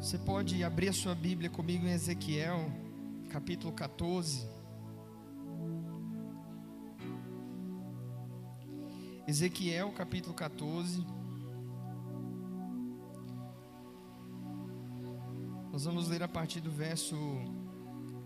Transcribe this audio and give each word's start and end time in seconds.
Você 0.00 0.16
pode 0.16 0.62
abrir 0.62 0.88
a 0.88 0.92
sua 0.92 1.12
Bíblia 1.12 1.50
comigo 1.50 1.84
em 1.84 1.90
Ezequiel, 1.90 2.70
capítulo 3.30 3.72
14. 3.72 4.48
Ezequiel, 9.26 9.90
capítulo 9.90 10.32
14. 10.34 11.04
Nós 15.72 15.84
vamos 15.84 16.08
ler 16.08 16.22
a 16.22 16.28
partir 16.28 16.60
do 16.60 16.70
verso 16.70 17.16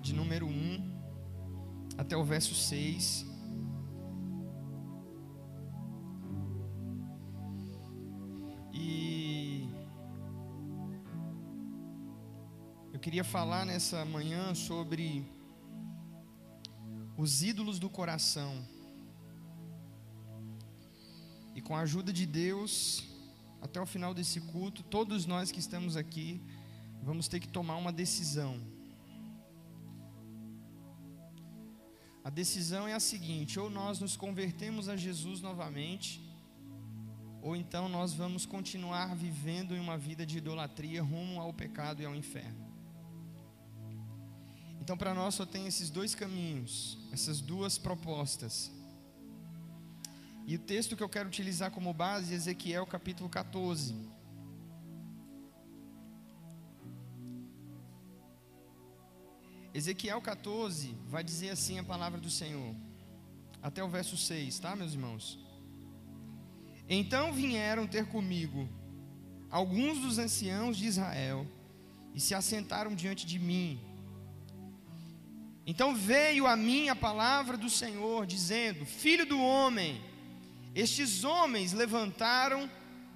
de 0.02 0.12
número 0.12 0.46
1 0.46 0.93
até 1.96 2.14
o 2.14 2.23
verso 2.23 2.54
6. 2.54 3.31
Queria 13.02 13.24
falar 13.24 13.66
nessa 13.66 14.04
manhã 14.04 14.54
sobre 14.54 15.26
os 17.16 17.43
ídolos 17.43 17.80
do 17.80 17.90
coração. 17.90 18.64
E 21.52 21.60
com 21.60 21.74
a 21.74 21.80
ajuda 21.80 22.12
de 22.12 22.24
Deus, 22.24 23.02
até 23.60 23.80
o 23.80 23.86
final 23.86 24.14
desse 24.14 24.40
culto, 24.40 24.84
todos 24.84 25.26
nós 25.26 25.50
que 25.50 25.58
estamos 25.58 25.96
aqui 25.96 26.40
vamos 27.02 27.26
ter 27.26 27.40
que 27.40 27.48
tomar 27.48 27.74
uma 27.74 27.93
decisão. 27.93 28.60
A 32.22 32.30
decisão 32.30 32.86
é 32.86 32.94
a 32.94 33.00
seguinte: 33.00 33.58
ou 33.58 33.69
nós 33.69 33.98
nos 33.98 34.16
convertemos 34.16 34.88
a 34.88 34.96
Jesus 34.96 35.41
novamente, 35.41 36.24
ou 37.42 37.56
então 37.56 37.88
nós 37.88 38.12
vamos 38.12 38.46
continuar 38.46 39.16
vivendo 39.16 39.74
em 39.74 39.80
uma 39.80 39.98
vida 39.98 40.24
de 40.24 40.38
idolatria 40.38 41.02
rumo 41.02 41.41
ao 41.41 41.52
pecado 41.52 42.00
e 42.00 42.05
ao 42.05 42.14
inferno. 42.14 42.61
Então, 44.83 44.97
para 44.97 45.14
nós 45.14 45.36
só 45.36 45.47
tem 45.47 45.69
esses 45.69 45.91
dois 45.91 46.12
caminhos, 46.12 46.98
essas 47.12 47.41
duas 47.41 47.78
propostas. 47.78 48.69
E 50.44 50.56
o 50.56 50.58
texto 50.58 50.97
que 50.97 51.05
eu 51.05 51.08
quero 51.08 51.28
utilizar 51.28 51.70
como 51.70 51.94
base 51.94 52.33
é 52.33 52.34
Ezequiel 52.34 52.84
capítulo 52.84 53.28
14. 53.28 53.94
Ezequiel 59.72 60.20
14 60.20 60.96
vai 61.06 61.22
dizer 61.22 61.50
assim 61.50 61.78
a 61.78 61.84
palavra 61.84 62.20
do 62.20 62.28
Senhor, 62.28 62.74
até 63.62 63.84
o 63.84 63.89
verso 63.89 64.17
6, 64.17 64.58
tá, 64.58 64.74
meus 64.74 64.94
irmãos? 64.94 65.39
Então 66.89 67.33
vieram 67.33 67.86
ter 67.86 68.08
comigo 68.08 68.69
alguns 69.48 70.00
dos 70.00 70.19
anciãos 70.19 70.77
de 70.77 70.86
Israel 70.86 71.46
e 72.12 72.19
se 72.19 72.34
assentaram 72.34 72.96
diante 72.96 73.24
de 73.24 73.39
mim. 73.39 73.91
Então 75.66 75.94
veio 75.94 76.46
a 76.46 76.56
mim 76.56 76.88
a 76.88 76.96
palavra 76.96 77.56
do 77.56 77.70
Senhor, 77.70 78.27
dizendo: 78.27 78.84
Filho 78.84 79.24
do 79.24 79.41
homem, 79.41 80.00
estes 80.74 81.22
homens 81.22 81.72
levantaram 81.72 82.68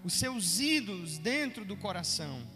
os 0.04 0.12
seus 0.12 0.60
ídolos 0.60 1.18
dentro 1.18 1.64
do 1.64 1.76
coração. 1.76 2.46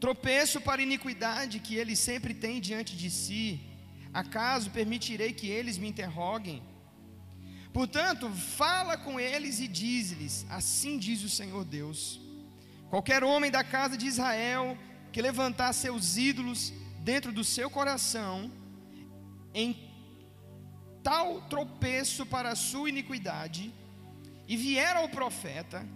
Tropeço 0.00 0.60
para 0.60 0.82
iniquidade 0.82 1.60
que 1.60 1.76
eles 1.76 1.98
sempre 1.98 2.34
têm 2.34 2.60
diante 2.60 2.96
de 2.96 3.08
si. 3.08 3.60
Acaso 4.12 4.70
permitirei 4.70 5.32
que 5.32 5.46
eles 5.46 5.78
me 5.78 5.88
interroguem? 5.88 6.60
Portanto, 7.72 8.28
fala 8.30 8.98
com 8.98 9.20
eles 9.20 9.60
e 9.60 9.68
diz-lhes: 9.68 10.44
Assim 10.50 10.98
diz 10.98 11.22
o 11.22 11.28
Senhor 11.28 11.64
Deus: 11.64 12.20
Qualquer 12.90 13.22
homem 13.22 13.50
da 13.50 13.62
casa 13.62 13.96
de 13.96 14.06
Israel 14.06 14.76
que 15.12 15.22
levantar 15.22 15.72
seus 15.72 16.16
ídolos 16.16 16.72
dentro 17.02 17.32
do 17.32 17.42
seu 17.42 17.68
coração, 17.68 18.50
em 19.52 19.76
tal 21.02 21.42
tropeço 21.42 22.24
para 22.24 22.50
a 22.50 22.56
sua 22.56 22.88
iniquidade, 22.88 23.74
e 24.46 24.56
vier 24.56 24.96
ao 24.96 25.08
profeta, 25.08 25.86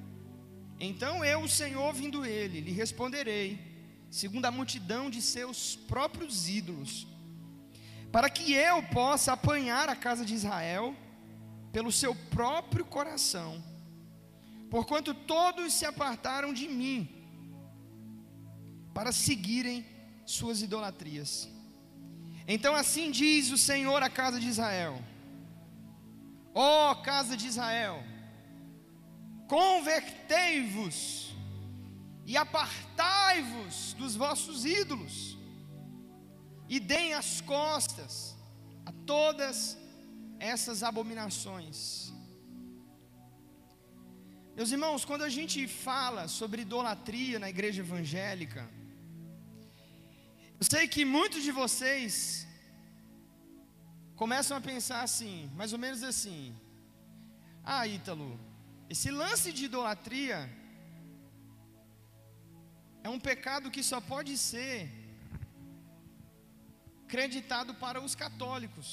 então 0.80 1.24
eu, 1.24 1.42
o 1.42 1.48
Senhor, 1.48 1.92
vindo 1.94 2.24
ele, 2.24 2.60
lhe 2.60 2.72
responderei, 2.72 3.58
segundo 4.10 4.46
a 4.46 4.50
multidão 4.50 5.08
de 5.08 5.22
seus 5.22 5.76
próprios 5.76 6.48
ídolos, 6.48 7.06
para 8.10 8.28
que 8.28 8.52
eu 8.52 8.82
possa 8.82 9.32
apanhar 9.32 9.88
a 9.88 9.96
casa 9.96 10.24
de 10.24 10.34
Israel 10.34 10.94
pelo 11.72 11.92
seu 11.92 12.14
próprio 12.14 12.84
coração, 12.84 13.62
porquanto 14.70 15.14
todos 15.14 15.72
se 15.72 15.86
apartaram 15.86 16.52
de 16.52 16.68
mim, 16.68 17.08
para 18.92 19.12
seguirem 19.12 19.84
suas 20.26 20.60
idolatrias. 20.60 21.48
Então 22.46 22.74
assim 22.74 23.10
diz 23.10 23.50
o 23.50 23.58
Senhor 23.58 24.02
à 24.02 24.10
casa 24.10 24.38
de 24.38 24.48
Israel: 24.48 25.00
Ó 26.54 26.90
oh, 26.90 26.96
casa 26.96 27.36
de 27.36 27.46
Israel, 27.46 28.02
convertei-vos 29.48 31.34
e 32.26 32.36
apartai-vos 32.36 33.94
dos 33.94 34.16
vossos 34.16 34.64
ídolos, 34.64 35.38
e 36.68 36.80
deem 36.80 37.14
as 37.14 37.40
costas 37.40 38.36
a 38.84 38.92
todas 39.06 39.78
essas 40.38 40.82
abominações. 40.82 42.12
Meus 44.56 44.70
irmãos, 44.72 45.04
quando 45.04 45.22
a 45.22 45.28
gente 45.28 45.68
fala 45.68 46.28
sobre 46.28 46.62
idolatria 46.62 47.38
na 47.38 47.50
igreja 47.50 47.82
evangélica, 47.82 48.68
eu 50.60 50.64
sei 50.72 50.88
que 50.88 51.04
muitos 51.04 51.42
de 51.46 51.52
vocês 51.62 52.46
começam 54.22 54.56
a 54.56 54.60
pensar 54.60 55.00
assim, 55.08 55.50
mais 55.54 55.72
ou 55.74 55.78
menos 55.78 56.02
assim: 56.02 56.56
Ah, 57.62 57.86
Ítalo, 57.86 58.28
esse 58.88 59.10
lance 59.10 59.52
de 59.56 59.66
idolatria 59.66 60.38
é 63.02 63.08
um 63.08 63.20
pecado 63.30 63.70
que 63.74 63.82
só 63.90 64.00
pode 64.00 64.36
ser 64.38 64.78
creditado 67.06 67.74
para 67.74 68.00
os 68.06 68.14
católicos, 68.14 68.88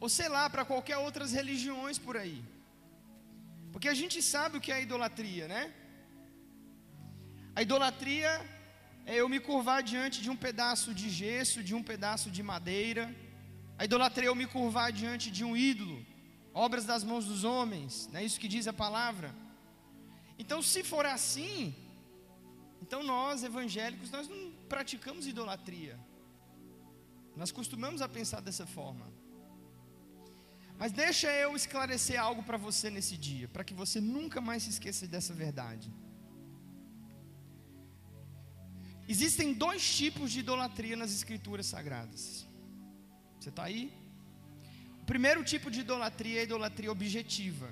ou 0.00 0.08
sei 0.08 0.28
lá, 0.36 0.48
para 0.48 0.64
qualquer 0.64 0.96
outras 0.96 1.32
religiões 1.32 1.98
por 2.06 2.16
aí, 2.16 2.42
porque 3.72 3.88
a 3.88 3.98
gente 4.00 4.18
sabe 4.22 4.56
o 4.56 4.60
que 4.64 4.72
é 4.72 4.82
idolatria, 4.88 5.46
né? 5.54 5.62
A 7.54 7.60
idolatria 7.60 8.32
é 9.04 9.16
eu 9.16 9.28
me 9.28 9.40
curvar 9.40 9.82
diante 9.82 10.20
de 10.20 10.30
um 10.30 10.36
pedaço 10.36 10.94
de 10.94 11.08
gesso, 11.10 11.62
de 11.62 11.74
um 11.74 11.82
pedaço 11.82 12.30
de 12.30 12.42
madeira. 12.42 13.14
A 13.78 13.84
idolatria 13.84 14.28
é 14.28 14.28
eu 14.28 14.34
me 14.34 14.46
curvar 14.46 14.92
diante 14.92 15.30
de 15.30 15.44
um 15.44 15.56
ídolo, 15.56 16.04
obras 16.54 16.84
das 16.84 17.02
mãos 17.02 17.24
dos 17.26 17.42
homens, 17.44 18.08
não 18.12 18.20
é 18.20 18.24
isso 18.24 18.38
que 18.38 18.48
diz 18.48 18.68
a 18.68 18.72
palavra. 18.72 19.34
Então, 20.38 20.62
se 20.62 20.82
for 20.82 21.04
assim, 21.06 21.74
então 22.80 23.02
nós 23.02 23.42
evangélicos 23.42 24.10
nós 24.10 24.28
não 24.28 24.52
praticamos 24.68 25.26
idolatria. 25.26 25.98
Nós 27.36 27.50
costumamos 27.50 28.02
a 28.02 28.08
pensar 28.08 28.40
dessa 28.40 28.66
forma. 28.66 29.06
Mas 30.78 30.92
deixa 30.92 31.30
eu 31.32 31.54
esclarecer 31.54 32.20
algo 32.20 32.42
para 32.42 32.56
você 32.56 32.90
nesse 32.90 33.16
dia, 33.16 33.48
para 33.48 33.64
que 33.64 33.74
você 33.74 34.00
nunca 34.00 34.40
mais 34.40 34.64
se 34.64 34.70
esqueça 34.70 35.06
dessa 35.06 35.32
verdade. 35.32 35.92
Existem 39.14 39.48
dois 39.64 39.82
tipos 40.00 40.28
de 40.32 40.38
idolatria 40.44 40.96
nas 41.00 41.12
escrituras 41.18 41.66
sagradas. 41.72 42.24
Você 43.38 43.50
está 43.50 43.64
aí? 43.70 43.84
O 45.02 45.04
primeiro 45.12 45.40
tipo 45.52 45.68
de 45.74 45.80
idolatria 45.80 46.36
é 46.38 46.40
a 46.42 46.48
idolatria 46.48 46.90
objetiva. 46.90 47.68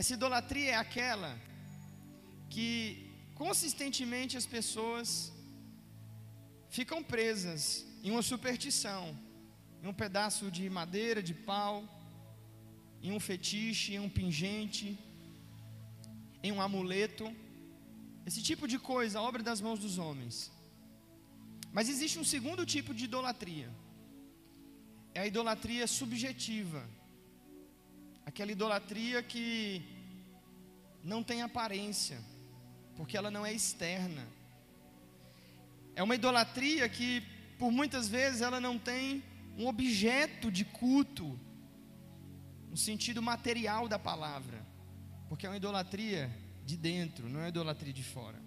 Essa 0.00 0.14
idolatria 0.18 0.70
é 0.72 0.74
aquela 0.74 1.32
que 2.54 2.66
consistentemente 3.42 4.36
as 4.40 4.46
pessoas 4.56 5.06
ficam 6.76 7.00
presas 7.14 7.62
em 8.02 8.10
uma 8.14 8.24
superstição, 8.30 9.02
em 9.80 9.86
um 9.92 9.96
pedaço 10.02 10.50
de 10.56 10.64
madeira, 10.80 11.22
de 11.30 11.34
pau, 11.50 11.76
em 13.00 13.12
um 13.12 13.20
fetiche, 13.28 13.94
em 13.94 14.00
um 14.00 14.12
pingente, 14.18 14.98
em 16.42 16.50
um 16.50 16.60
amuleto. 16.68 17.28
Esse 18.30 18.42
tipo 18.48 18.68
de 18.72 18.78
coisa, 18.78 19.20
obra 19.20 19.42
das 19.42 19.60
mãos 19.60 19.80
dos 19.84 19.98
homens. 19.98 20.52
Mas 21.72 21.88
existe 21.88 22.16
um 22.16 22.26
segundo 22.32 22.64
tipo 22.64 22.94
de 22.94 23.06
idolatria. 23.06 23.68
É 25.12 25.22
a 25.22 25.26
idolatria 25.26 25.84
subjetiva. 25.88 26.88
Aquela 28.24 28.52
idolatria 28.52 29.20
que 29.20 29.82
não 31.02 31.24
tem 31.24 31.42
aparência, 31.42 32.18
porque 32.96 33.16
ela 33.16 33.32
não 33.32 33.44
é 33.44 33.52
externa. 33.52 34.24
É 35.96 36.02
uma 36.04 36.14
idolatria 36.14 36.88
que, 36.88 37.24
por 37.58 37.72
muitas 37.72 38.06
vezes, 38.06 38.42
ela 38.42 38.60
não 38.60 38.78
tem 38.78 39.24
um 39.58 39.66
objeto 39.66 40.52
de 40.52 40.64
culto, 40.64 41.36
no 42.70 42.76
sentido 42.76 43.20
material 43.20 43.88
da 43.88 43.98
palavra, 43.98 44.64
porque 45.28 45.46
é 45.46 45.50
uma 45.50 45.56
idolatria 45.56 46.30
de 46.70 46.76
dentro, 46.76 47.28
não 47.28 47.40
é 47.40 47.48
idolatria 47.48 47.92
de 47.92 48.04
fora. 48.04 48.40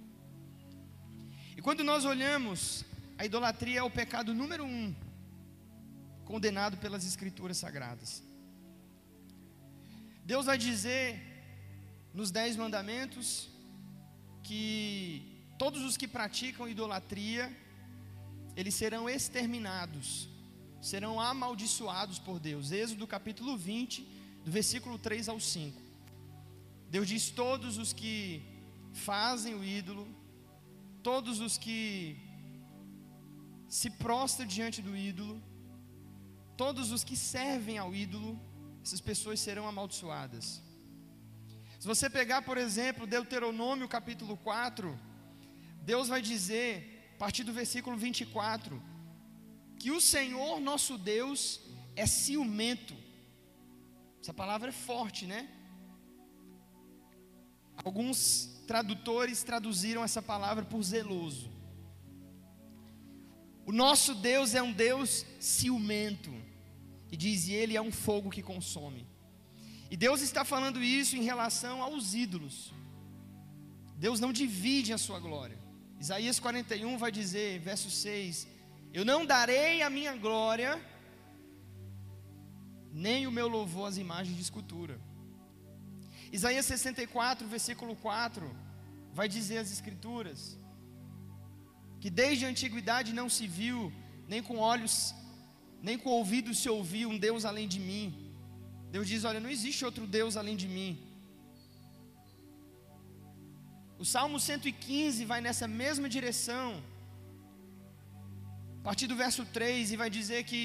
E 1.58 1.62
quando 1.62 1.84
nós 1.84 2.06
olhamos, 2.06 2.86
a 3.18 3.26
idolatria 3.26 3.80
é 3.80 3.84
o 3.84 3.90
pecado 3.90 4.34
número 4.34 4.64
um, 4.64 4.96
condenado 6.24 6.78
pelas 6.78 7.06
Escrituras 7.06 7.58
Sagradas. 7.58 8.24
Deus 10.26 10.46
vai 10.46 10.58
dizer 10.58 11.06
nos 12.14 12.32
Dez 12.32 12.56
Mandamentos 12.56 13.50
que 14.42 15.44
todos 15.58 15.82
os 15.84 15.98
que 15.98 16.08
praticam 16.08 16.68
idolatria, 16.68 17.46
eles 18.56 18.74
serão 18.74 19.10
exterminados, 19.10 20.30
serão 20.82 21.20
amaldiçoados 21.20 22.20
por 22.20 22.40
Deus. 22.40 22.72
Êxodo 22.72 23.06
capítulo 23.06 23.58
20, 23.58 24.02
do 24.46 24.52
versículo 24.60 24.98
3 24.98 25.28
ao 25.28 25.42
5. 25.42 25.83
Deus 26.94 27.08
diz: 27.12 27.24
todos 27.44 27.78
os 27.84 27.92
que 28.00 28.16
fazem 29.10 29.54
o 29.60 29.64
ídolo, 29.80 30.04
todos 31.08 31.40
os 31.46 31.54
que 31.64 31.78
se 33.78 33.90
prostram 34.04 34.46
diante 34.56 34.80
do 34.88 34.94
ídolo, 34.96 35.36
todos 36.64 36.92
os 36.96 37.04
que 37.04 37.18
servem 37.18 37.80
ao 37.84 37.96
ídolo, 38.06 38.32
essas 38.84 39.02
pessoas 39.10 39.40
serão 39.46 39.66
amaldiçoadas. 39.68 40.46
Se 41.80 41.88
você 41.92 42.08
pegar, 42.20 42.44
por 42.50 42.58
exemplo, 42.66 43.08
Deuteronômio 43.16 43.88
capítulo 43.96 44.38
4, 44.38 44.98
Deus 45.92 46.08
vai 46.14 46.22
dizer, 46.22 46.70
a 47.16 47.18
partir 47.24 47.44
do 47.44 47.58
versículo 47.62 47.98
24, 47.98 48.80
que 49.80 49.90
o 49.98 50.00
Senhor 50.00 50.54
nosso 50.70 50.96
Deus 51.00 51.60
é 51.96 52.06
ciumento. 52.06 52.96
Essa 54.22 54.34
palavra 54.44 54.70
é 54.70 54.80
forte, 54.92 55.26
né? 55.26 55.42
Alguns 57.84 58.62
tradutores 58.66 59.44
traduziram 59.44 60.04
essa 60.04 60.22
palavra 60.22 60.64
por 60.64 60.82
zeloso. 60.82 61.52
O 63.66 63.72
nosso 63.72 64.14
Deus 64.16 64.54
é 64.56 64.62
um 64.62 64.72
Deus 64.72 65.26
ciumento. 65.40 66.32
E 67.12 67.18
diz, 67.18 67.48
e 67.48 67.54
ele 67.54 67.78
é 67.78 67.82
um 67.82 67.92
fogo 67.92 68.30
que 68.30 68.42
consome. 68.42 69.08
E 69.92 69.96
Deus 69.96 70.22
está 70.22 70.44
falando 70.44 70.84
isso 70.84 71.16
em 71.16 71.24
relação 71.24 71.84
aos 71.84 72.14
ídolos. 72.14 72.74
Deus 73.96 74.20
não 74.20 74.34
divide 74.34 74.92
a 74.92 74.98
sua 74.98 75.20
glória. 75.20 75.58
Isaías 76.00 76.40
41 76.40 76.98
vai 76.98 77.12
dizer, 77.12 77.60
verso 77.60 77.90
6: 77.90 78.48
Eu 78.92 79.06
não 79.06 79.26
darei 79.26 79.82
a 79.82 79.90
minha 79.90 80.16
glória, 80.16 80.84
nem 82.92 83.28
o 83.28 83.32
meu 83.32 83.48
louvor 83.48 83.88
às 83.88 83.98
imagens 83.98 84.36
de 84.36 84.42
escultura. 84.42 85.00
Isaías 86.38 86.66
64, 86.66 87.48
versículo 87.56 87.94
4, 87.96 88.44
vai 89.20 89.28
dizer 89.38 89.58
as 89.60 89.72
Escrituras: 89.76 90.42
que 92.04 92.10
desde 92.22 92.44
a 92.46 92.50
antiguidade 92.54 93.18
não 93.20 93.28
se 93.36 93.46
viu, 93.58 93.80
nem 94.32 94.42
com 94.48 94.58
olhos, 94.72 94.96
nem 95.88 95.98
com 96.02 96.10
ouvidos 96.20 96.58
se 96.62 96.70
ouviu 96.78 97.08
um 97.14 97.20
Deus 97.28 97.46
além 97.50 97.68
de 97.74 97.80
mim. 97.90 98.06
Deus 98.96 99.08
diz: 99.12 99.24
Olha, 99.30 99.40
não 99.46 99.52
existe 99.58 99.86
outro 99.90 100.06
Deus 100.18 100.36
além 100.42 100.58
de 100.64 100.68
mim. 100.76 100.92
O 104.04 104.06
Salmo 104.14 104.38
115 104.38 105.24
vai 105.32 105.40
nessa 105.46 105.68
mesma 105.84 106.10
direção, 106.16 106.68
a 108.80 108.84
partir 108.90 109.08
do 109.12 109.16
verso 109.24 109.46
3, 109.60 109.94
e 109.94 110.02
vai 110.04 110.10
dizer 110.20 110.42
que 110.52 110.62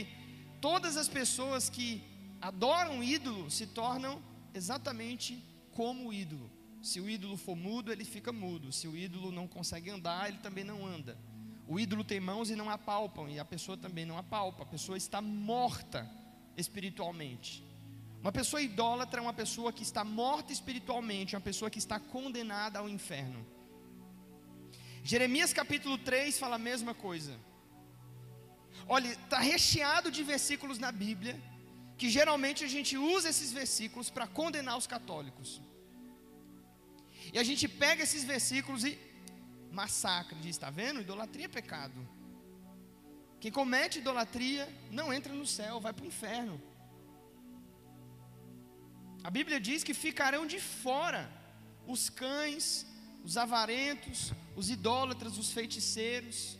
todas 0.68 0.96
as 1.02 1.10
pessoas 1.18 1.68
que 1.76 1.88
adoram 2.50 3.04
ídolo 3.16 3.44
se 3.58 3.66
tornam 3.80 4.14
exatamente 4.60 5.30
como 5.78 6.08
o 6.08 6.12
ídolo. 6.12 6.50
Se 6.82 7.00
o 7.00 7.08
ídolo 7.08 7.36
for 7.36 7.54
mudo, 7.54 7.92
ele 7.92 8.04
fica 8.04 8.32
mudo. 8.32 8.72
Se 8.72 8.88
o 8.88 8.96
ídolo 8.96 9.30
não 9.30 9.46
consegue 9.46 9.88
andar, 9.90 10.28
ele 10.28 10.38
também 10.38 10.64
não 10.64 10.84
anda. 10.84 11.16
O 11.68 11.78
ídolo 11.78 12.02
tem 12.02 12.18
mãos 12.18 12.50
e 12.50 12.56
não 12.56 12.68
apalpam, 12.68 13.28
e 13.28 13.38
a 13.38 13.44
pessoa 13.44 13.76
também 13.76 14.04
não 14.04 14.18
apalpa. 14.18 14.64
A 14.64 14.66
pessoa 14.66 14.98
está 14.98 15.22
morta 15.22 16.10
espiritualmente. 16.56 17.64
Uma 18.20 18.32
pessoa 18.32 18.60
idólatra 18.60 19.20
é 19.20 19.22
uma 19.22 19.32
pessoa 19.32 19.72
que 19.72 19.84
está 19.84 20.02
morta 20.02 20.52
espiritualmente, 20.52 21.36
uma 21.36 21.40
pessoa 21.40 21.70
que 21.70 21.78
está 21.78 22.00
condenada 22.00 22.80
ao 22.80 22.88
inferno. 22.88 23.46
Jeremias 25.04 25.52
capítulo 25.52 25.96
3 25.96 26.36
fala 26.40 26.56
a 26.56 26.58
mesma 26.58 26.92
coisa. 26.92 27.38
Olha, 28.88 29.10
está 29.12 29.38
recheado 29.38 30.10
de 30.10 30.24
versículos 30.24 30.80
na 30.80 30.90
Bíblia, 30.90 31.40
que 32.00 32.08
geralmente 32.08 32.64
a 32.64 32.70
gente 32.74 32.96
usa 32.96 33.28
esses 33.28 33.50
versículos 33.60 34.08
para 34.08 34.26
condenar 34.26 34.76
os 34.78 34.86
católicos. 34.86 35.60
E 37.32 37.38
a 37.38 37.44
gente 37.48 37.66
pega 37.82 38.04
esses 38.04 38.24
versículos 38.32 38.84
e 38.84 38.92
massacra, 39.80 40.38
diz: 40.44 40.54
está 40.56 40.70
vendo? 40.70 41.00
Idolatria 41.00 41.46
é 41.46 41.56
pecado. 41.60 41.98
Quem 43.40 43.52
comete 43.52 43.98
idolatria 43.98 44.64
não 44.90 45.12
entra 45.12 45.32
no 45.32 45.46
céu, 45.46 45.80
vai 45.80 45.92
para 45.92 46.04
o 46.04 46.08
inferno. 46.14 46.56
A 49.22 49.30
Bíblia 49.30 49.60
diz 49.68 49.82
que 49.84 49.94
ficarão 50.06 50.46
de 50.46 50.60
fora 50.60 51.22
os 51.94 52.08
cães, 52.08 52.86
os 53.24 53.36
avarentos, 53.36 54.32
os 54.56 54.70
idólatras, 54.70 55.36
os 55.42 55.50
feiticeiros. 55.50 56.58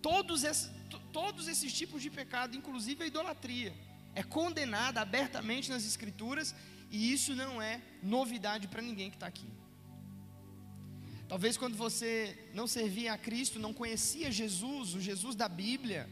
Todos 0.00 0.44
esses, 0.44 0.70
todos 1.12 1.48
esses 1.48 1.72
tipos 1.72 2.02
de 2.02 2.10
pecado, 2.10 2.56
inclusive 2.56 3.04
a 3.04 3.06
idolatria, 3.06 3.74
é 4.16 4.22
condenada 4.22 5.00
abertamente 5.00 5.70
nas 5.70 5.84
Escrituras 5.84 6.54
e 6.90 7.12
isso 7.12 7.34
não 7.34 7.60
é 7.60 7.82
novidade 8.02 8.66
para 8.66 8.80
ninguém 8.80 9.10
que 9.10 9.16
está 9.16 9.26
aqui. 9.26 9.46
Talvez 11.28 11.56
quando 11.58 11.76
você 11.76 12.48
não 12.54 12.66
servia 12.66 13.12
a 13.12 13.18
Cristo, 13.18 13.58
não 13.58 13.74
conhecia 13.74 14.32
Jesus, 14.32 14.94
o 14.94 15.00
Jesus 15.00 15.34
da 15.36 15.48
Bíblia, 15.48 16.08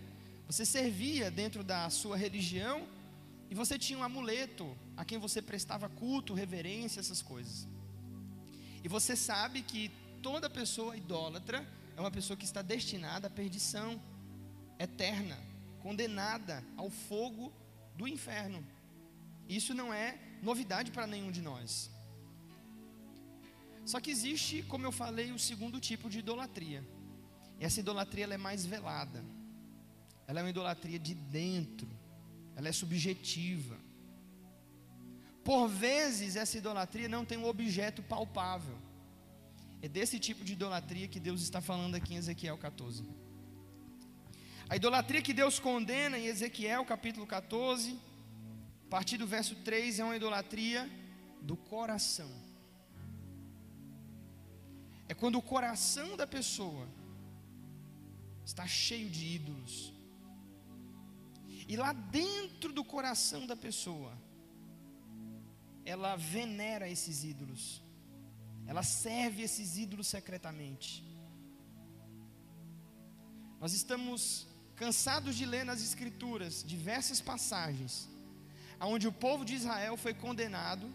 você 0.47 0.67
servia 0.67 1.31
dentro 1.31 1.65
da 1.65 1.89
sua 1.89 2.17
religião 2.17 2.87
e 3.51 3.55
você 3.55 3.79
tinha 3.79 3.99
um 3.99 4.03
amuleto 4.03 4.77
a 4.97 5.05
quem 5.05 5.17
você 5.17 5.41
prestava 5.41 5.89
culto, 5.89 6.35
reverência, 6.35 7.01
essas 7.01 7.23
coisas. 7.23 7.67
E 8.83 8.89
você 8.89 9.17
sabe 9.17 9.63
que 9.63 9.91
toda 10.21 10.51
pessoa 10.51 10.95
idólatra 10.95 11.67
é 11.97 12.01
uma 12.01 12.11
pessoa 12.11 12.37
que 12.37 12.45
está 12.45 12.61
destinada 12.61 13.29
à 13.29 13.31
perdição 13.31 13.99
eterna, 14.79 15.39
condenada 15.81 16.63
ao 16.77 16.91
fogo 16.91 17.51
do 17.95 18.07
inferno. 18.09 18.65
Isso 19.49 19.75
não 19.75 19.93
é 19.93 20.19
novidade 20.43 20.91
para 20.91 21.07
nenhum 21.07 21.31
de 21.31 21.43
nós. 21.43 21.91
Só 23.85 24.01
que 24.01 24.11
existe, 24.11 24.63
como 24.63 24.87
eu 24.87 24.93
falei, 24.93 25.31
o 25.31 25.39
segundo 25.39 25.79
tipo 25.79 26.09
de 26.09 26.19
idolatria. 26.21 26.83
Essa 27.61 27.81
idolatria 27.81 28.25
ela 28.25 28.35
é 28.35 28.39
mais 28.39 28.65
velada. 28.65 29.25
Ela 30.27 30.41
é 30.41 30.43
uma 30.43 30.51
idolatria 30.51 30.99
de 30.99 31.15
dentro. 31.15 31.89
Ela 32.57 32.69
é 32.69 32.73
subjetiva. 32.73 33.77
Por 35.45 35.69
vezes 35.69 36.37
essa 36.37 36.57
idolatria 36.57 37.09
não 37.09 37.25
tem 37.25 37.37
um 37.37 37.47
objeto 37.47 38.03
palpável. 38.03 38.79
É 39.83 39.89
desse 39.89 40.19
tipo 40.19 40.43
de 40.43 40.55
idolatria 40.55 41.07
que 41.07 41.21
Deus 41.21 41.43
está 41.43 41.61
falando 41.61 41.95
aqui 41.95 42.15
em 42.15 42.17
Ezequiel 42.17 42.57
14. 42.57 43.05
A 44.69 44.77
idolatria 44.77 45.21
que 45.21 45.35
Deus 45.35 45.59
condena 45.59 46.19
em 46.19 46.27
Ezequiel 46.27 46.85
capítulo 46.85 47.27
14, 47.27 47.99
a 48.87 48.91
partir 48.91 49.19
do 49.19 49.27
verso 49.27 49.55
3, 49.57 49.99
é 49.99 50.05
uma 50.05 50.17
idolatria 50.17 50.91
do 51.41 51.57
coração. 51.57 52.31
É 55.09 55.15
quando 55.15 55.37
o 55.37 55.43
coração 55.43 56.17
da 56.17 56.27
pessoa 56.27 56.89
está 58.45 58.67
cheio 58.67 59.11
de 59.11 59.35
ídolos. 59.35 59.93
E 61.69 61.77
lá 61.77 61.93
dentro 61.93 62.73
do 62.73 62.85
coração 62.85 63.47
da 63.47 63.57
pessoa, 63.57 64.13
ela 65.85 66.17
venera 66.17 66.89
esses 66.89 67.23
ídolos. 67.23 67.83
Ela 68.67 68.83
serve 68.83 69.43
esses 69.43 69.77
ídolos 69.77 70.07
secretamente. 70.07 71.05
Nós 73.61 73.75
estamos 73.75 74.47
cansados 74.77 75.37
de 75.37 75.47
ler 75.47 75.65
nas 75.65 75.83
escrituras 75.83 76.65
diversas 76.65 77.21
passagens 77.21 78.09
onde 78.87 79.07
o 79.09 79.13
povo 79.13 79.45
de 79.45 79.55
Israel 79.55 79.97
foi 79.97 80.15
condenado 80.15 80.91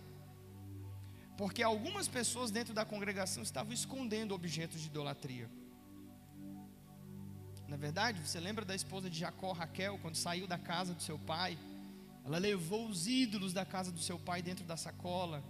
porque 1.37 1.63
algumas 1.63 2.07
pessoas 2.07 2.51
dentro 2.51 2.73
da 2.73 2.83
congregação 2.83 3.41
estavam 3.41 3.71
escondendo 3.71 4.35
objetos 4.35 4.81
de 4.81 4.87
idolatria. 4.87 5.49
Na 7.65 7.77
verdade, 7.77 8.19
você 8.19 8.39
lembra 8.39 8.65
da 8.65 8.75
esposa 8.75 9.09
de 9.09 9.19
Jacó, 9.19 9.53
Raquel, 9.53 9.97
quando 9.99 10.15
saiu 10.15 10.45
da 10.47 10.57
casa 10.57 10.93
do 10.93 11.01
seu 11.01 11.17
pai? 11.17 11.57
Ela 12.25 12.37
levou 12.37 12.87
os 12.89 13.07
ídolos 13.07 13.53
da 13.53 13.65
casa 13.65 13.89
do 13.89 14.01
seu 14.01 14.19
pai 14.19 14.41
dentro 14.41 14.65
da 14.65 14.75
sacola. 14.75 15.41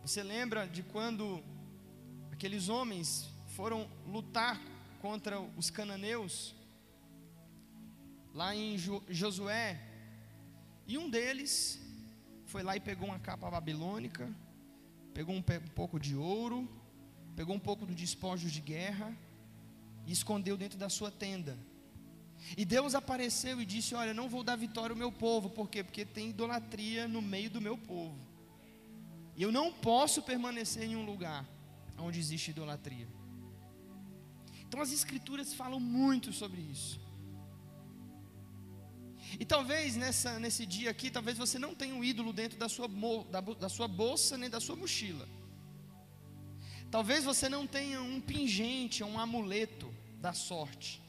Você 0.00 0.22
lembra 0.22 0.66
de 0.66 0.82
quando 0.82 1.42
aqueles 2.32 2.70
homens 2.70 3.28
foram 3.48 3.90
lutar 4.06 4.58
contra 5.00 5.40
os 5.40 5.70
cananeus? 5.70 6.54
Lá 8.34 8.54
em 8.54 8.76
Josué. 9.08 9.80
E 10.86 10.96
um 10.96 11.10
deles 11.10 11.80
foi 12.46 12.62
lá 12.62 12.76
e 12.76 12.80
pegou 12.80 13.08
uma 13.08 13.18
capa 13.18 13.50
babilônica, 13.50 14.32
pegou 15.12 15.34
um, 15.34 15.42
pouco 15.74 16.00
de 16.00 16.14
ouro, 16.16 16.68
pegou 17.36 17.54
um 17.54 17.60
pouco 17.60 17.84
do 17.84 17.94
despojo 17.94 18.48
de 18.48 18.60
guerra 18.60 19.14
e 20.06 20.12
escondeu 20.12 20.56
dentro 20.56 20.78
da 20.78 20.88
sua 20.88 21.10
tenda. 21.10 21.58
E 22.56 22.64
Deus 22.64 22.94
apareceu 22.94 23.60
e 23.60 23.66
disse: 23.66 23.94
Olha, 23.94 24.14
não 24.14 24.28
vou 24.28 24.42
dar 24.42 24.56
vitória 24.56 24.92
ao 24.92 24.98
meu 24.98 25.12
povo, 25.12 25.50
por 25.50 25.68
quê? 25.68 25.84
Porque 25.84 26.04
tem 26.04 26.30
idolatria 26.30 27.06
no 27.06 27.20
meio 27.20 27.50
do 27.50 27.60
meu 27.60 27.76
povo. 27.76 28.18
E 29.36 29.42
eu 29.42 29.52
não 29.52 29.72
posso 29.72 30.22
permanecer 30.22 30.84
em 30.84 30.96
um 30.96 31.04
lugar 31.04 31.46
onde 31.98 32.18
existe 32.18 32.50
idolatria. 32.50 33.06
Então 34.68 34.80
as 34.82 34.92
Escrituras 34.92 35.54
falam 35.54 35.80
muito 35.80 36.30
sobre 36.30 36.60
isso. 36.60 37.00
E 39.40 39.44
talvez 39.44 39.96
nessa, 39.96 40.38
nesse 40.38 40.64
dia 40.66 40.90
aqui, 40.90 41.10
talvez 41.10 41.36
você 41.36 41.58
não 41.58 41.74
tenha 41.74 41.94
um 41.94 42.04
ídolo 42.04 42.32
dentro 42.32 42.58
da 42.58 42.68
sua, 42.68 42.86
da, 43.30 43.40
da 43.40 43.68
sua 43.68 43.88
bolsa 43.88 44.36
nem 44.36 44.50
da 44.50 44.60
sua 44.60 44.76
mochila. 44.76 45.26
Talvez 46.90 47.24
você 47.24 47.48
não 47.48 47.66
tenha 47.66 48.00
um 48.02 48.20
pingente, 48.20 49.02
um 49.02 49.18
amuleto 49.18 49.92
da 50.20 50.32
sorte. 50.32 51.02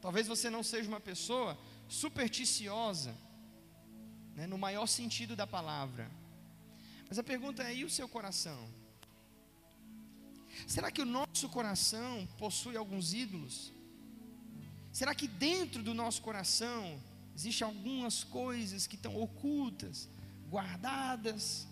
Talvez 0.00 0.26
você 0.26 0.50
não 0.50 0.62
seja 0.62 0.88
uma 0.88 1.00
pessoa 1.00 1.58
supersticiosa, 1.88 3.16
né, 4.34 4.46
no 4.46 4.58
maior 4.58 4.86
sentido 4.86 5.34
da 5.36 5.46
palavra. 5.46 6.10
Mas 7.08 7.18
a 7.18 7.22
pergunta 7.22 7.62
é: 7.62 7.74
e 7.74 7.84
o 7.84 7.90
seu 7.90 8.08
coração? 8.08 8.68
Será 10.66 10.90
que 10.90 11.02
o 11.02 11.06
nosso 11.06 11.48
coração 11.48 12.26
possui 12.38 12.76
alguns 12.76 13.12
ídolos? 13.12 13.72
Será 14.92 15.14
que 15.14 15.26
dentro 15.26 15.82
do 15.82 15.92
nosso 15.92 16.22
coração 16.22 17.00
existem 17.34 17.66
algumas 17.66 18.22
coisas 18.22 18.86
que 18.86 18.96
estão 18.96 19.20
ocultas, 19.20 20.08
guardadas? 20.48 21.66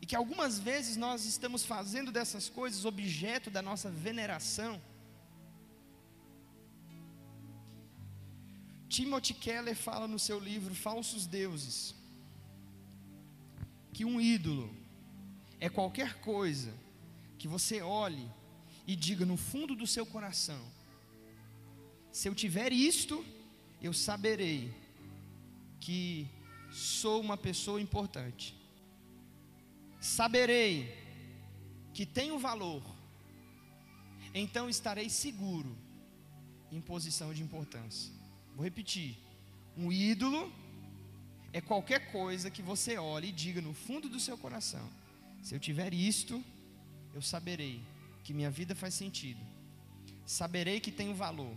E 0.00 0.06
que 0.06 0.16
algumas 0.16 0.58
vezes 0.58 0.96
nós 0.96 1.24
estamos 1.24 1.64
fazendo 1.64 2.10
dessas 2.10 2.48
coisas 2.48 2.84
objeto 2.84 3.50
da 3.50 3.60
nossa 3.60 3.90
veneração? 3.90 4.80
Timothy 8.88 9.34
Keller 9.34 9.76
fala 9.76 10.08
no 10.08 10.18
seu 10.18 10.40
livro 10.40 10.74
Falsos 10.74 11.26
Deuses 11.26 11.94
que 13.92 14.04
um 14.04 14.20
ídolo 14.20 14.79
é 15.60 15.68
qualquer 15.68 16.20
coisa 16.20 16.72
que 17.38 17.46
você 17.46 17.80
olhe 17.82 18.28
e 18.86 18.96
diga 18.96 19.24
no 19.24 19.36
fundo 19.36 19.74
do 19.74 19.86
seu 19.86 20.06
coração: 20.06 20.60
se 22.10 22.28
eu 22.28 22.34
tiver 22.34 22.72
isto, 22.72 23.24
eu 23.80 23.92
saberei 23.92 24.74
que 25.78 26.28
sou 26.70 27.20
uma 27.20 27.36
pessoa 27.36 27.80
importante. 27.80 28.56
Saberei 30.00 30.96
que 31.92 32.06
tenho 32.06 32.38
valor. 32.38 32.82
Então 34.32 34.68
estarei 34.68 35.10
seguro 35.10 35.76
em 36.70 36.80
posição 36.80 37.34
de 37.34 37.42
importância. 37.42 38.12
Vou 38.54 38.64
repetir. 38.64 39.18
Um 39.76 39.90
ídolo 39.92 40.52
é 41.52 41.60
qualquer 41.60 42.12
coisa 42.12 42.50
que 42.50 42.62
você 42.62 42.96
olhe 42.96 43.28
e 43.28 43.32
diga 43.32 43.60
no 43.60 43.74
fundo 43.74 44.08
do 44.08 44.20
seu 44.20 44.38
coração: 44.38 44.88
se 45.42 45.54
eu 45.54 45.60
tiver 45.60 45.92
isto, 45.94 46.42
eu 47.14 47.22
saberei 47.22 47.82
que 48.22 48.34
minha 48.34 48.50
vida 48.50 48.74
faz 48.74 48.94
sentido, 48.94 49.40
saberei 50.24 50.80
que 50.80 50.92
tenho 50.92 51.14
valor, 51.14 51.56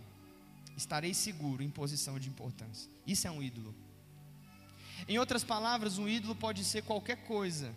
estarei 0.76 1.14
seguro 1.14 1.62
em 1.62 1.70
posição 1.70 2.18
de 2.18 2.28
importância. 2.28 2.90
Isso 3.06 3.26
é 3.26 3.30
um 3.30 3.42
ídolo. 3.42 3.74
Em 5.08 5.18
outras 5.18 5.44
palavras, 5.44 5.98
um 5.98 6.08
ídolo 6.08 6.34
pode 6.34 6.64
ser 6.64 6.82
qualquer 6.82 7.24
coisa 7.24 7.74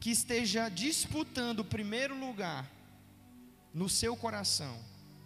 que 0.00 0.10
esteja 0.10 0.68
disputando 0.68 1.60
o 1.60 1.64
primeiro 1.64 2.18
lugar 2.18 2.70
no 3.72 3.88
seu 3.88 4.16
coração 4.16 4.82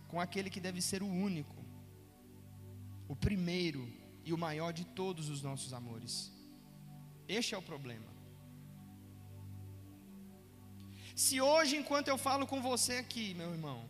com 0.08 0.20
aquele 0.20 0.50
que 0.50 0.60
deve 0.60 0.82
ser 0.82 1.02
o 1.02 1.06
único, 1.06 1.56
o 3.08 3.16
primeiro 3.16 3.88
e 4.24 4.32
o 4.32 4.38
maior 4.38 4.72
de 4.72 4.84
todos 4.84 5.28
os 5.28 5.40
nossos 5.40 5.72
amores. 5.72 6.32
Este 7.26 7.54
é 7.54 7.58
o 7.58 7.62
problema. 7.62 8.19
Se 11.22 11.38
hoje, 11.38 11.76
enquanto 11.76 12.08
eu 12.08 12.16
falo 12.16 12.46
com 12.46 12.62
você 12.62 12.94
aqui, 12.94 13.34
meu 13.34 13.50
irmão, 13.52 13.86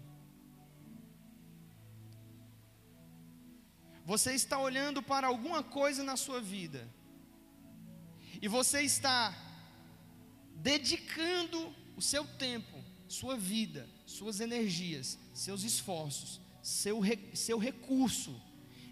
você 4.04 4.34
está 4.34 4.58
olhando 4.58 5.00
para 5.00 5.28
alguma 5.28 5.62
coisa 5.62 6.02
na 6.02 6.16
sua 6.16 6.40
vida, 6.40 6.82
e 8.42 8.48
você 8.48 8.82
está 8.82 9.32
dedicando 10.56 11.72
o 11.96 12.02
seu 12.02 12.24
tempo, 12.46 12.84
sua 13.06 13.36
vida, 13.36 13.88
suas 14.06 14.40
energias, 14.40 15.16
seus 15.32 15.62
esforços, 15.62 16.40
seu, 16.60 17.00
seu 17.32 17.58
recurso 17.58 18.42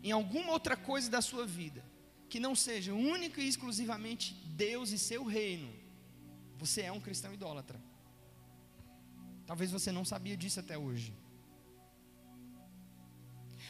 em 0.00 0.12
alguma 0.12 0.52
outra 0.52 0.76
coisa 0.76 1.10
da 1.10 1.20
sua 1.20 1.44
vida, 1.44 1.84
que 2.28 2.38
não 2.38 2.54
seja 2.54 2.94
única 2.94 3.40
e 3.40 3.48
exclusivamente 3.48 4.32
Deus 4.64 4.92
e 4.92 4.98
seu 4.98 5.24
reino, 5.24 5.74
você 6.56 6.82
é 6.82 6.92
um 6.92 7.00
cristão 7.00 7.34
idólatra. 7.34 7.87
Talvez 9.48 9.70
você 9.70 9.90
não 9.90 10.04
sabia 10.04 10.36
disso 10.36 10.60
até 10.60 10.76
hoje. 10.76 11.10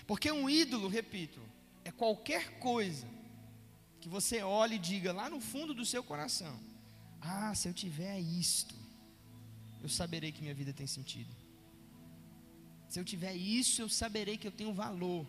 Porque 0.08 0.28
um 0.32 0.50
ídolo, 0.50 0.88
repito, 0.88 1.40
é 1.85 1.92
qualquer 1.92 2.58
coisa 2.58 3.06
que 4.00 4.08
você 4.08 4.42
olhe 4.42 4.75
e 4.75 4.85
diga 4.90 5.12
lá 5.12 5.30
no 5.30 5.40
fundo 5.40 5.73
do 5.73 5.87
seu 5.87 6.02
coração: 6.02 6.58
Ah, 7.20 7.54
se 7.54 7.68
eu 7.68 7.73
tiver 7.73 8.18
isto, 8.18 8.75
eu 9.80 9.88
saberei 9.88 10.32
que 10.32 10.42
minha 10.42 10.58
vida 10.61 10.73
tem 10.73 10.88
sentido. 10.88 11.32
Se 12.88 12.99
eu 12.99 13.04
tiver 13.04 13.35
isso, 13.37 13.80
eu 13.80 13.88
saberei 13.88 14.37
que 14.37 14.49
eu 14.49 14.52
tenho 14.61 14.75
valor. 14.75 15.25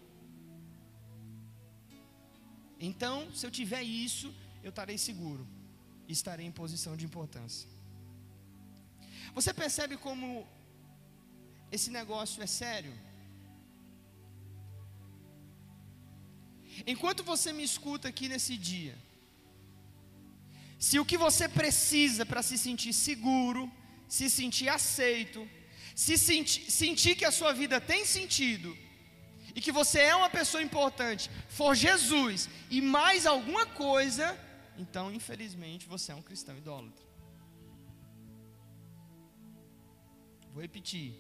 Então, 2.80 3.32
se 3.36 3.46
eu 3.46 3.52
tiver 3.52 3.84
isso, 3.84 4.34
eu 4.64 4.70
estarei 4.70 4.98
seguro, 4.98 5.46
estarei 6.08 6.48
em 6.48 6.52
posição 6.52 6.98
de 6.98 7.06
importância. 7.06 7.70
Você 9.34 9.54
percebe 9.54 9.96
como 9.98 10.48
esse 11.72 11.90
negócio 11.90 12.42
é 12.42 12.48
sério? 12.48 12.94
Enquanto 16.86 17.24
você 17.24 17.52
me 17.52 17.64
escuta 17.64 18.08
aqui 18.08 18.28
nesse 18.30 18.58
dia, 18.58 18.98
se 20.80 20.98
o 21.00 21.06
que 21.06 21.18
você 21.18 21.48
precisa 21.48 22.26
para 22.26 22.42
se 22.42 22.58
sentir 22.58 22.94
seguro, 22.94 23.72
se 24.08 24.30
sentir 24.30 24.70
aceito, 24.70 25.48
se 25.94 26.18
sentir, 26.18 26.72
sentir 26.72 27.16
que 27.16 27.26
a 27.26 27.32
sua 27.32 27.52
vida 27.54 27.82
tem 27.82 28.06
sentido, 28.06 28.76
e 29.56 29.62
que 29.62 29.72
você 29.72 30.00
é 30.00 30.16
uma 30.16 30.30
pessoa 30.30 30.64
importante, 30.64 31.30
for 31.50 31.76
Jesus 31.76 32.48
e 32.70 32.80
mais 32.82 33.26
alguma 33.26 33.66
coisa, 33.66 34.38
então 34.78 35.12
infelizmente 35.12 35.86
você 35.86 36.12
é 36.12 36.16
um 36.16 36.22
cristão 36.22 36.58
idólatra. 36.58 37.09
Vou 40.54 40.62
repetir. 40.62 41.14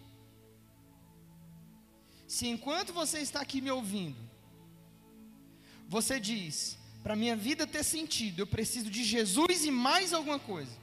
Se 2.28 2.48
enquanto 2.48 2.94
você 2.94 3.20
está 3.20 3.42
aqui 3.42 3.60
me 3.62 3.72
ouvindo, 3.72 4.20
você 5.88 6.20
diz, 6.20 6.78
para 7.04 7.16
minha 7.16 7.36
vida 7.36 7.66
ter 7.66 7.84
sentido, 7.84 8.42
eu 8.42 8.48
preciso 8.48 8.90
de 8.90 9.04
Jesus 9.04 9.66
e 9.66 9.72
mais 9.72 10.14
alguma 10.14 10.40
coisa. 10.40 10.78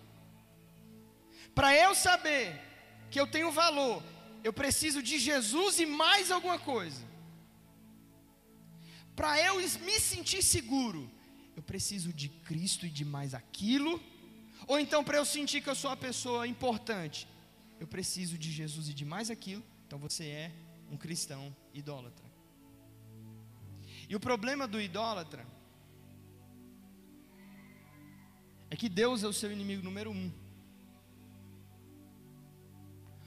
Para 1.55 1.75
eu 1.75 1.95
saber 1.95 2.61
que 3.11 3.21
eu 3.21 3.27
tenho 3.27 3.51
valor, 3.53 4.03
eu 4.43 4.53
preciso 4.53 5.03
de 5.03 5.19
Jesus 5.19 5.79
e 5.79 5.87
mais 5.87 6.31
alguma 6.31 6.59
coisa. 6.59 7.03
Para 9.15 9.41
eu 9.41 9.55
me 9.89 9.99
sentir 9.99 10.43
seguro, 10.43 11.11
eu 11.57 11.63
preciso 11.63 12.13
de 12.13 12.29
Cristo 12.29 12.85
e 12.87 12.91
de 12.91 13.05
mais 13.05 13.33
aquilo. 13.35 14.03
Ou 14.67 14.79
então, 14.79 15.03
para 15.03 15.17
eu 15.17 15.25
sentir 15.25 15.63
que 15.63 15.71
eu 15.71 15.75
sou 15.75 15.91
uma 15.91 15.97
pessoa 15.97 16.47
importante, 16.47 17.27
eu 17.79 17.87
preciso 17.87 18.39
de 18.39 18.51
Jesus 18.51 18.89
e 18.89 18.95
de 18.95 19.05
mais 19.05 19.31
aquilo. 19.31 19.63
Então, 19.87 19.99
você 19.99 20.27
é 20.27 20.53
um 20.91 20.97
cristão 20.97 21.55
idólatra. 21.73 22.25
E 24.09 24.15
o 24.15 24.21
problema 24.21 24.67
do 24.67 24.81
idólatra 24.81 25.47
é 28.71 28.77
que 28.77 28.89
Deus 28.89 29.23
é 29.23 29.29
o 29.29 29.33
seu 29.33 29.51
inimigo 29.51 29.83
número 29.83 30.11
um. 30.11 30.33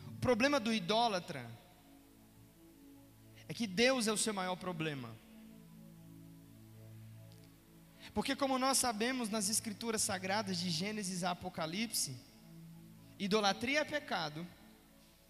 O 0.07 0.19
problema 0.19 0.59
do 0.59 0.73
idólatra 0.73 1.49
é 3.47 3.53
que 3.53 3.65
Deus 3.65 4.07
é 4.07 4.11
o 4.11 4.17
seu 4.17 4.33
maior 4.33 4.55
problema. 4.55 5.09
Porque, 8.13 8.35
como 8.35 8.57
nós 8.57 8.77
sabemos 8.77 9.29
nas 9.29 9.49
Escrituras 9.49 10.01
Sagradas 10.01 10.57
de 10.57 10.69
Gênesis 10.69 11.23
a 11.23 11.31
Apocalipse, 11.31 12.15
idolatria 13.19 13.81
é 13.81 13.85
pecado 13.85 14.47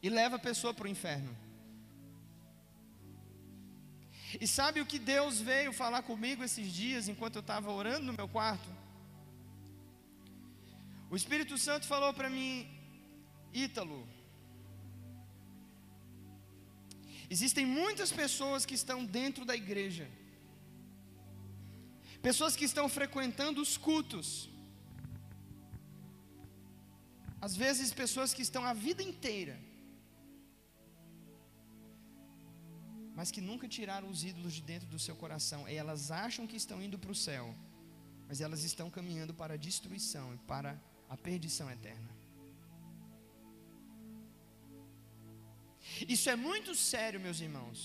e 0.01 0.09
leva 0.09 0.35
a 0.35 0.39
pessoa 0.39 0.73
para 0.73 0.85
o 0.85 0.89
inferno. 0.89 1.35
E 4.39 4.47
sabe 4.47 4.79
o 4.79 4.85
que 4.85 4.99
Deus 4.99 5.41
veio 5.41 5.73
falar 5.73 6.03
comigo 6.03 6.43
esses 6.43 6.71
dias, 6.71 7.07
enquanto 7.07 7.37
eu 7.37 7.41
estava 7.41 7.71
orando 7.71 8.05
no 8.05 8.13
meu 8.13 8.27
quarto? 8.27 8.69
O 11.09 11.15
Espírito 11.15 11.57
Santo 11.57 11.87
falou 11.87 12.13
para 12.13 12.29
mim: 12.29 12.67
Ítalo. 13.51 14.07
Existem 17.29 17.65
muitas 17.65 18.11
pessoas 18.11 18.65
que 18.65 18.73
estão 18.73 19.05
dentro 19.05 19.45
da 19.45 19.55
igreja, 19.55 20.07
pessoas 22.21 22.55
que 22.55 22.65
estão 22.65 22.89
frequentando 22.89 23.61
os 23.61 23.77
cultos, 23.77 24.48
às 27.41 27.55
vezes 27.55 27.93
pessoas 27.93 28.33
que 28.33 28.41
estão 28.41 28.63
a 28.65 28.73
vida 28.73 29.01
inteira, 29.01 29.59
mas 33.15 33.31
que 33.31 33.41
nunca 33.41 33.67
tiraram 33.67 34.09
os 34.09 34.23
ídolos 34.23 34.53
de 34.53 34.61
dentro 34.61 34.87
do 34.87 34.99
seu 34.99 35.15
coração, 35.15 35.67
e 35.67 35.75
elas 35.75 36.11
acham 36.11 36.47
que 36.47 36.55
estão 36.55 36.81
indo 36.81 36.97
para 36.97 37.11
o 37.11 37.15
céu, 37.15 37.55
mas 38.27 38.41
elas 38.41 38.63
estão 38.63 38.89
caminhando 38.89 39.33
para 39.33 39.55
a 39.55 39.57
destruição 39.57 40.33
e 40.33 40.37
para 40.37 40.79
a 41.09 41.17
perdição 41.17 41.69
eterna. 41.69 42.09
Isso 46.07 46.29
é 46.29 46.35
muito 46.35 46.75
sério, 46.75 47.19
meus 47.19 47.39
irmãos. 47.41 47.79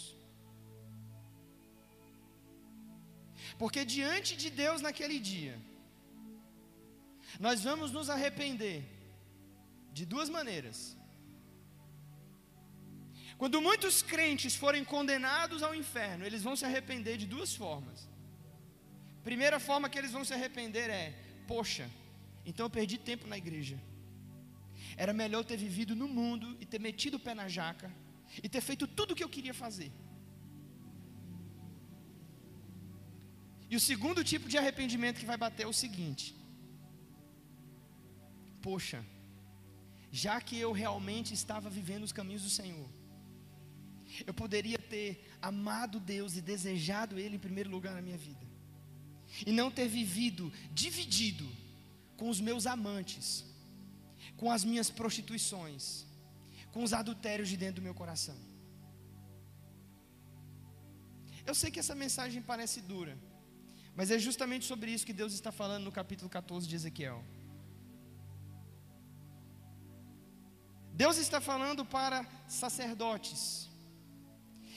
Porque 3.59 3.85
diante 3.85 4.37
de 4.37 4.51
Deus 4.51 4.81
naquele 4.81 5.19
dia, 5.19 5.59
nós 7.41 7.63
vamos 7.63 7.91
nos 7.91 8.11
arrepender 8.11 8.94
de 9.99 10.05
duas 10.13 10.29
maneiras. 10.37 10.79
Quando 13.41 13.63
muitos 13.69 13.97
crentes 14.13 14.55
forem 14.63 14.85
condenados 14.95 15.63
ao 15.63 15.75
inferno, 15.83 16.25
eles 16.29 16.43
vão 16.47 16.57
se 16.61 16.65
arrepender 16.69 17.17
de 17.23 17.27
duas 17.35 17.55
formas. 17.63 18.09
Primeira 19.29 19.59
forma 19.69 19.89
que 19.89 19.99
eles 20.01 20.13
vão 20.17 20.25
se 20.29 20.35
arrepender 20.37 20.89
é: 21.03 21.07
poxa, 21.53 21.87
então 22.45 22.67
eu 22.67 22.71
perdi 22.79 22.97
tempo 23.11 23.27
na 23.33 23.39
igreja. 23.45 23.77
Era 24.97 25.13
melhor 25.23 25.45
ter 25.51 25.59
vivido 25.67 25.95
no 26.03 26.09
mundo 26.19 26.57
e 26.61 26.67
ter 26.73 26.81
metido 26.89 27.17
o 27.17 27.25
pé 27.27 27.35
na 27.35 27.49
jaca 27.49 27.91
e 28.43 28.49
ter 28.49 28.61
feito 28.61 28.87
tudo 28.87 29.13
o 29.13 29.17
que 29.17 29.25
eu 29.25 29.35
queria 29.37 29.55
fazer. 29.65 29.91
E 33.73 33.77
o 33.77 33.81
segundo 33.81 34.23
tipo 34.33 34.49
de 34.49 34.57
arrependimento 34.59 35.19
que 35.19 35.31
vai 35.33 35.37
bater 35.37 35.65
é 35.65 35.67
o 35.67 35.73
seguinte: 35.85 36.27
Poxa, 38.63 39.05
já 40.23 40.41
que 40.41 40.57
eu 40.65 40.71
realmente 40.71 41.35
estava 41.35 41.69
vivendo 41.69 42.05
os 42.05 42.13
caminhos 42.19 42.45
do 42.45 42.51
Senhor, 42.59 42.89
eu 44.25 44.33
poderia 44.33 44.79
ter 44.79 45.09
amado 45.43 45.99
Deus 45.99 46.37
e 46.37 46.41
desejado 46.41 47.19
Ele 47.19 47.35
em 47.35 47.47
primeiro 47.47 47.69
lugar 47.69 47.95
na 47.97 48.03
minha 48.09 48.17
vida, 48.17 48.47
e 49.45 49.51
não 49.51 49.73
ter 49.73 49.89
vivido 49.89 50.53
dividido 50.73 51.49
com 52.17 52.29
os 52.29 52.41
meus 52.41 52.65
amantes, 52.65 53.45
com 54.37 54.53
as 54.53 54.63
minhas 54.63 54.89
prostituições, 54.89 56.07
com 56.71 56.85
os 56.85 56.93
adultérios 56.93 57.49
de 57.49 57.57
dentro 57.57 57.81
do 57.81 57.87
meu 57.89 57.95
coração. 58.03 58.39
Eu 61.45 61.57
sei 61.57 61.73
que 61.73 61.81
essa 61.81 61.97
mensagem 62.05 62.41
parece 62.41 62.81
dura, 62.81 63.19
mas 63.97 64.13
é 64.13 64.19
justamente 64.29 64.65
sobre 64.65 64.93
isso 64.93 65.05
que 65.05 65.21
Deus 65.23 65.33
está 65.35 65.51
falando 65.51 65.83
no 65.83 65.93
capítulo 66.01 66.31
14 66.31 66.69
de 66.69 66.77
Ezequiel. 66.77 67.25
Deus 71.03 71.17
está 71.19 71.41
falando 71.41 71.85
para 71.85 72.25
sacerdotes, 72.47 73.69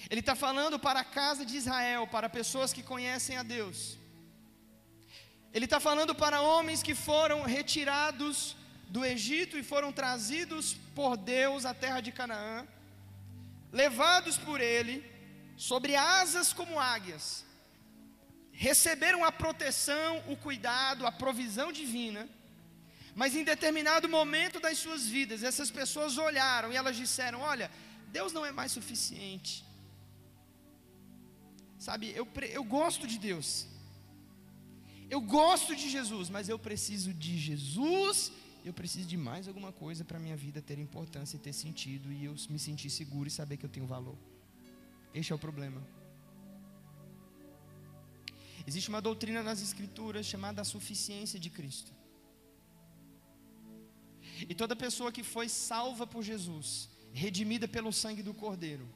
Ele 0.09 0.21
está 0.21 0.35
falando 0.35 0.79
para 0.79 1.01
a 1.01 1.09
casa 1.19 1.45
de 1.45 1.55
Israel, 1.61 2.07
para 2.07 2.27
pessoas 2.27 2.73
que 2.73 2.81
conhecem 2.81 3.37
a 3.37 3.43
Deus, 3.43 3.97
Ele 5.53 5.65
está 5.65 5.79
falando 5.79 6.15
para 6.15 6.41
homens 6.41 6.81
que 6.81 6.95
foram 6.95 7.43
retirados 7.43 8.55
do 8.89 9.05
Egito 9.05 9.57
e 9.59 9.69
foram 9.71 9.91
trazidos 9.91 10.75
por 10.95 11.15
Deus 11.17 11.65
à 11.65 11.73
terra 11.83 12.01
de 12.01 12.11
Canaã, 12.11 12.65
levados 13.71 14.37
por 14.39 14.59
Ele, 14.59 14.95
sobre 15.55 15.95
asas 15.95 16.51
como 16.51 16.79
águias, 16.79 17.45
receberam 18.51 19.23
a 19.23 19.31
proteção, 19.31 20.23
o 20.27 20.35
cuidado, 20.35 21.05
a 21.05 21.11
provisão 21.11 21.71
divina, 21.71 22.27
mas 23.19 23.35
em 23.35 23.43
determinado 23.53 24.07
momento 24.17 24.57
das 24.65 24.77
suas 24.77 25.03
vidas, 25.15 25.43
essas 25.51 25.69
pessoas 25.79 26.17
olharam 26.27 26.71
e 26.71 26.75
elas 26.81 26.95
disseram: 27.03 27.39
Olha, 27.53 27.67
Deus 28.17 28.31
não 28.37 28.45
é 28.45 28.51
mais 28.59 28.71
suficiente. 28.71 29.53
Sabe, 31.87 32.05
eu, 32.21 32.27
eu 32.59 32.63
gosto 32.63 33.05
de 33.11 33.17
Deus, 33.29 33.49
eu 35.15 35.21
gosto 35.39 35.75
de 35.81 35.87
Jesus, 35.95 36.29
mas 36.29 36.47
eu 36.53 36.59
preciso 36.67 37.13
de 37.25 37.37
Jesus 37.37 38.31
eu 38.67 38.73
preciso 38.73 39.07
de 39.07 39.15
mais 39.15 39.47
alguma 39.47 39.71
coisa 39.71 40.03
para 40.03 40.17
a 40.17 40.19
minha 40.19 40.35
vida 40.35 40.61
ter 40.61 40.77
importância 40.77 41.37
e 41.37 41.39
ter 41.39 41.53
sentido 41.53 42.11
e 42.11 42.25
eu 42.25 42.35
me 42.49 42.59
sentir 42.59 42.89
seguro 42.89 43.27
e 43.29 43.31
saber 43.31 43.55
que 43.55 43.65
eu 43.65 43.69
tenho 43.69 43.87
valor. 43.87 44.17
Este 45.13 45.31
é 45.31 45.35
o 45.35 45.39
problema. 45.39 45.81
Existe 48.65 48.89
uma 48.89 49.01
doutrina 49.01 49.41
nas 49.41 49.61
Escrituras 49.61 50.25
chamada 50.25 50.61
a 50.61 50.65
suficiência 50.65 51.39
de 51.39 51.49
Cristo. 51.49 51.93
E 54.49 54.53
toda 54.53 54.75
pessoa 54.75 55.11
que 55.11 55.23
foi 55.23 55.47
salva 55.49 56.05
por 56.05 56.21
Jesus, 56.21 56.89
redimida 57.11 57.67
pelo 57.67 57.91
sangue 57.91 58.21
do 58.21 58.33
Cordeiro, 58.33 58.87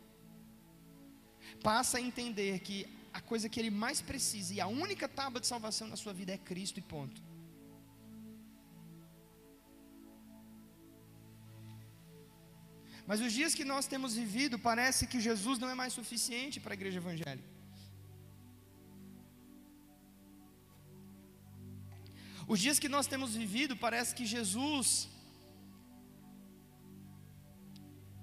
passa 1.63 1.97
a 1.97 2.01
entender 2.01 2.59
que 2.59 2.77
a 3.13 3.21
coisa 3.21 3.49
que 3.49 3.59
ele 3.59 3.69
mais 3.69 3.99
precisa 4.01 4.53
e 4.53 4.61
a 4.61 4.67
única 4.67 5.07
tábua 5.07 5.41
de 5.41 5.47
salvação 5.47 5.87
na 5.87 5.95
sua 5.95 6.13
vida 6.13 6.31
é 6.33 6.37
Cristo 6.37 6.77
e 6.79 6.81
ponto. 6.81 7.21
Mas 13.09 13.19
os 13.19 13.33
dias 13.33 13.53
que 13.53 13.65
nós 13.65 13.87
temos 13.93 14.13
vivido, 14.15 14.57
parece 14.57 15.07
que 15.11 15.19
Jesus 15.19 15.57
não 15.59 15.69
é 15.69 15.75
mais 15.75 15.93
suficiente 15.99 16.59
para 16.59 16.73
a 16.73 16.79
igreja 16.79 16.99
evangélica. 17.03 17.49
Os 22.53 22.59
dias 22.59 22.79
que 22.83 22.89
nós 22.95 23.07
temos 23.07 23.35
vivido, 23.41 23.75
parece 23.85 24.13
que 24.17 24.25
Jesus, 24.25 25.09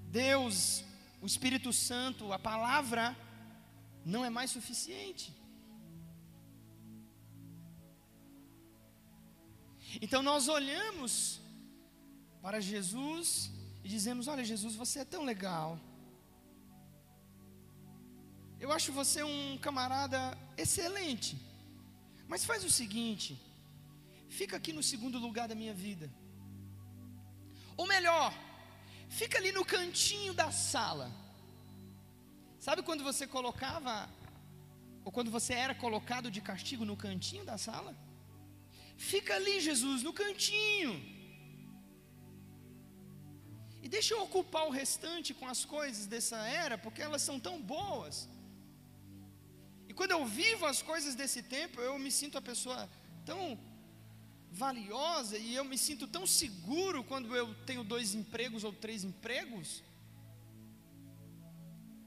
Deus, 0.09 0.85
o 1.21 1.27
Espírito 1.27 1.73
Santo, 1.73 2.33
a 2.33 2.39
palavra, 2.39 3.17
não 4.05 4.25
é 4.25 4.31
mais 4.31 4.51
suficiente. 4.51 5.35
Então 10.01 10.23
nós 10.23 10.49
olhamos 10.49 11.41
para 12.43 12.61
Jesus 12.61 13.51
e 13.83 13.89
dizemos: 13.89 14.29
Olha, 14.29 14.45
Jesus, 14.45 14.75
você 14.75 15.01
é 15.01 15.05
tão 15.05 15.25
legal. 15.25 15.79
Eu 18.61 18.73
acho 18.73 18.93
você 18.93 19.23
um 19.23 19.59
camarada 19.59 20.21
excelente. 20.57 21.37
Mas 22.27 22.45
faz 22.45 22.65
o 22.65 22.71
seguinte: 22.71 23.41
fica 24.29 24.57
aqui 24.57 24.73
no 24.73 24.83
segundo 24.83 25.19
lugar 25.19 25.49
da 25.49 25.55
minha 25.55 25.75
vida. 25.75 26.11
Ou 27.77 27.87
melhor, 27.87 28.33
fica 29.09 29.39
ali 29.39 29.53
no 29.53 29.65
cantinho 29.65 30.33
da 30.33 30.51
sala. 30.51 31.11
Sabe 32.59 32.83
quando 32.83 33.05
você 33.05 33.27
colocava, 33.27 34.09
ou 35.05 35.13
quando 35.13 35.31
você 35.31 35.55
era 35.55 35.75
colocado 35.75 36.31
de 36.31 36.41
castigo 36.41 36.85
no 36.85 36.97
cantinho 36.97 37.45
da 37.45 37.57
sala? 37.57 37.95
Fica 38.97 39.35
ali, 39.37 39.61
Jesus, 39.61 40.03
no 40.03 40.13
cantinho. 40.13 40.93
E 43.83 43.89
deixa 43.89 44.13
eu 44.15 44.23
ocupar 44.23 44.67
o 44.67 44.71
restante 44.71 45.33
com 45.33 45.47
as 45.47 45.65
coisas 45.65 46.07
dessa 46.07 46.39
era, 46.49 46.77
porque 46.77 47.01
elas 47.01 47.23
são 47.23 47.39
tão 47.39 47.57
boas. 47.63 48.29
E 49.89 49.95
quando 49.95 50.11
eu 50.11 50.27
vivo 50.27 50.67
as 50.67 50.83
coisas 50.83 51.15
desse 51.15 51.43
tempo, 51.43 51.81
eu 51.81 51.99
me 51.99 52.11
sinto 52.11 52.37
a 52.37 52.43
pessoa 52.43 52.89
tão 53.25 53.59
valiosa 54.51 55.37
e 55.39 55.55
eu 55.55 55.65
me 55.65 55.79
sinto 55.79 56.07
tão 56.07 56.27
seguro 56.27 57.05
quando 57.05 57.35
eu 57.35 57.55
tenho 57.67 57.85
dois 57.85 58.15
empregos 58.15 58.65
ou 58.65 58.73
três 58.73 59.05
empregos. 59.05 59.83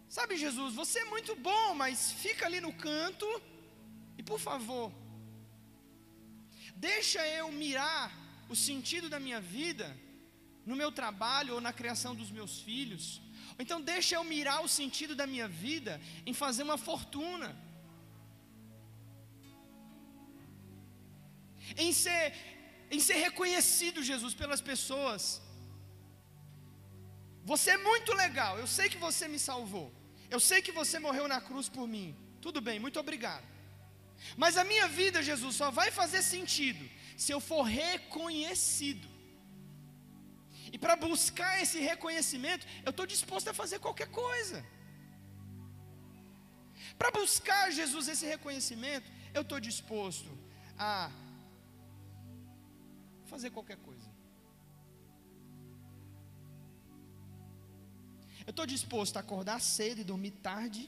Sabe, 0.09 0.35
Jesus, 0.35 0.73
você 0.73 0.99
é 0.99 1.05
muito 1.05 1.35
bom, 1.35 1.73
mas 1.73 2.11
fica 2.11 2.45
ali 2.45 2.59
no 2.59 2.73
canto 2.73 3.25
e 4.17 4.23
por 4.23 4.39
favor, 4.39 4.91
deixa 6.75 7.25
eu 7.27 7.51
mirar 7.51 8.11
o 8.49 8.55
sentido 8.55 9.09
da 9.09 9.19
minha 9.19 9.39
vida 9.39 9.97
no 10.65 10.75
meu 10.75 10.91
trabalho 10.91 11.55
ou 11.55 11.61
na 11.61 11.73
criação 11.73 12.13
dos 12.13 12.29
meus 12.29 12.59
filhos. 12.59 13.21
Então 13.57 13.81
deixa 13.81 14.15
eu 14.15 14.23
mirar 14.23 14.63
o 14.63 14.67
sentido 14.67 15.15
da 15.15 15.25
minha 15.25 15.47
vida 15.47 16.01
em 16.25 16.33
fazer 16.33 16.63
uma 16.63 16.77
fortuna. 16.77 17.55
Em 21.77 21.91
ser 21.93 22.33
em 22.95 22.99
ser 22.99 23.17
reconhecido, 23.27 24.03
Jesus, 24.03 24.33
pelas 24.33 24.61
pessoas. 24.69 25.41
Você 27.51 27.71
é 27.71 27.77
muito 27.77 28.11
legal. 28.13 28.59
Eu 28.59 28.67
sei 28.67 28.89
que 28.89 28.97
você 28.97 29.27
me 29.33 29.39
salvou. 29.39 29.87
Eu 30.29 30.39
sei 30.39 30.61
que 30.61 30.73
você 30.79 30.99
morreu 30.99 31.25
na 31.33 31.39
cruz 31.39 31.69
por 31.69 31.87
mim. 31.87 32.09
Tudo 32.45 32.59
bem, 32.67 32.79
muito 32.85 32.99
obrigado. 32.99 33.47
Mas 34.35 34.57
a 34.57 34.65
minha 34.71 34.87
vida, 34.87 35.23
Jesus, 35.29 35.55
só 35.55 35.71
vai 35.79 35.89
fazer 35.89 36.21
sentido 36.21 36.83
se 37.23 37.31
eu 37.31 37.39
for 37.39 37.63
reconhecido. 37.63 39.07
E 40.73 40.77
para 40.77 40.95
buscar 40.95 41.61
esse 41.63 41.79
reconhecimento, 41.79 42.65
eu 42.85 42.91
estou 42.91 43.05
disposto 43.05 43.49
a 43.49 43.53
fazer 43.61 43.79
qualquer 43.79 44.09
coisa. 44.09 44.65
Para 46.97 47.11
buscar 47.11 47.71
Jesus 47.71 48.07
esse 48.07 48.25
reconhecimento, 48.25 49.09
eu 49.33 49.41
estou 49.41 49.59
disposto 49.59 50.29
a 50.77 51.11
fazer 53.33 53.49
qualquer 53.57 53.77
coisa. 53.89 54.09
Eu 58.47 58.51
estou 58.53 58.65
disposto 58.75 59.15
a 59.17 59.21
acordar 59.25 59.59
cedo 59.61 59.99
e 60.01 60.09
dormir 60.11 60.33
tarde, 60.49 60.83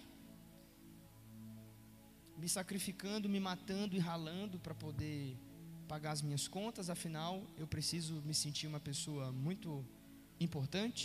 me 2.41 2.49
sacrificando, 2.57 3.29
me 3.35 3.39
matando 3.49 3.95
e 3.95 3.99
ralando 4.09 4.57
para 4.65 4.75
poder 4.85 5.37
pagar 5.87 6.11
as 6.11 6.21
minhas 6.27 6.45
contas, 6.55 6.89
afinal, 6.95 7.33
eu 7.61 7.67
preciso 7.75 8.15
me 8.29 8.35
sentir 8.43 8.67
uma 8.67 8.81
pessoa 8.89 9.25
muito 9.31 9.69
importante. 10.45 11.03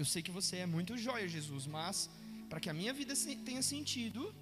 Eu 0.00 0.06
sei 0.12 0.22
que 0.26 0.32
você 0.38 0.56
é 0.64 0.66
muito 0.76 0.96
joia, 1.06 1.28
Jesus, 1.36 1.66
mas 1.76 2.10
para 2.48 2.60
que 2.62 2.70
a 2.70 2.74
minha 2.80 2.92
vida 3.00 3.14
tenha 3.48 3.62
sentido, 3.74 4.34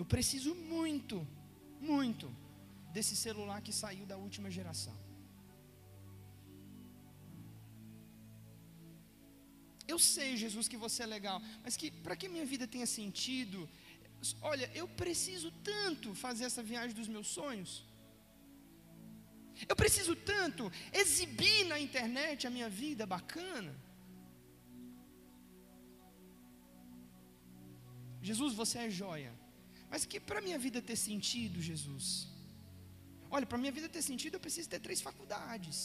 eu 0.00 0.04
preciso 0.04 0.54
muito, 0.54 1.26
muito 1.80 2.34
desse 2.92 3.14
celular 3.16 3.60
que 3.60 3.72
saiu 3.72 4.06
da 4.06 4.16
última 4.16 4.50
geração. 4.50 4.96
Eu 9.86 9.98
sei, 9.98 10.36
Jesus, 10.36 10.66
que 10.66 10.76
você 10.76 11.02
é 11.04 11.06
legal, 11.06 11.40
mas 11.62 11.76
que 11.76 11.90
para 11.90 12.16
que 12.16 12.28
minha 12.28 12.44
vida 12.44 12.66
tenha 12.66 12.86
sentido, 12.86 13.68
olha, 14.42 14.70
eu 14.74 14.88
preciso 14.88 15.50
tanto 15.62 16.14
fazer 16.14 16.44
essa 16.44 16.62
viagem 16.62 16.96
dos 16.96 17.08
meus 17.08 17.28
sonhos. 17.28 17.84
Eu 19.68 19.76
preciso 19.76 20.14
tanto 20.14 20.70
exibir 20.92 21.64
na 21.66 21.78
internet 21.78 22.46
a 22.46 22.50
minha 22.50 22.68
vida 22.68 23.06
bacana. 23.06 23.74
Jesus, 28.20 28.54
você 28.54 28.78
é 28.78 28.90
joia. 28.90 29.32
Mas 29.90 30.04
que 30.04 30.18
para 30.28 30.40
minha 30.46 30.58
vida 30.66 30.80
ter 30.90 30.96
sentido, 31.08 31.60
Jesus. 31.70 32.06
Olha, 33.30 33.46
para 33.50 33.58
minha 33.62 33.74
vida 33.78 33.88
ter 33.88 34.02
sentido, 34.10 34.34
eu 34.34 34.44
preciso 34.46 34.68
ter 34.68 34.80
três 34.86 35.00
faculdades. 35.08 35.78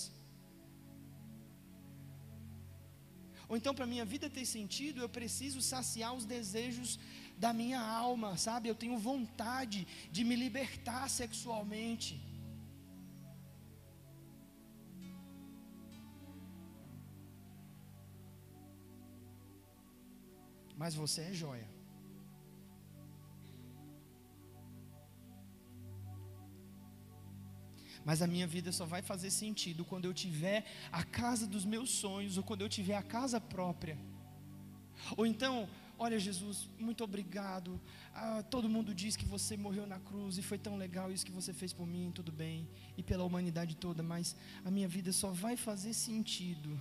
Ou 3.49 3.57
então, 3.57 3.73
para 3.77 3.85
minha 3.93 4.05
vida 4.05 4.29
ter 4.29 4.45
sentido, 4.45 5.01
eu 5.01 5.09
preciso 5.09 5.61
saciar 5.61 6.11
os 6.19 6.25
desejos 6.33 6.91
da 7.43 7.51
minha 7.61 7.81
alma, 7.81 8.29
sabe? 8.37 8.69
Eu 8.69 8.77
tenho 8.83 8.97
vontade 8.97 9.79
de 10.15 10.23
me 10.23 10.35
libertar 10.43 11.09
sexualmente. 11.09 12.13
Mas 20.81 20.95
você 20.95 21.21
é 21.29 21.33
joia. 21.43 21.80
Mas 28.03 28.21
a 28.21 28.27
minha 28.27 28.47
vida 28.47 28.71
só 28.71 28.85
vai 28.85 29.01
fazer 29.01 29.29
sentido 29.29 29.85
quando 29.85 30.05
eu 30.05 30.13
tiver 30.13 30.65
a 30.91 31.03
casa 31.03 31.45
dos 31.45 31.65
meus 31.65 31.89
sonhos, 31.89 32.37
ou 32.37 32.43
quando 32.43 32.61
eu 32.61 32.69
tiver 32.69 32.95
a 32.95 33.03
casa 33.03 33.39
própria. 33.39 33.97
Ou 35.15 35.25
então, 35.25 35.69
olha 35.97 36.19
Jesus, 36.19 36.69
muito 36.79 37.03
obrigado. 37.03 37.79
Ah, 38.13 38.43
todo 38.43 38.67
mundo 38.67 38.93
diz 38.93 39.15
que 39.15 39.25
você 39.25 39.55
morreu 39.55 39.85
na 39.85 39.99
cruz 39.99 40.37
e 40.37 40.41
foi 40.41 40.57
tão 40.57 40.77
legal 40.77 41.11
isso 41.11 41.25
que 41.25 41.31
você 41.31 41.53
fez 41.53 41.73
por 41.73 41.87
mim, 41.87 42.11
tudo 42.13 42.31
bem, 42.31 42.67
e 42.97 43.03
pela 43.03 43.23
humanidade 43.23 43.75
toda, 43.75 44.01
mas 44.01 44.35
a 44.65 44.71
minha 44.71 44.87
vida 44.87 45.11
só 45.11 45.31
vai 45.31 45.55
fazer 45.55 45.93
sentido 45.93 46.79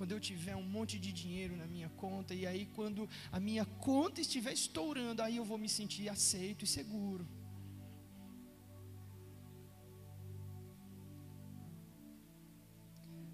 quando 0.00 0.12
eu 0.12 0.20
tiver 0.20 0.56
um 0.56 0.62
monte 0.62 0.98
de 0.98 1.12
dinheiro 1.12 1.54
na 1.54 1.66
minha 1.66 1.90
conta, 1.90 2.34
e 2.34 2.46
aí 2.46 2.64
quando 2.74 3.06
a 3.30 3.38
minha 3.38 3.66
conta 3.66 4.22
estiver 4.22 4.54
estourando, 4.54 5.20
aí 5.20 5.36
eu 5.36 5.44
vou 5.44 5.58
me 5.58 5.68
sentir 5.68 6.08
aceito 6.08 6.64
e 6.64 6.66
seguro. 6.66 7.28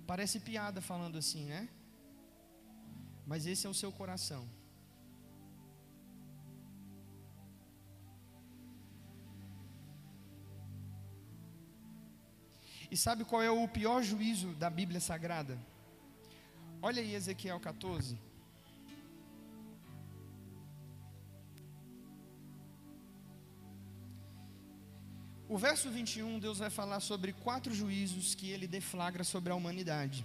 Parece 0.07 0.39
piada 0.41 0.81
falando 0.81 1.19
assim, 1.19 1.45
né? 1.47 1.69
Mas 3.27 3.45
esse 3.47 3.67
é 3.67 3.71
o 3.71 3.75
seu 3.75 3.91
coração. 3.91 4.49
E 12.91 12.97
sabe 12.97 13.25
qual 13.25 13.43
é 13.43 13.51
o 13.51 13.67
pior 13.67 14.03
juízo 14.03 14.55
da 14.55 14.71
Bíblia 14.71 15.01
Sagrada? 15.01 15.59
Olha 16.81 17.03
aí 17.03 17.15
Ezequiel 17.15 17.59
14. 17.59 18.26
O 25.57 25.59
verso 25.59 25.91
21, 25.91 26.39
Deus 26.39 26.59
vai 26.59 26.69
falar 26.69 27.01
sobre 27.01 27.33
quatro 27.33 27.73
juízos 27.75 28.35
que 28.35 28.51
ele 28.51 28.67
deflagra 28.67 29.25
sobre 29.25 29.51
a 29.51 29.57
humanidade. 29.57 30.23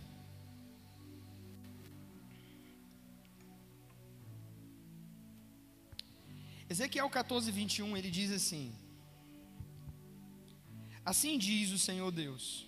Ezequiel 6.70 7.10
14, 7.10 7.50
21, 7.50 7.96
ele 7.96 8.12
diz 8.12 8.30
assim: 8.30 8.76
Assim 11.06 11.38
diz 11.38 11.72
o 11.72 11.80
Senhor 11.80 12.12
Deus: 12.12 12.68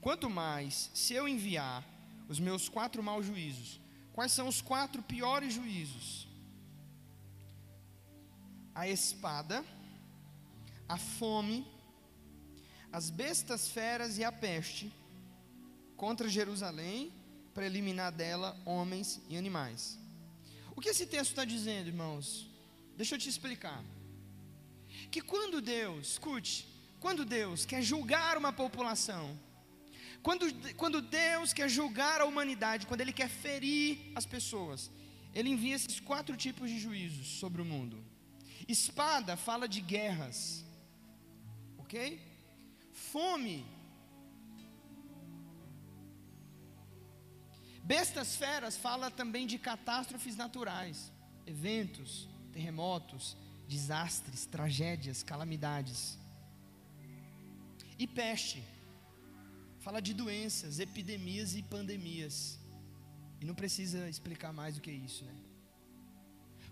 Quanto 0.00 0.30
mais 0.30 0.92
se 0.94 1.14
eu 1.14 1.26
enviar 1.26 1.84
os 2.28 2.38
meus 2.38 2.68
quatro 2.68 3.02
maus 3.02 3.26
juízos, 3.26 3.80
quais 4.12 4.30
são 4.30 4.46
os 4.46 4.62
quatro 4.62 5.02
piores 5.02 5.54
juízos? 5.54 6.28
A 8.72 8.86
espada, 8.88 9.64
a 10.88 10.96
fome, 10.96 11.73
as 12.94 13.10
bestas 13.10 13.62
feras 13.76 14.18
e 14.18 14.22
a 14.22 14.30
peste 14.30 14.86
contra 15.96 16.28
Jerusalém, 16.28 17.12
para 17.52 17.66
eliminar 17.66 18.12
dela 18.12 18.56
homens 18.64 19.20
e 19.28 19.36
animais. 19.36 19.98
O 20.76 20.80
que 20.80 20.90
esse 20.90 21.04
texto 21.04 21.30
está 21.30 21.44
dizendo, 21.44 21.88
irmãos? 21.88 22.48
Deixa 22.96 23.16
eu 23.16 23.18
te 23.18 23.28
explicar. 23.28 23.82
Que 25.10 25.20
quando 25.20 25.60
Deus, 25.60 26.12
escute, 26.12 26.68
quando 27.00 27.24
Deus 27.24 27.66
quer 27.66 27.82
julgar 27.82 28.38
uma 28.38 28.52
população, 28.52 29.36
quando, 30.22 30.46
quando 30.76 31.02
Deus 31.02 31.52
quer 31.52 31.68
julgar 31.68 32.20
a 32.20 32.26
humanidade, 32.26 32.86
quando 32.86 33.00
Ele 33.00 33.12
quer 33.12 33.28
ferir 33.28 34.12
as 34.14 34.24
pessoas, 34.24 34.88
Ele 35.34 35.50
envia 35.50 35.74
esses 35.74 35.98
quatro 35.98 36.36
tipos 36.36 36.70
de 36.70 36.78
juízos 36.78 37.26
sobre 37.40 37.60
o 37.60 37.64
mundo. 37.64 37.98
Espada 38.68 39.36
fala 39.36 39.66
de 39.66 39.80
guerras, 39.80 40.64
ok? 41.78 42.33
Fome. 43.14 43.64
Bestas 47.92 48.34
feras 48.42 48.76
fala 48.76 49.08
também 49.20 49.46
de 49.46 49.56
catástrofes 49.70 50.36
naturais, 50.36 51.12
eventos, 51.46 52.28
terremotos, 52.52 53.36
desastres, 53.68 54.46
tragédias, 54.54 55.22
calamidades. 55.22 56.18
E 58.02 58.06
peste 58.20 58.60
fala 59.84 60.00
de 60.00 60.12
doenças, 60.22 60.80
epidemias 60.86 61.54
e 61.54 61.62
pandemias. 61.62 62.36
E 63.40 63.44
não 63.44 63.54
precisa 63.54 64.08
explicar 64.14 64.52
mais 64.60 64.74
do 64.76 64.80
que 64.80 64.90
isso, 64.90 65.22
né? 65.24 65.36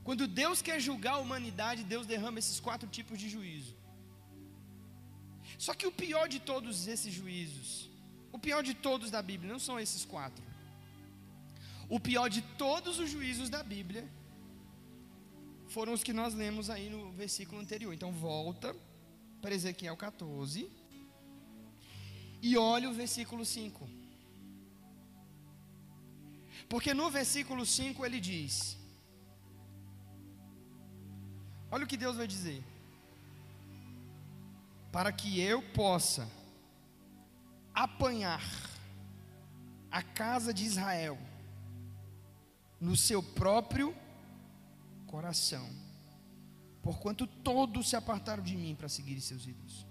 Quando 0.02 0.26
Deus 0.26 0.60
quer 0.60 0.80
julgar 0.80 1.14
a 1.16 1.24
humanidade, 1.24 1.84
Deus 1.84 2.06
derrama 2.12 2.40
esses 2.40 2.58
quatro 2.58 2.88
tipos 2.88 3.16
de 3.22 3.28
juízo. 3.28 3.76
Só 5.58 5.74
que 5.74 5.86
o 5.86 5.92
pior 5.92 6.28
de 6.28 6.40
todos 6.40 6.86
esses 6.86 7.12
juízos, 7.12 7.90
o 8.30 8.38
pior 8.38 8.62
de 8.62 8.74
todos 8.74 9.10
da 9.10 9.22
Bíblia, 9.22 9.52
não 9.52 9.58
são 9.58 9.78
esses 9.78 10.04
quatro. 10.04 10.44
O 11.88 12.00
pior 12.00 12.28
de 12.28 12.42
todos 12.56 12.98
os 12.98 13.10
juízos 13.10 13.50
da 13.50 13.62
Bíblia 13.62 14.08
foram 15.68 15.92
os 15.92 16.02
que 16.02 16.12
nós 16.12 16.34
lemos 16.34 16.70
aí 16.70 16.88
no 16.88 17.12
versículo 17.12 17.60
anterior. 17.60 17.92
Então 17.92 18.12
volta 18.12 18.74
para 19.40 19.54
Ezequiel 19.54 19.96
14 19.96 20.70
e 22.40 22.56
olha 22.56 22.88
o 22.88 22.94
versículo 22.94 23.44
5. 23.44 23.88
Porque 26.68 26.94
no 26.94 27.10
versículo 27.10 27.64
5 27.66 28.04
ele 28.06 28.20
diz: 28.20 28.78
Olha 31.70 31.84
o 31.84 31.86
que 31.86 31.96
Deus 31.96 32.16
vai 32.16 32.26
dizer 32.26 32.62
para 34.92 35.10
que 35.10 35.40
eu 35.40 35.62
possa 35.72 36.30
apanhar 37.74 38.42
a 39.90 40.02
casa 40.02 40.52
de 40.52 40.64
Israel 40.64 41.18
no 42.78 42.94
seu 42.94 43.22
próprio 43.22 43.96
coração, 45.06 45.66
porquanto 46.82 47.26
todos 47.26 47.88
se 47.88 47.96
apartaram 47.96 48.42
de 48.42 48.54
mim 48.54 48.74
para 48.74 48.88
seguir 48.88 49.18
seus 49.22 49.46
ídolos. 49.46 49.86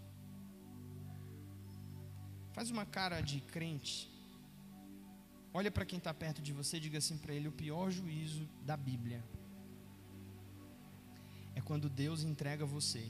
Faz 2.54 2.70
uma 2.70 2.86
cara 2.86 3.22
de 3.22 3.42
crente. 3.42 4.08
Olha 5.54 5.72
para 5.72 5.86
quem 5.86 5.98
está 5.98 6.14
perto 6.14 6.42
de 6.42 6.54
você 6.54 6.78
e 6.78 6.80
diga 6.80 7.00
assim 7.00 7.18
para 7.18 7.34
ele: 7.34 7.48
o 7.48 7.52
pior 7.52 7.90
juízo 7.90 8.48
da 8.64 8.78
Bíblia 8.78 9.24
é 11.56 11.62
quando 11.62 11.90
Deus 11.90 12.24
entrega 12.24 12.66
você 12.66 13.10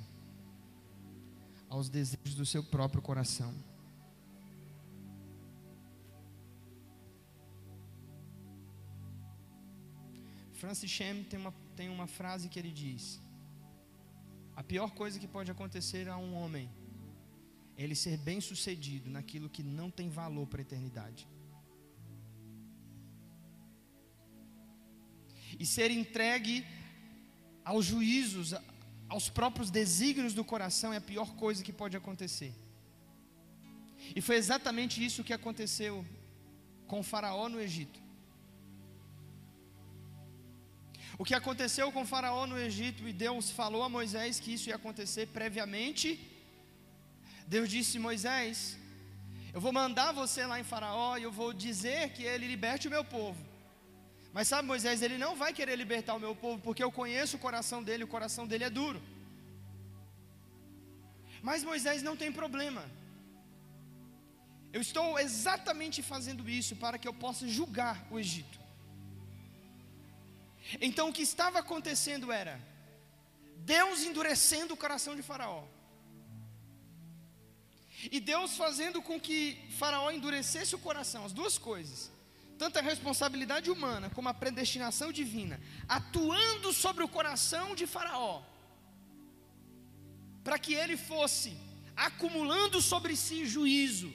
aos 1.72 1.88
desejos 1.90 2.36
do 2.36 2.46
seu 2.46 2.64
próprio 2.76 3.02
coração. 3.02 3.52
Francis 10.60 10.92
Shem 10.92 11.24
tem 11.24 11.40
uma, 11.40 11.54
tem 11.76 11.90
uma 11.90 12.08
frase 12.08 12.50
que 12.50 12.60
ele 12.60 12.72
diz: 12.84 13.04
A 14.56 14.64
pior 14.72 14.92
coisa 14.92 15.18
que 15.18 15.30
pode 15.36 15.50
acontecer 15.50 16.10
a 16.10 16.18
um 16.18 16.36
homem 16.36 16.70
é 17.78 17.84
ele 17.84 17.96
ser 17.96 18.18
bem 18.18 18.42
sucedido 18.42 19.10
naquilo 19.10 19.50
que 19.50 19.64
não 19.64 19.90
tem 19.90 20.10
valor 20.10 20.46
para 20.48 20.62
a 20.62 20.68
eternidade. 20.68 21.28
E 25.58 25.66
ser 25.66 25.90
entregue 25.90 26.66
aos 27.64 27.86
juízos, 27.86 28.54
aos 29.14 29.28
próprios 29.38 29.70
desígnios 29.80 30.34
do 30.38 30.44
coração 30.52 30.90
é 30.94 30.98
a 31.00 31.08
pior 31.12 31.30
coisa 31.44 31.66
que 31.68 31.74
pode 31.82 31.96
acontecer. 31.98 32.52
E 34.18 34.20
foi 34.28 34.38
exatamente 34.44 34.96
isso 35.08 35.26
que 35.28 35.36
aconteceu 35.40 35.96
com 36.92 37.04
Faraó 37.10 37.46
no 37.54 37.60
Egito. 37.68 38.00
O 41.22 41.26
que 41.28 41.36
aconteceu 41.42 41.88
com 41.96 42.10
Faraó 42.14 42.44
no 42.52 42.58
Egito 42.68 43.06
e 43.10 43.14
Deus 43.26 43.52
falou 43.60 43.84
a 43.84 43.90
Moisés 43.98 44.40
que 44.40 44.54
isso 44.56 44.70
ia 44.70 44.78
acontecer 44.82 45.26
previamente. 45.40 46.08
Deus 47.56 47.68
disse: 47.76 48.00
Moisés, 48.08 48.78
eu 49.54 49.62
vou 49.66 49.74
mandar 49.82 50.10
você 50.14 50.46
lá 50.52 50.58
em 50.62 50.70
Faraó 50.74 51.12
e 51.18 51.24
eu 51.24 51.34
vou 51.42 51.52
dizer 51.68 52.02
que 52.14 52.24
ele 52.24 52.48
liberte 52.54 52.88
o 52.88 52.96
meu 52.98 53.04
povo. 53.18 53.51
Mas 54.34 54.48
sabe, 54.48 54.68
Moisés, 54.68 55.02
ele 55.02 55.18
não 55.18 55.36
vai 55.36 55.52
querer 55.54 55.76
libertar 55.76 56.14
o 56.16 56.20
meu 56.20 56.34
povo, 56.34 56.62
porque 56.62 56.84
eu 56.84 56.92
conheço 56.92 57.36
o 57.36 57.40
coração 57.40 57.84
dele, 57.84 58.06
o 58.06 58.14
coração 58.16 58.48
dele 58.48 58.64
é 58.64 58.70
duro. 58.70 59.02
Mas 61.42 61.64
Moisés 61.64 62.02
não 62.02 62.16
tem 62.16 62.32
problema. 62.32 62.84
Eu 64.72 64.80
estou 64.80 65.20
exatamente 65.20 66.02
fazendo 66.02 66.48
isso 66.48 66.76
para 66.78 66.98
que 66.98 67.08
eu 67.08 67.14
possa 67.14 67.46
julgar 67.48 68.08
o 68.10 68.18
Egito. 68.18 68.58
Então 70.80 71.10
o 71.10 71.14
que 71.14 71.24
estava 71.24 71.60
acontecendo 71.60 72.32
era 72.32 72.56
Deus 73.58 74.04
endurecendo 74.04 74.74
o 74.74 74.78
coração 74.78 75.14
de 75.14 75.22
Faraó. 75.22 75.66
E 78.10 78.20
Deus 78.20 78.56
fazendo 78.56 79.02
com 79.02 79.20
que 79.20 79.60
Faraó 79.78 80.10
endurecesse 80.10 80.74
o 80.74 80.80
coração, 80.80 81.26
as 81.26 81.34
duas 81.34 81.58
coisas 81.58 82.10
tanto 82.62 82.78
a 82.78 82.88
responsabilidade 82.94 83.72
humana 83.72 84.08
como 84.16 84.30
a 84.30 84.36
predestinação 84.42 85.12
divina, 85.20 85.60
atuando 85.98 86.72
sobre 86.72 87.04
o 87.04 87.08
coração 87.16 87.68
de 87.80 87.86
Faraó, 87.94 88.44
para 90.44 90.60
que 90.64 90.74
ele 90.82 90.96
fosse 90.96 91.52
acumulando 92.08 92.80
sobre 92.80 93.16
si 93.16 93.40
juízo, 93.56 94.14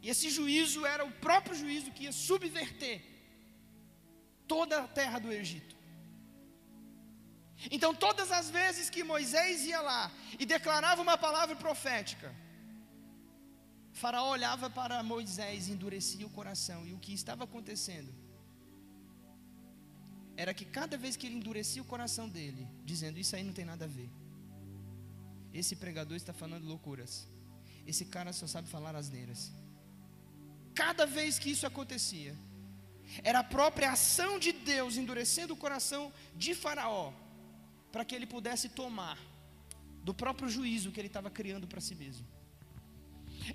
e 0.00 0.08
esse 0.12 0.30
juízo 0.36 0.86
era 0.86 1.04
o 1.04 1.10
próprio 1.26 1.56
juízo 1.62 1.90
que 1.90 2.04
ia 2.04 2.12
subverter 2.12 3.02
toda 4.46 4.74
a 4.84 4.86
terra 5.00 5.18
do 5.18 5.32
Egito. 5.32 5.74
Então, 7.76 7.92
todas 8.06 8.30
as 8.30 8.50
vezes 8.50 8.88
que 8.88 9.02
Moisés 9.02 9.66
ia 9.66 9.80
lá 9.80 10.12
e 10.38 10.46
declarava 10.46 11.02
uma 11.02 11.18
palavra 11.18 11.56
profética, 11.56 12.32
Faraó 14.00 14.28
olhava 14.30 14.68
para 14.68 15.02
Moisés 15.02 15.68
e 15.68 15.72
endurecia 15.72 16.26
o 16.26 16.30
coração. 16.38 16.84
E 16.86 16.92
o 16.92 16.98
que 16.98 17.14
estava 17.14 17.44
acontecendo 17.44 18.12
era 20.36 20.52
que 20.52 20.64
cada 20.64 20.96
vez 20.96 21.16
que 21.16 21.26
ele 21.26 21.36
endurecia 21.36 21.80
o 21.80 21.84
coração 21.84 22.28
dele, 22.28 22.66
dizendo: 22.84 23.18
Isso 23.18 23.36
aí 23.36 23.44
não 23.44 23.52
tem 23.52 23.64
nada 23.64 23.84
a 23.84 23.88
ver. 23.88 24.10
Esse 25.52 25.76
pregador 25.76 26.16
está 26.16 26.32
falando 26.32 26.66
loucuras. 26.66 27.28
Esse 27.86 28.04
cara 28.06 28.32
só 28.32 28.46
sabe 28.48 28.68
falar 28.68 28.96
asneiras. 28.96 29.52
Cada 30.74 31.06
vez 31.06 31.38
que 31.38 31.50
isso 31.50 31.66
acontecia, 31.66 32.34
era 33.22 33.38
a 33.40 33.44
própria 33.44 33.92
ação 33.92 34.40
de 34.40 34.50
Deus 34.52 34.96
endurecendo 34.96 35.54
o 35.54 35.56
coração 35.56 36.12
de 36.34 36.52
Faraó, 36.52 37.12
para 37.92 38.04
que 38.04 38.14
ele 38.14 38.26
pudesse 38.26 38.68
tomar 38.68 39.18
do 40.02 40.12
próprio 40.12 40.48
juízo 40.48 40.90
que 40.90 41.00
ele 41.00 41.06
estava 41.06 41.30
criando 41.30 41.68
para 41.68 41.80
si 41.80 41.94
mesmo. 41.94 42.33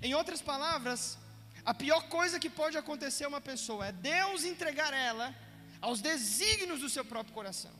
Em 0.02 0.14
outras 0.14 0.40
palavras, 0.40 1.18
a 1.64 1.74
pior 1.74 2.02
coisa 2.08 2.38
que 2.38 2.48
pode 2.48 2.76
acontecer 2.76 3.24
a 3.24 3.28
uma 3.28 3.40
pessoa 3.40 3.86
é 3.86 3.92
Deus 3.92 4.44
entregar 4.44 4.92
ela 4.92 5.34
aos 5.80 6.00
desígnios 6.00 6.80
do 6.80 6.88
seu 6.88 7.04
próprio 7.04 7.34
coração. 7.34 7.72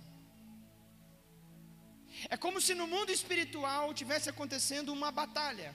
É 2.28 2.36
como 2.36 2.60
se 2.60 2.74
no 2.74 2.86
mundo 2.86 3.10
espiritual 3.10 3.94
tivesse 3.94 4.28
acontecendo 4.28 4.92
uma 4.92 5.10
batalha, 5.10 5.74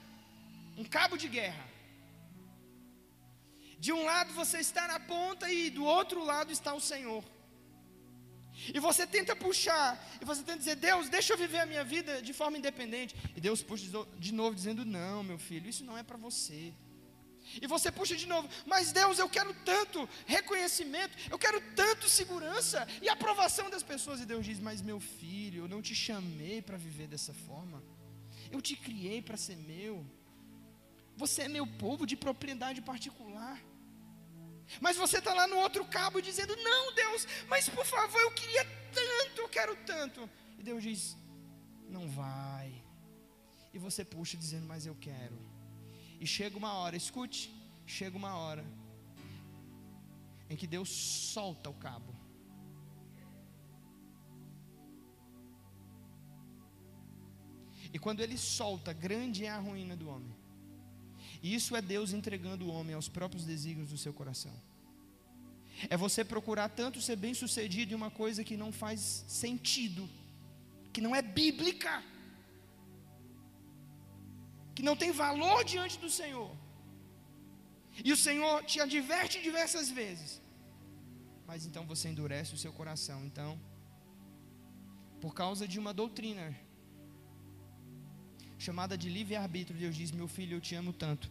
um 0.76 0.84
cabo 0.84 1.16
de 1.16 1.28
guerra. 1.28 1.66
De 3.78 3.92
um 3.92 4.04
lado 4.04 4.32
você 4.32 4.58
está 4.58 4.86
na 4.86 5.00
ponta 5.00 5.50
e 5.50 5.70
do 5.70 5.84
outro 5.84 6.24
lado 6.24 6.52
está 6.52 6.72
o 6.74 6.80
Senhor. 6.80 7.24
E 8.74 8.78
você 8.78 9.06
tenta 9.06 9.34
puxar, 9.36 9.98
e 10.20 10.24
você 10.24 10.42
tenta 10.42 10.58
dizer, 10.58 10.76
Deus, 10.76 11.08
deixa 11.08 11.32
eu 11.32 11.38
viver 11.38 11.60
a 11.60 11.66
minha 11.66 11.84
vida 11.84 12.20
de 12.22 12.32
forma 12.32 12.58
independente. 12.58 13.14
E 13.36 13.40
Deus 13.40 13.62
puxa 13.62 13.86
de 14.18 14.32
novo, 14.32 14.54
dizendo, 14.54 14.84
não, 14.84 15.22
meu 15.22 15.38
filho, 15.38 15.68
isso 15.68 15.84
não 15.84 15.96
é 15.96 16.02
para 16.02 16.16
você. 16.16 16.72
E 17.62 17.66
você 17.66 17.92
puxa 17.92 18.16
de 18.16 18.26
novo, 18.26 18.48
mas 18.66 18.92
Deus, 18.92 19.18
eu 19.18 19.28
quero 19.28 19.54
tanto 19.64 20.08
reconhecimento, 20.26 21.16
eu 21.30 21.38
quero 21.38 21.60
tanto 21.74 22.08
segurança 22.08 22.86
e 23.00 23.08
aprovação 23.08 23.70
das 23.70 23.82
pessoas. 23.82 24.20
E 24.20 24.26
Deus 24.26 24.44
diz, 24.44 24.58
mas 24.58 24.82
meu 24.82 24.98
filho, 24.98 25.64
eu 25.64 25.68
não 25.68 25.80
te 25.80 25.94
chamei 25.94 26.60
para 26.60 26.76
viver 26.76 27.06
dessa 27.06 27.32
forma, 27.32 27.82
eu 28.50 28.60
te 28.60 28.76
criei 28.76 29.22
para 29.22 29.36
ser 29.36 29.56
meu. 29.56 30.04
Você 31.16 31.42
é 31.42 31.48
meu 31.48 31.66
povo 31.66 32.04
de 32.06 32.16
propriedade 32.16 32.82
particular. 32.82 33.58
Mas 34.80 34.96
você 34.96 35.18
está 35.18 35.32
lá 35.32 35.46
no 35.46 35.58
outro 35.58 35.84
cabo 35.84 36.20
dizendo: 36.20 36.54
Não, 36.56 36.94
Deus, 36.94 37.26
mas 37.48 37.68
por 37.68 37.86
favor, 37.86 38.20
eu 38.20 38.30
queria 38.32 38.64
tanto, 38.92 39.40
eu 39.40 39.48
quero 39.48 39.76
tanto. 39.84 40.28
E 40.58 40.62
Deus 40.62 40.82
diz: 40.82 41.16
Não 41.88 42.08
vai. 42.08 42.72
E 43.72 43.78
você 43.78 44.04
puxa 44.04 44.36
dizendo: 44.36 44.66
Mas 44.66 44.86
eu 44.86 44.94
quero. 44.94 45.38
E 46.20 46.26
chega 46.26 46.56
uma 46.56 46.72
hora, 46.74 46.96
escute, 46.96 47.52
chega 47.86 48.16
uma 48.16 48.34
hora 48.36 48.64
em 50.48 50.56
que 50.56 50.66
Deus 50.66 50.88
solta 50.88 51.68
o 51.70 51.74
cabo. 51.74 52.14
E 57.92 57.98
quando 57.98 58.20
ele 58.20 58.36
solta, 58.36 58.92
grande 58.92 59.44
é 59.46 59.50
a 59.50 59.58
ruína 59.58 59.96
do 59.96 60.08
homem. 60.08 60.35
Isso 61.54 61.76
é 61.76 61.82
Deus 61.94 62.12
entregando 62.18 62.64
o 62.66 62.72
homem 62.76 62.94
aos 62.94 63.08
próprios 63.16 63.44
desígnios 63.44 63.90
do 63.90 63.98
seu 64.04 64.12
coração. 64.20 64.54
É 65.90 65.96
você 66.04 66.24
procurar 66.24 66.68
tanto 66.80 67.04
ser 67.06 67.16
bem 67.24 67.34
sucedido 67.34 67.92
em 67.92 67.98
uma 68.02 68.10
coisa 68.10 68.46
que 68.48 68.56
não 68.62 68.70
faz 68.82 69.24
sentido, 69.28 70.08
que 70.92 71.02
não 71.06 71.14
é 71.14 71.20
bíblica, 71.20 71.94
que 74.74 74.82
não 74.88 74.96
tem 75.02 75.12
valor 75.12 75.64
diante 75.64 75.98
do 76.04 76.10
Senhor. 76.20 76.50
E 78.04 78.12
o 78.12 78.16
Senhor 78.26 78.56
te 78.64 78.80
adverte 78.86 79.42
diversas 79.48 79.88
vezes, 80.00 80.30
mas 81.46 81.66
então 81.66 81.84
você 81.92 82.08
endurece 82.08 82.54
o 82.54 82.58
seu 82.64 82.72
coração. 82.72 83.18
Então, 83.28 83.50
por 85.20 85.34
causa 85.34 85.66
de 85.66 85.78
uma 85.82 85.92
doutrina 85.94 86.46
chamada 88.58 88.96
de 89.02 89.08
livre-arbítrio, 89.08 89.78
Deus 89.78 89.96
diz: 90.00 90.10
Meu 90.10 90.28
filho, 90.28 90.56
eu 90.56 90.60
te 90.60 90.74
amo 90.74 90.92
tanto, 90.92 91.30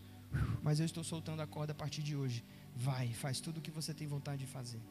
mas 0.62 0.80
eu 0.80 0.86
estou 0.86 1.04
soltando 1.04 1.41
a 1.41 1.48
corda 1.48 1.71
a 1.74 1.76
partir 1.76 2.02
de 2.02 2.15
hoje. 2.15 2.43
Vai, 2.76 3.08
faz 3.13 3.39
tudo 3.39 3.58
o 3.58 3.62
que 3.62 3.71
você 3.71 3.93
tem 3.93 4.08
vontade 4.08 4.39
de 4.45 4.48
fazer. 4.48 4.82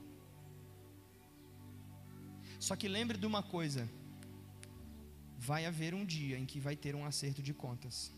Só 2.58 2.74
que 2.76 2.88
lembre 2.88 3.18
de 3.18 3.26
uma 3.26 3.42
coisa: 3.42 3.88
vai 5.38 5.66
haver 5.66 5.92
um 5.94 6.04
dia 6.04 6.38
em 6.38 6.46
que 6.46 6.60
vai 6.60 6.76
ter 6.76 6.94
um 6.94 7.04
acerto 7.04 7.42
de 7.42 7.52
contas. 7.52 8.12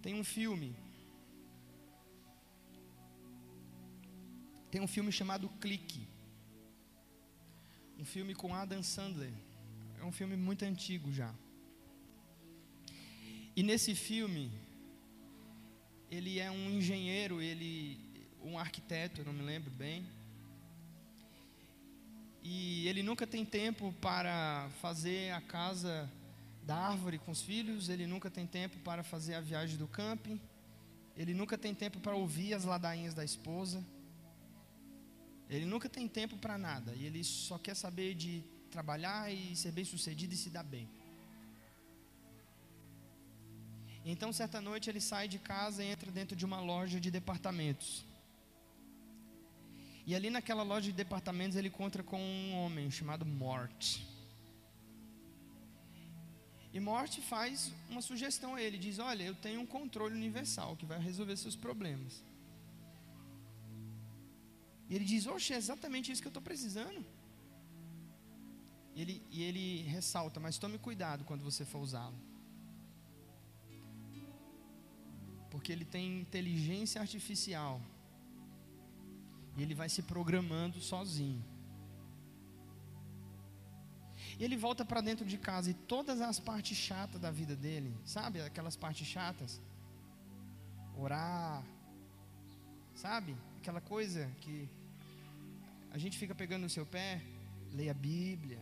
Tem 0.00 0.14
um 0.14 0.24
filme. 0.24 0.70
Tem 4.70 4.80
um 4.80 4.86
filme 4.86 5.10
chamado 5.10 5.48
Clique. 5.60 6.06
Um 7.98 8.04
filme 8.04 8.34
com 8.34 8.54
Adam 8.54 8.82
Sandler. 8.82 9.32
É 10.00 10.04
um 10.04 10.12
filme 10.12 10.36
muito 10.36 10.64
antigo 10.64 11.10
já. 11.12 11.34
E 13.58 13.62
nesse 13.64 13.92
filme, 13.92 14.52
ele 16.08 16.38
é 16.38 16.48
um 16.48 16.70
engenheiro, 16.70 17.42
ele 17.42 17.98
um 18.40 18.56
arquiteto, 18.56 19.24
não 19.24 19.32
me 19.32 19.42
lembro 19.42 19.68
bem. 19.68 20.06
E 22.40 22.86
ele 22.86 23.02
nunca 23.02 23.26
tem 23.26 23.44
tempo 23.44 23.92
para 24.00 24.70
fazer 24.80 25.32
a 25.32 25.40
casa 25.40 26.08
da 26.62 26.76
árvore 26.76 27.18
com 27.18 27.32
os 27.32 27.42
filhos, 27.42 27.88
ele 27.88 28.06
nunca 28.06 28.30
tem 28.30 28.46
tempo 28.46 28.78
para 28.84 29.02
fazer 29.02 29.34
a 29.34 29.40
viagem 29.40 29.76
do 29.76 29.88
camping, 29.88 30.40
ele 31.16 31.34
nunca 31.34 31.58
tem 31.58 31.74
tempo 31.74 31.98
para 31.98 32.14
ouvir 32.14 32.54
as 32.54 32.64
ladainhas 32.64 33.12
da 33.12 33.24
esposa, 33.24 33.84
ele 35.50 35.66
nunca 35.66 35.88
tem 35.88 36.06
tempo 36.06 36.38
para 36.38 36.56
nada, 36.56 36.94
e 36.94 37.04
ele 37.04 37.24
só 37.24 37.58
quer 37.58 37.74
saber 37.74 38.14
de 38.14 38.44
trabalhar 38.70 39.34
e 39.34 39.56
ser 39.56 39.72
bem 39.72 39.84
sucedido 39.84 40.32
e 40.32 40.36
se 40.36 40.48
dar 40.48 40.62
bem. 40.62 40.88
Então, 44.12 44.32
certa 44.32 44.58
noite, 44.68 44.88
ele 44.90 45.02
sai 45.02 45.28
de 45.28 45.38
casa 45.38 45.84
e 45.84 45.88
entra 45.94 46.10
dentro 46.10 46.34
de 46.34 46.44
uma 46.50 46.60
loja 46.60 46.98
de 46.98 47.10
departamentos. 47.10 47.88
E 50.06 50.14
ali 50.18 50.30
naquela 50.30 50.62
loja 50.62 50.86
de 50.90 50.96
departamentos 51.04 51.56
ele 51.58 51.68
encontra 51.68 52.02
com 52.02 52.18
um 52.18 52.54
homem 52.60 52.90
chamado 52.90 53.26
Morte. 53.26 53.90
E 56.72 56.80
Morte 56.80 57.20
faz 57.20 57.70
uma 57.90 58.00
sugestão 58.00 58.54
a 58.54 58.62
ele, 58.62 58.78
diz: 58.78 58.98
"Olha, 58.98 59.24
eu 59.24 59.34
tenho 59.34 59.60
um 59.60 59.66
controle 59.66 60.14
universal 60.14 60.74
que 60.78 60.86
vai 60.86 60.98
resolver 60.98 61.36
seus 61.36 61.56
problemas". 61.66 62.24
E 64.88 64.94
ele 64.94 65.04
diz: 65.04 65.26
"Oxe, 65.26 65.52
é 65.52 65.58
exatamente 65.58 66.10
isso 66.10 66.22
que 66.22 66.28
eu 66.28 66.36
estou 66.36 66.46
precisando". 66.50 67.04
E 68.94 69.02
ele, 69.02 69.22
e 69.30 69.42
ele 69.42 69.82
ressalta: 69.96 70.40
"Mas 70.40 70.56
tome 70.56 70.78
cuidado 70.78 71.24
quando 71.24 71.44
você 71.50 71.66
for 71.66 71.80
usá-lo". 71.80 72.27
Porque 75.50 75.72
ele 75.72 75.84
tem 75.84 76.20
inteligência 76.20 77.00
artificial. 77.00 77.80
E 79.56 79.62
ele 79.62 79.74
vai 79.74 79.88
se 79.88 80.02
programando 80.02 80.80
sozinho. 80.80 81.44
E 84.38 84.44
ele 84.44 84.56
volta 84.56 84.84
para 84.84 85.00
dentro 85.00 85.26
de 85.26 85.36
casa 85.36 85.70
e 85.70 85.74
todas 85.74 86.20
as 86.20 86.38
partes 86.38 86.76
chatas 86.76 87.20
da 87.20 87.30
vida 87.30 87.56
dele, 87.56 87.92
sabe? 88.04 88.40
Aquelas 88.40 88.76
partes 88.76 89.06
chatas. 89.06 89.60
Orar. 90.96 91.64
Sabe? 92.94 93.36
Aquela 93.58 93.80
coisa 93.80 94.30
que 94.40 94.68
a 95.90 95.98
gente 95.98 96.16
fica 96.18 96.34
pegando 96.34 96.62
no 96.62 96.70
seu 96.70 96.86
pé. 96.86 97.20
Leia 97.72 97.90
a 97.90 97.94
Bíblia. 97.94 98.60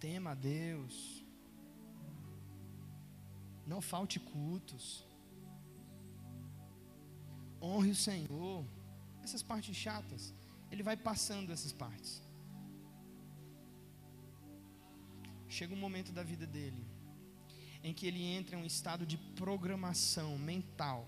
Tema 0.00 0.32
a 0.32 0.34
Deus. 0.34 1.17
Não 3.72 3.80
falte 3.92 4.18
cultos. 4.32 4.84
Honre 7.60 7.90
o 7.96 8.00
Senhor. 8.08 8.64
Essas 9.22 9.42
partes 9.50 9.76
chatas. 9.84 10.22
Ele 10.70 10.82
vai 10.88 10.96
passando 10.96 11.52
essas 11.56 11.72
partes. 11.84 12.12
chega 15.48 15.74
um 15.74 15.78
momento 15.78 16.12
da 16.12 16.22
vida 16.22 16.46
dele 16.46 16.86
em 17.82 17.92
que 17.94 18.06
ele 18.06 18.22
entra 18.22 18.56
em 18.56 18.60
um 18.62 18.66
estado 18.66 19.06
de 19.06 19.16
programação 19.16 20.36
mental, 20.36 21.06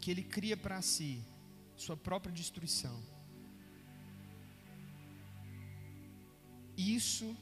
que 0.00 0.10
ele 0.10 0.22
cria 0.22 0.56
para 0.56 0.80
si 0.80 1.22
sua 1.76 1.96
própria 1.96 2.32
destruição. 2.32 3.02
Isso 6.76 7.36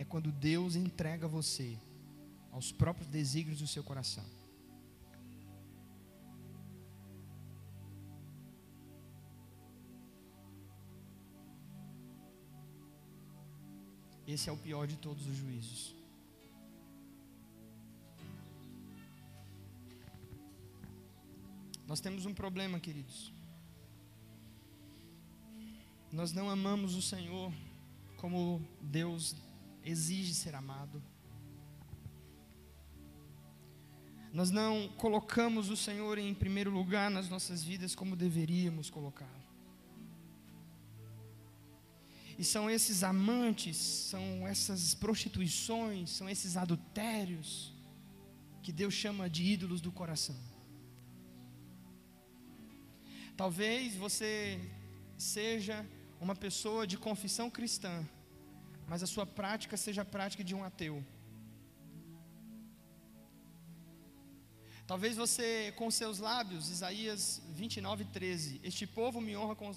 é 0.00 0.04
quando 0.04 0.32
Deus 0.32 0.76
entrega 0.76 1.28
você 1.28 1.78
aos 2.50 2.72
próprios 2.72 3.06
desígnios 3.06 3.58
do 3.58 3.66
seu 3.66 3.84
coração. 3.84 4.24
Esse 14.26 14.48
é 14.48 14.52
o 14.52 14.56
pior 14.56 14.86
de 14.86 14.96
todos 14.96 15.26
os 15.26 15.36
juízos. 15.36 15.94
Nós 21.86 22.00
temos 22.00 22.24
um 22.24 22.32
problema, 22.32 22.80
queridos. 22.80 23.30
Nós 26.10 26.32
não 26.32 26.48
amamos 26.48 26.94
o 26.94 27.02
Senhor 27.02 27.52
como 28.16 28.66
Deus 28.80 29.36
exige 29.84 30.34
ser 30.34 30.54
amado. 30.54 31.02
Nós 34.32 34.50
não 34.50 34.88
colocamos 34.96 35.70
o 35.70 35.76
Senhor 35.76 36.16
em 36.18 36.32
primeiro 36.32 36.70
lugar 36.70 37.10
nas 37.10 37.28
nossas 37.28 37.64
vidas 37.64 37.94
como 37.94 38.14
deveríamos 38.14 38.88
colocar. 38.88 39.40
E 42.38 42.44
são 42.44 42.70
esses 42.70 43.02
amantes, 43.02 43.76
são 43.76 44.46
essas 44.46 44.94
prostituições, 44.94 46.10
são 46.10 46.28
esses 46.28 46.56
adultérios 46.56 47.74
que 48.62 48.72
Deus 48.72 48.94
chama 48.94 49.28
de 49.28 49.42
ídolos 49.42 49.80
do 49.80 49.90
coração. 49.90 50.38
Talvez 53.36 53.96
você 53.96 54.60
seja 55.18 55.84
uma 56.20 56.36
pessoa 56.36 56.86
de 56.86 56.96
confissão 56.96 57.50
cristã, 57.50 58.06
mas 58.90 59.02
a 59.06 59.06
sua 59.14 59.26
prática 59.40 59.76
seja 59.84 60.02
a 60.02 60.10
prática 60.16 60.42
de 60.48 60.54
um 60.58 60.64
ateu. 60.68 60.96
Talvez 64.90 65.16
você, 65.22 65.72
com 65.78 65.88
seus 66.00 66.18
lábios, 66.18 66.68
Isaías 66.76 67.40
29, 67.50 68.04
13, 68.06 68.60
este 68.70 68.86
povo 68.98 69.20
me 69.20 69.36
honra 69.40 69.54
com 69.54 69.72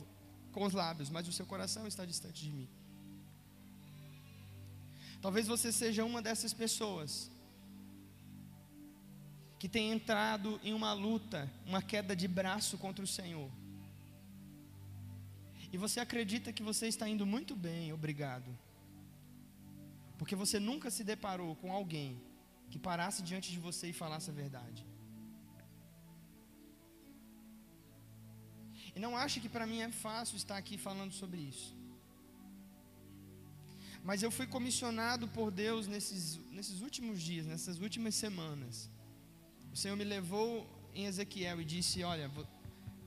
com 0.54 0.64
os 0.64 0.74
lábios, 0.74 1.10
mas 1.10 1.28
o 1.28 1.34
seu 1.38 1.46
coração 1.46 1.86
está 1.88 2.06
distante 2.06 2.40
de 2.46 2.52
mim. 2.58 2.70
Talvez 5.22 5.48
você 5.48 5.72
seja 5.72 6.06
uma 6.06 6.22
dessas 6.22 6.54
pessoas 6.54 7.32
que 9.58 9.68
tem 9.68 9.92
entrado 9.92 10.60
em 10.64 10.74
uma 10.74 10.94
luta, 10.94 11.52
uma 11.66 11.82
queda 11.82 12.16
de 12.16 12.28
braço 12.28 12.78
contra 12.78 13.04
o 13.04 13.08
Senhor. 13.08 13.50
E 15.72 15.78
você 15.78 16.00
acredita 16.00 16.54
que 16.54 16.62
você 16.62 16.88
está 16.88 17.08
indo 17.10 17.26
muito 17.26 17.56
bem, 17.56 17.92
obrigado. 17.92 18.50
Porque 20.24 20.38
você 20.42 20.58
nunca 20.58 20.90
se 20.90 21.04
deparou 21.04 21.54
com 21.62 21.70
alguém 21.78 22.10
que 22.72 22.80
parasse 22.80 23.22
diante 23.30 23.48
de 23.52 23.60
você 23.66 23.86
e 23.90 24.00
falasse 24.02 24.30
a 24.30 24.34
verdade. 24.34 24.82
E 28.96 29.00
não 29.06 29.18
ache 29.24 29.42
que 29.42 29.50
para 29.56 29.68
mim 29.72 29.82
é 29.82 29.90
fácil 29.92 30.38
estar 30.38 30.56
aqui 30.56 30.78
falando 30.78 31.12
sobre 31.12 31.42
isso. 31.42 31.76
Mas 34.02 34.24
eu 34.24 34.32
fui 34.38 34.48
comissionado 34.48 35.28
por 35.28 35.52
Deus 35.52 35.88
nesses, 35.88 36.40
nesses 36.58 36.80
últimos 36.80 37.22
dias, 37.22 37.46
nessas 37.46 37.80
últimas 37.80 38.16
semanas. 38.16 38.90
O 39.74 39.76
Senhor 39.76 39.98
me 39.98 40.06
levou 40.06 40.50
em 40.96 41.04
Ezequiel 41.06 41.60
e 41.60 41.66
disse: 41.66 42.02
Olha, 42.02 42.32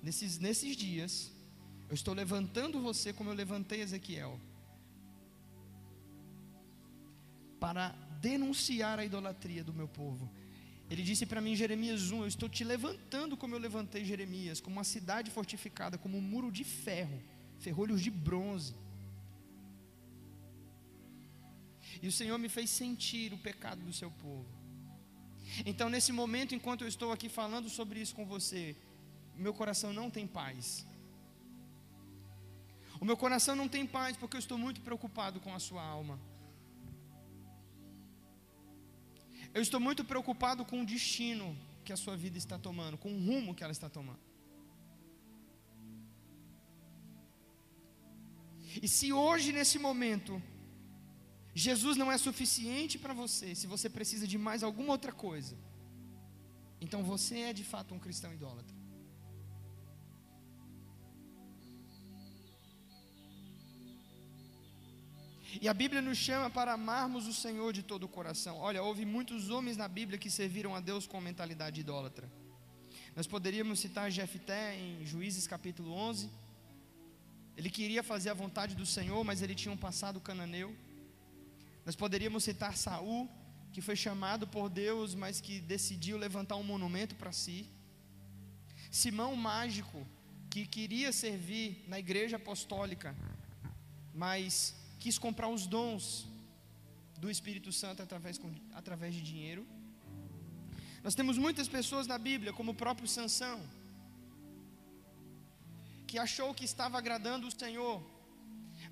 nesses, 0.03 0.39
nesses 0.39 0.77
dias, 0.77 1.33
eu 1.89 1.95
estou 1.95 2.13
levantando 2.13 2.83
você 2.83 3.11
como 3.11 3.31
eu 3.31 3.35
levantei 3.43 3.81
Ezequiel, 3.81 4.39
para 7.61 7.89
denunciar 8.21 8.99
a 8.99 9.05
idolatria 9.05 9.63
do 9.63 9.73
meu 9.73 9.89
povo 9.89 10.31
ele 10.89 11.03
disse 11.03 11.27
para 11.27 11.41
mim 11.41 11.53
em 11.53 11.57
Jeremias 11.57 12.11
1: 12.11 12.21
Eu 12.23 12.29
estou 12.29 12.49
te 12.49 12.63
levantando 12.63 13.37
como 13.37 13.55
eu 13.55 13.59
levantei 13.59 14.05
Jeremias, 14.05 14.61
como 14.61 14.77
uma 14.77 14.85
cidade 14.85 15.31
fortificada, 15.31 15.99
como 15.99 16.17
um 16.17 16.21
muro 16.21 16.51
de 16.51 16.65
ferro, 16.65 17.21
ferrolhos 17.59 18.01
de 18.01 18.11
bronze. 18.11 18.75
E 22.01 22.07
o 22.07 22.13
Senhor 22.13 22.39
me 22.39 22.49
fez 22.49 22.71
sentir 22.71 23.33
o 23.33 23.39
pecado 23.39 23.83
do 23.83 23.93
seu 23.93 24.11
povo. 24.11 24.47
Então, 25.65 25.89
nesse 25.89 26.13
momento, 26.13 26.55
enquanto 26.55 26.83
eu 26.83 26.89
estou 26.89 27.11
aqui 27.11 27.29
falando 27.29 27.69
sobre 27.69 28.01
isso 28.01 28.15
com 28.15 28.27
você, 28.27 28.77
meu 29.35 29.55
coração 29.55 29.93
não 29.93 30.09
tem 30.11 30.27
paz. 30.27 30.87
O 33.01 33.05
meu 33.05 33.17
coração 33.17 33.57
não 33.57 33.69
tem 33.69 33.87
paz 33.87 34.17
porque 34.17 34.37
eu 34.37 34.41
estou 34.41 34.59
muito 34.59 34.81
preocupado 34.81 35.41
com 35.41 35.53
a 35.55 35.59
sua 35.59 35.83
alma. 35.83 36.19
Eu 39.57 39.63
estou 39.67 39.81
muito 39.81 40.03
preocupado 40.05 40.63
com 40.71 40.79
o 40.83 40.87
destino 40.95 41.47
que 41.83 41.93
a 41.95 41.97
sua 41.97 42.15
vida 42.25 42.37
está 42.37 42.57
tomando, 42.67 42.99
com 42.99 43.11
o 43.11 43.21
rumo 43.29 43.55
que 43.55 43.65
ela 43.65 43.73
está 43.77 43.89
tomando. 43.89 44.25
E 48.85 48.87
se 48.97 49.15
hoje, 49.15 49.53
nesse 49.59 49.79
momento, 49.79 50.43
Jesus 51.55 51.97
não 51.97 52.13
é 52.13 52.19
suficiente 52.19 52.99
para 52.99 53.15
você, 53.15 53.55
se 53.55 53.67
você 53.67 53.89
precisa 53.89 54.27
de 54.33 54.37
mais 54.37 54.63
alguma 54.63 54.93
outra 54.93 55.13
coisa, 55.27 55.57
então 56.79 57.03
você 57.03 57.37
é 57.49 57.53
de 57.55 57.65
fato 57.65 57.95
um 57.95 57.99
cristão 57.99 58.35
idólatra. 58.35 58.76
E 65.61 65.69
a 65.69 65.75
Bíblia 65.75 66.03
nos 66.03 66.19
chama 66.19 66.51
para 66.51 66.73
amarmos 66.73 67.27
o 67.27 67.33
Senhor 67.33 67.73
de 67.73 67.83
todo 67.83 68.05
o 68.05 68.09
coração. 68.09 68.59
Olha, 68.59 68.83
houve 68.83 69.05
muitos 69.05 69.51
homens 69.51 69.77
na 69.77 69.89
Bíblia 69.89 70.19
que 70.19 70.31
serviram 70.31 70.75
a 70.75 70.81
Deus 70.81 71.07
com 71.07 71.21
mentalidade 71.21 71.81
idólatra. 71.81 72.31
Nós 73.15 73.27
poderíamos 73.27 73.81
citar 73.81 74.11
Jefté 74.11 74.77
em 74.77 75.07
Juízes 75.07 75.47
capítulo 75.47 75.93
11. 75.93 76.31
Ele 77.57 77.71
queria 77.71 78.03
fazer 78.03 78.31
a 78.31 78.35
vontade 78.35 78.75
do 78.75 78.85
Senhor, 78.85 79.25
mas 79.25 79.41
ele 79.41 79.55
tinha 79.55 79.73
um 79.73 79.77
passado 79.77 80.21
cananeu. 80.21 80.75
Nós 81.87 81.97
poderíamos 81.97 82.45
citar 82.45 82.77
Saul, 82.77 83.29
que 83.73 83.81
foi 83.81 83.97
chamado 83.97 84.47
por 84.47 84.69
Deus, 84.69 85.15
mas 85.15 85.41
que 85.41 85.61
decidiu 85.61 86.19
levantar 86.19 86.57
um 86.57 86.63
monumento 86.63 87.15
para 87.15 87.33
si. 87.33 87.71
Simão 88.91 89.35
mágico, 89.35 90.07
que 90.51 90.67
queria 90.67 91.13
servir 91.13 91.85
na 91.89 91.99
igreja 91.99 92.37
apostólica, 92.37 93.15
mas 94.15 94.75
quis 94.99 95.19
comprar 95.19 95.49
os 95.49 95.67
dons 95.67 96.27
do 97.19 97.31
Espírito 97.31 97.71
Santo 97.73 98.03
através, 98.03 98.41
através 98.75 99.15
de 99.15 99.23
dinheiro. 99.23 99.67
Nós 101.03 101.15
temos 101.15 101.39
muitas 101.39 101.69
pessoas 101.69 102.07
na 102.07 102.19
Bíblia, 102.19 102.53
como 102.53 102.73
o 102.73 102.75
próprio 102.75 103.09
Sansão, 103.09 103.61
que 106.07 106.19
achou 106.19 106.55
que 106.55 106.65
estava 106.65 106.99
agradando 106.99 107.47
o 107.47 107.57
Senhor, 107.63 108.03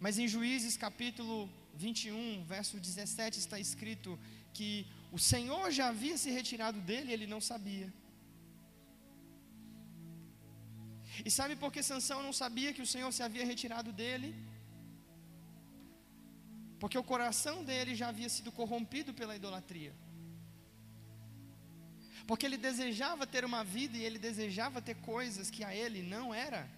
mas 0.00 0.18
em 0.18 0.28
Juízes 0.28 0.76
capítulo 0.76 1.36
21, 1.74 2.44
verso 2.44 2.78
17, 2.78 3.38
está 3.38 3.58
escrito 3.58 4.18
que 4.52 4.86
o 5.12 5.18
Senhor 5.18 5.70
já 5.70 5.88
havia 5.88 6.16
se 6.16 6.30
retirado 6.30 6.80
dele 6.80 7.12
ele 7.12 7.26
não 7.26 7.40
sabia. 7.40 7.92
E 11.24 11.30
sabe 11.30 11.54
por 11.56 11.70
que 11.72 11.82
Sansão 11.82 12.22
não 12.22 12.32
sabia 12.32 12.72
que 12.72 12.82
o 12.82 12.86
Senhor 12.86 13.10
se 13.12 13.22
havia 13.22 13.44
retirado 13.44 13.92
dele? 13.92 14.34
Porque 16.84 16.98
o 16.98 17.02
coração 17.02 17.64
dele 17.64 17.94
já 17.94 18.08
havia 18.08 18.28
sido 18.28 18.52
corrompido 18.52 19.14
pela 19.14 19.34
idolatria. 19.34 19.94
Porque 22.26 22.44
ele 22.44 22.58
desejava 22.58 23.26
ter 23.26 23.42
uma 23.42 23.64
vida 23.64 23.96
e 23.96 24.04
ele 24.04 24.18
desejava 24.18 24.82
ter 24.82 24.96
coisas 24.96 25.48
que 25.48 25.64
a 25.64 25.74
ele 25.74 26.02
não 26.02 26.34
era 26.34 26.68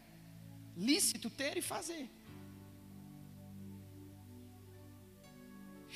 lícito 0.76 1.28
ter 1.28 1.56
e 1.56 1.60
fazer. 1.60 2.08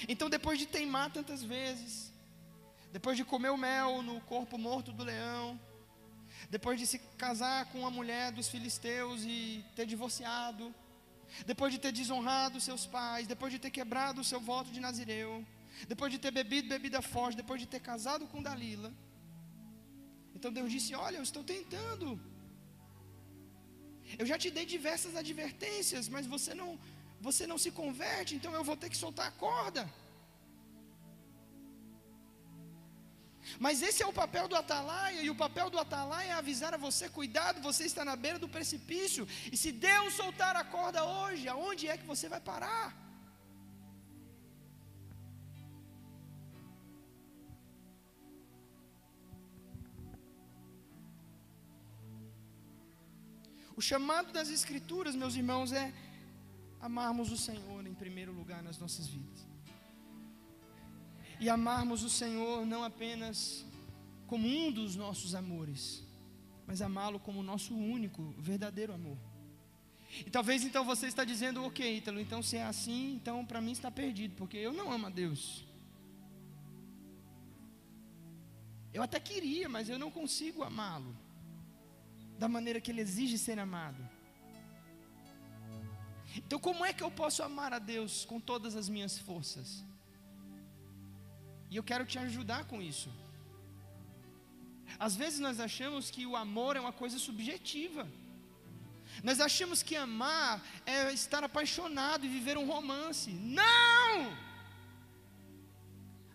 Então, 0.08 0.28
depois 0.28 0.58
de 0.58 0.66
teimar 0.66 1.12
tantas 1.12 1.40
vezes, 1.40 2.12
depois 2.90 3.16
de 3.16 3.24
comer 3.24 3.50
o 3.50 3.56
mel 3.56 4.02
no 4.02 4.20
corpo 4.22 4.58
morto 4.58 4.90
do 4.90 5.04
leão, 5.04 5.48
depois 6.50 6.80
de 6.80 6.84
se 6.84 6.98
casar 7.16 7.66
com 7.66 7.78
uma 7.78 7.92
mulher 7.92 8.32
dos 8.32 8.48
filisteus 8.48 9.22
e 9.22 9.64
ter 9.76 9.86
divorciado, 9.86 10.74
depois 11.46 11.72
de 11.72 11.78
ter 11.78 11.92
desonrado 11.92 12.60
seus 12.60 12.86
pais, 12.86 13.26
depois 13.26 13.52
de 13.52 13.58
ter 13.58 13.70
quebrado 13.70 14.20
o 14.20 14.24
seu 14.24 14.40
voto 14.40 14.70
de 14.70 14.80
Nazireu, 14.80 15.44
depois 15.88 16.10
de 16.12 16.18
ter 16.18 16.30
bebido 16.30 16.68
bebida 16.68 17.00
forte, 17.00 17.36
depois 17.36 17.60
de 17.60 17.66
ter 17.66 17.80
casado 17.80 18.26
com 18.26 18.42
Dalila. 18.42 18.92
Então 20.34 20.52
Deus 20.52 20.70
disse: 20.70 20.94
Olha, 20.94 21.18
eu 21.18 21.22
estou 21.22 21.44
tentando. 21.44 22.20
Eu 24.18 24.26
já 24.26 24.36
te 24.42 24.50
dei 24.50 24.66
diversas 24.66 25.14
advertências, 25.22 26.08
mas 26.08 26.26
você 26.26 26.52
não, 26.60 26.78
você 27.20 27.46
não 27.46 27.58
se 27.58 27.70
converte, 27.70 28.34
então 28.34 28.52
eu 28.54 28.64
vou 28.64 28.76
ter 28.76 28.90
que 28.90 28.96
soltar 28.96 29.28
a 29.28 29.30
corda. 29.30 29.82
Mas 33.58 33.82
esse 33.82 34.02
é 34.02 34.06
o 34.06 34.12
papel 34.12 34.46
do 34.48 34.56
atalaia, 34.56 35.22
e 35.22 35.30
o 35.30 35.34
papel 35.34 35.68
do 35.70 35.78
atalaia 35.78 36.30
é 36.30 36.32
avisar 36.32 36.72
a 36.74 36.76
você: 36.76 37.08
cuidado, 37.08 37.60
você 37.60 37.84
está 37.84 38.04
na 38.04 38.16
beira 38.16 38.38
do 38.38 38.48
precipício, 38.48 39.26
e 39.52 39.56
se 39.56 39.72
Deus 39.72 40.14
soltar 40.14 40.56
a 40.56 40.64
corda 40.64 41.04
hoje, 41.04 41.48
aonde 41.48 41.88
é 41.88 41.96
que 41.96 42.06
você 42.06 42.28
vai 42.28 42.40
parar? 42.40 42.96
O 53.76 53.82
chamado 53.82 54.30
das 54.30 54.50
Escrituras, 54.50 55.14
meus 55.14 55.34
irmãos, 55.34 55.72
é 55.72 55.90
amarmos 56.80 57.32
o 57.32 57.38
Senhor 57.38 57.86
em 57.86 57.94
primeiro 57.94 58.30
lugar 58.30 58.62
nas 58.62 58.78
nossas 58.78 59.06
vidas 59.06 59.49
e 61.40 61.48
amarmos 61.48 62.04
o 62.04 62.10
Senhor 62.10 62.66
não 62.66 62.84
apenas 62.84 63.64
como 64.26 64.46
um 64.46 64.70
dos 64.70 64.94
nossos 64.94 65.34
amores, 65.34 66.04
mas 66.66 66.82
amá-lo 66.82 67.18
como 67.18 67.40
o 67.40 67.42
nosso 67.42 67.74
único, 67.74 68.34
verdadeiro 68.38 68.92
amor. 68.92 69.18
E 70.26 70.30
talvez 70.30 70.62
então 70.62 70.84
você 70.84 71.06
está 71.06 71.24
dizendo, 71.24 71.64
ok, 71.64 71.96
Ítalo, 71.96 72.20
então 72.20 72.42
se 72.42 72.56
é 72.58 72.64
assim, 72.64 73.14
então 73.14 73.44
para 73.44 73.60
mim 73.60 73.72
está 73.72 73.90
perdido, 73.90 74.34
porque 74.36 74.58
eu 74.58 74.72
não 74.72 74.92
amo 74.92 75.06
a 75.06 75.10
Deus. 75.10 75.64
Eu 78.92 79.02
até 79.02 79.18
queria, 79.18 79.68
mas 79.68 79.88
eu 79.88 79.98
não 79.98 80.10
consigo 80.10 80.62
amá-lo 80.62 81.16
da 82.38 82.48
maneira 82.48 82.80
que 82.80 82.90
ele 82.90 83.00
exige 83.00 83.38
ser 83.38 83.58
amado. 83.58 84.06
Então, 86.36 86.58
como 86.58 86.84
é 86.84 86.92
que 86.92 87.02
eu 87.02 87.10
posso 87.10 87.42
amar 87.42 87.72
a 87.72 87.78
Deus 87.78 88.24
com 88.24 88.40
todas 88.40 88.76
as 88.76 88.88
minhas 88.88 89.18
forças? 89.18 89.84
E 91.70 91.76
eu 91.76 91.84
quero 91.90 92.04
te 92.04 92.18
ajudar 92.18 92.64
com 92.70 92.80
isso. 92.82 93.10
Às 95.06 95.14
vezes 95.20 95.38
nós 95.46 95.58
achamos 95.68 96.10
que 96.10 96.24
o 96.26 96.36
amor 96.36 96.76
é 96.76 96.80
uma 96.80 96.92
coisa 96.92 97.18
subjetiva. 97.18 98.04
Nós 99.22 99.40
achamos 99.40 99.82
que 99.82 99.96
amar 99.96 100.62
é 100.86 101.12
estar 101.12 101.42
apaixonado 101.44 102.24
e 102.24 102.34
viver 102.36 102.56
um 102.58 102.66
romance. 102.66 103.30
Não! 103.32 104.14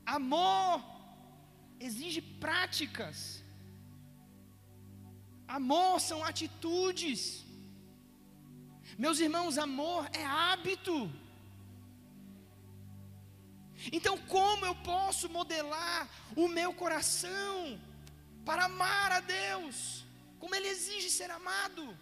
Amor 0.05 0.83
exige 1.79 2.21
práticas. 2.21 3.43
Amor 5.47 5.99
são 5.99 6.23
atitudes. 6.23 7.43
Meus 8.97 9.19
irmãos, 9.19 9.57
amor 9.57 10.09
é 10.13 10.25
hábito. 10.25 10.95
Então, 13.91 14.17
como 14.17 14.65
eu 14.65 14.75
posso 14.75 15.29
modelar 15.29 16.09
o 16.35 16.47
meu 16.47 16.73
coração 16.73 17.79
para 18.43 18.65
amar 18.65 19.11
a 19.11 19.19
Deus, 19.19 20.05
como 20.39 20.55
Ele 20.55 20.67
exige 20.67 21.09
ser 21.09 21.29
amado? 21.31 21.97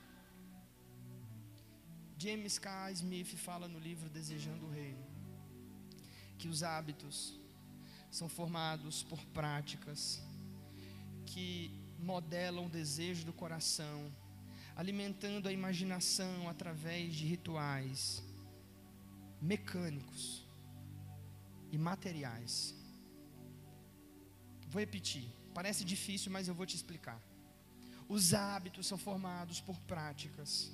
James 2.17 2.57
K. 2.57 2.91
Smith 2.91 3.35
fala 3.35 3.67
no 3.67 3.79
livro 3.79 4.09
Desejando 4.09 4.65
o 4.65 4.69
Reino 4.69 5.13
que 6.37 6.47
os 6.49 6.61
hábitos 6.61 7.39
são 8.11 8.27
formados 8.27 9.01
por 9.03 9.23
práticas 9.27 10.21
que 11.25 11.71
modelam 11.97 12.65
o 12.65 12.69
desejo 12.69 13.25
do 13.25 13.31
coração, 13.31 14.11
alimentando 14.75 15.47
a 15.47 15.53
imaginação 15.53 16.49
através 16.49 17.15
de 17.15 17.25
rituais 17.25 18.21
mecânicos 19.41 20.42
e 21.73 21.77
materiais. 21.77 22.75
Vou 24.69 24.79
repetir, 24.79 25.25
parece 25.55 25.83
difícil, 25.83 26.31
mas 26.31 26.47
eu 26.47 26.53
vou 26.53 26.67
te 26.67 26.75
explicar. 26.75 27.19
Os 28.07 28.33
hábitos 28.33 28.85
são 28.85 28.97
formados 28.97 29.59
por 29.59 29.77
práticas 29.91 30.71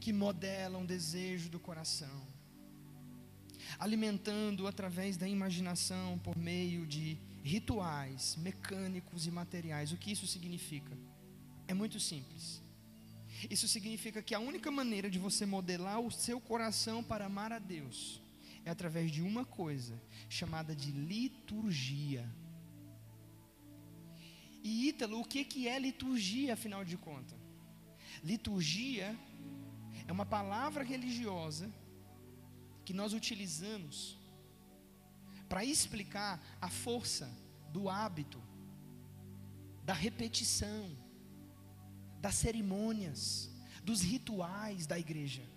que 0.00 0.12
modelam 0.12 0.82
o 0.82 0.86
desejo 0.86 1.50
do 1.50 1.60
coração, 1.60 2.26
alimentando 3.78 4.66
através 4.66 5.18
da 5.18 5.28
imaginação 5.28 6.18
por 6.18 6.36
meio 6.36 6.86
de 6.86 7.18
rituais 7.44 8.36
mecânicos 8.36 9.26
e 9.26 9.30
materiais. 9.30 9.92
O 9.92 9.98
que 9.98 10.12
isso 10.12 10.26
significa? 10.26 10.96
É 11.68 11.74
muito 11.74 12.00
simples. 12.00 12.62
Isso 13.50 13.68
significa 13.68 14.22
que 14.22 14.34
a 14.34 14.40
única 14.40 14.70
maneira 14.70 15.10
de 15.10 15.18
você 15.18 15.44
modelar 15.44 16.00
o 16.00 16.10
seu 16.10 16.40
coração 16.40 17.04
para 17.04 17.26
amar 17.26 17.52
a 17.52 17.58
Deus 17.58 18.25
é 18.66 18.70
através 18.70 19.12
de 19.12 19.22
uma 19.22 19.44
coisa 19.44 19.94
chamada 20.28 20.74
de 20.74 20.90
liturgia. 20.90 22.28
E 24.62 24.88
Ítalo, 24.88 25.20
o 25.20 25.24
que, 25.24 25.44
que 25.44 25.68
é 25.68 25.78
liturgia, 25.78 26.54
afinal 26.54 26.84
de 26.84 26.96
contas? 26.96 27.38
Liturgia 28.24 29.16
é 30.08 30.10
uma 30.10 30.26
palavra 30.26 30.82
religiosa 30.82 31.72
que 32.84 32.92
nós 32.92 33.12
utilizamos 33.12 34.18
para 35.48 35.64
explicar 35.64 36.42
a 36.60 36.68
força 36.68 37.32
do 37.70 37.88
hábito, 37.88 38.42
da 39.84 39.94
repetição, 39.94 40.90
das 42.20 42.34
cerimônias, 42.34 43.48
dos 43.84 44.02
rituais 44.02 44.88
da 44.88 44.98
igreja. 44.98 45.55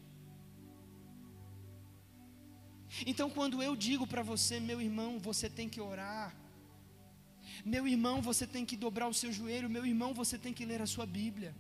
Então, 3.06 3.30
quando 3.30 3.62
eu 3.62 3.76
digo 3.76 4.06
para 4.06 4.22
você, 4.22 4.60
meu 4.60 4.82
irmão, 4.82 5.20
você 5.20 5.50
tem 5.50 5.70
que 5.70 5.82
orar, 5.82 6.36
meu 7.66 7.88
irmão, 7.88 8.22
você 8.22 8.46
tem 8.48 8.66
que 8.66 8.76
dobrar 8.76 9.08
o 9.08 9.14
seu 9.14 9.32
joelho, 9.32 9.70
meu 9.70 9.86
irmão, 9.86 10.14
você 10.14 10.38
tem 10.38 10.54
que 10.54 10.66
ler 10.66 10.82
a 10.82 10.88
sua 10.88 11.06
Bíblia, 11.06 11.56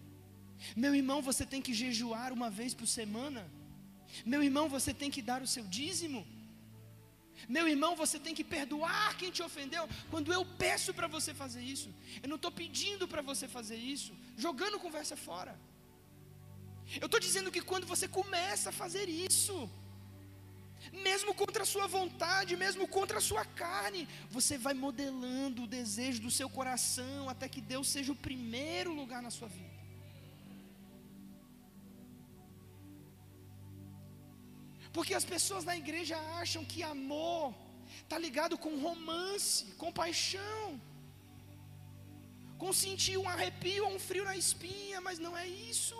meu 0.75 0.93
irmão, 0.93 1.21
você 1.21 1.45
tem 1.45 1.61
que 1.61 1.73
jejuar 1.73 2.31
uma 2.31 2.49
vez 2.49 2.73
por 2.73 2.87
semana, 2.87 3.49
meu 4.25 4.41
irmão, 4.43 4.67
você 4.67 4.93
tem 4.93 5.09
que 5.09 5.21
dar 5.21 5.41
o 5.41 5.47
seu 5.47 5.63
dízimo, 5.63 6.25
meu 7.47 7.67
irmão, 7.67 7.95
você 7.95 8.19
tem 8.19 8.35
que 8.35 8.43
perdoar 8.43 9.15
quem 9.17 9.31
te 9.31 9.41
ofendeu. 9.41 9.87
Quando 10.11 10.33
eu 10.33 10.45
peço 10.45 10.93
para 10.93 11.07
você 11.07 11.33
fazer 11.33 11.61
isso, 11.61 11.89
eu 12.21 12.27
não 12.27 12.35
estou 12.35 12.51
pedindo 12.51 13.07
para 13.07 13.21
você 13.21 13.47
fazer 13.47 13.77
isso, 13.77 14.13
jogando 14.35 14.79
conversa 14.79 15.15
fora. 15.15 15.57
Eu 16.99 17.05
estou 17.05 17.19
dizendo 17.19 17.51
que 17.51 17.61
quando 17.61 17.85
você 17.85 18.07
começa 18.07 18.69
a 18.69 18.73
fazer 18.73 19.07
isso, 19.07 19.69
mesmo 20.91 21.33
contra 21.33 21.63
a 21.63 21.65
sua 21.65 21.87
vontade, 21.87 22.55
mesmo 22.55 22.87
contra 22.87 23.17
a 23.19 23.21
sua 23.21 23.45
carne, 23.45 24.07
você 24.29 24.57
vai 24.57 24.73
modelando 24.73 25.63
o 25.63 25.67
desejo 25.67 26.21
do 26.21 26.31
seu 26.31 26.49
coração 26.49 27.29
até 27.29 27.47
que 27.47 27.61
Deus 27.61 27.87
seja 27.87 28.11
o 28.11 28.15
primeiro 28.15 28.93
lugar 28.93 29.21
na 29.21 29.29
sua 29.29 29.47
vida. 29.47 29.79
Porque 34.91 35.13
as 35.13 35.25
pessoas 35.25 35.63
na 35.63 35.77
igreja 35.77 36.17
acham 36.41 36.65
que 36.65 36.81
amor 36.83 37.53
está 38.03 38.17
ligado 38.17 38.57
com 38.57 38.79
romance, 38.79 39.65
com 39.77 39.91
paixão, 39.91 40.81
com 42.57 42.73
sentir 42.73 43.17
um 43.17 43.29
arrepio 43.29 43.85
ou 43.85 43.95
um 43.95 43.99
frio 43.99 44.25
na 44.25 44.35
espinha, 44.35 44.99
mas 44.99 45.19
não 45.19 45.37
é 45.37 45.47
isso. 45.47 45.97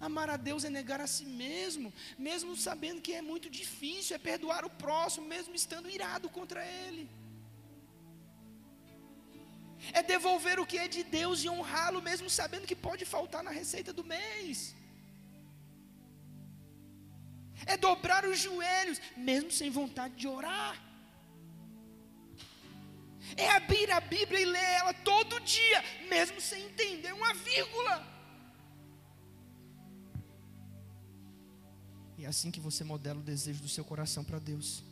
Amar 0.00 0.28
a 0.30 0.36
Deus 0.36 0.64
é 0.64 0.70
negar 0.70 1.00
a 1.00 1.06
si 1.06 1.24
mesmo, 1.24 1.92
mesmo 2.18 2.56
sabendo 2.56 3.00
que 3.00 3.14
é 3.14 3.22
muito 3.22 3.48
difícil, 3.48 4.16
é 4.16 4.18
perdoar 4.18 4.64
o 4.64 4.70
próximo, 4.70 5.26
mesmo 5.26 5.54
estando 5.54 5.90
irado 5.90 6.28
contra 6.28 6.64
ele. 6.64 7.08
É 9.92 10.02
devolver 10.02 10.58
o 10.58 10.66
que 10.66 10.78
é 10.78 10.88
de 10.88 11.02
Deus 11.02 11.44
e 11.44 11.48
honrá-lo, 11.48 12.02
mesmo 12.02 12.28
sabendo 12.28 12.66
que 12.66 12.74
pode 12.74 13.04
faltar 13.04 13.42
na 13.42 13.50
receita 13.50 13.92
do 13.92 14.04
mês. 14.04 14.74
É 17.64 17.76
dobrar 17.76 18.24
os 18.24 18.38
joelhos, 18.38 19.00
mesmo 19.16 19.50
sem 19.50 19.70
vontade 19.70 20.14
de 20.14 20.28
orar. 20.28 20.76
É 23.36 23.48
abrir 23.50 23.90
a 23.90 24.00
Bíblia 24.00 24.40
e 24.40 24.44
ler 24.44 24.70
ela 24.80 24.92
todo 24.92 25.40
dia, 25.40 25.82
mesmo 26.08 26.40
sem 26.40 26.64
entender 26.66 27.12
uma 27.12 27.32
vírgula. 27.34 28.15
E 32.18 32.24
é 32.24 32.28
assim 32.28 32.50
que 32.50 32.60
você 32.60 32.82
modela 32.82 33.20
o 33.20 33.22
desejo 33.22 33.62
do 33.62 33.68
seu 33.68 33.84
coração 33.84 34.24
para 34.24 34.38
Deus. 34.38 34.82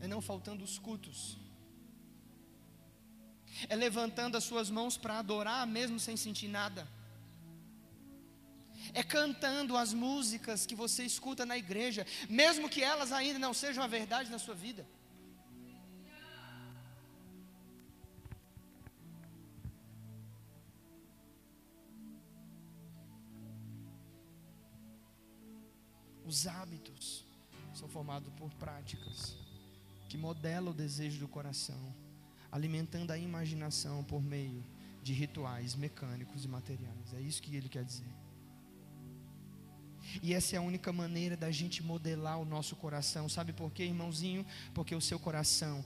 É 0.00 0.08
não 0.08 0.20
faltando 0.20 0.64
os 0.64 0.78
cultos. 0.78 1.38
É 3.68 3.76
levantando 3.76 4.36
as 4.36 4.44
suas 4.44 4.68
mãos 4.68 4.96
para 4.96 5.18
adorar, 5.18 5.64
mesmo 5.66 6.00
sem 6.00 6.16
sentir 6.16 6.48
nada. 6.48 6.88
É 8.92 9.02
cantando 9.02 9.76
as 9.76 9.92
músicas 9.92 10.66
que 10.66 10.74
você 10.74 11.04
escuta 11.04 11.46
na 11.46 11.56
igreja, 11.56 12.04
mesmo 12.28 12.68
que 12.68 12.82
elas 12.82 13.12
ainda 13.12 13.38
não 13.38 13.54
sejam 13.54 13.84
a 13.84 13.86
verdade 13.86 14.28
na 14.28 14.40
sua 14.40 14.54
vida. 14.54 14.84
Os 26.32 26.46
hábitos 26.46 27.26
são 27.74 27.86
formados 27.86 28.32
por 28.38 28.50
práticas 28.54 29.36
que 30.08 30.16
modelam 30.16 30.72
o 30.72 30.74
desejo 30.74 31.20
do 31.20 31.28
coração, 31.28 31.94
alimentando 32.50 33.10
a 33.10 33.18
imaginação 33.18 34.02
por 34.02 34.22
meio 34.22 34.64
de 35.02 35.12
rituais 35.12 35.74
mecânicos 35.74 36.46
e 36.46 36.48
materiais. 36.48 37.12
É 37.12 37.20
isso 37.20 37.42
que 37.42 37.54
ele 37.54 37.68
quer 37.68 37.84
dizer. 37.84 38.14
E 40.22 40.32
essa 40.32 40.56
é 40.56 40.58
a 40.58 40.62
única 40.62 40.90
maneira 40.90 41.36
da 41.36 41.50
gente 41.50 41.82
modelar 41.82 42.40
o 42.40 42.46
nosso 42.46 42.76
coração. 42.76 43.28
Sabe 43.28 43.52
por 43.52 43.70
quê, 43.70 43.84
irmãozinho? 43.84 44.46
Porque 44.72 44.94
o 44.94 45.02
seu 45.02 45.18
coração, 45.18 45.84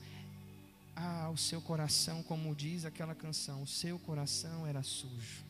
ah, 0.94 1.28
o 1.28 1.36
seu 1.36 1.60
coração, 1.60 2.22
como 2.22 2.54
diz 2.54 2.84
aquela 2.84 3.16
canção, 3.16 3.64
o 3.64 3.66
seu 3.66 3.98
coração 3.98 4.64
era 4.64 4.84
sujo. 4.84 5.45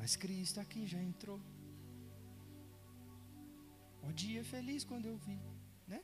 Mas 0.00 0.16
Cristo 0.16 0.58
aqui 0.58 0.86
já 0.86 1.00
entrou. 1.00 1.38
O 4.02 4.10
dia 4.12 4.42
feliz 4.42 4.82
quando 4.82 5.06
eu 5.06 5.16
vi, 5.18 5.38
né? 5.86 6.00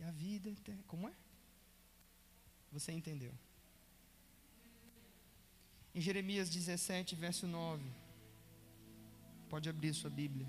E 0.00 0.02
a 0.02 0.10
vida, 0.10 0.52
como 0.88 1.08
é? 1.08 1.14
Você 2.72 2.90
entendeu? 2.90 3.32
Em 5.94 6.00
Jeremias 6.00 6.50
17, 6.50 7.14
verso 7.14 7.46
9. 7.46 7.84
Pode 9.48 9.68
abrir 9.68 9.94
sua 9.94 10.10
Bíblia. 10.10 10.48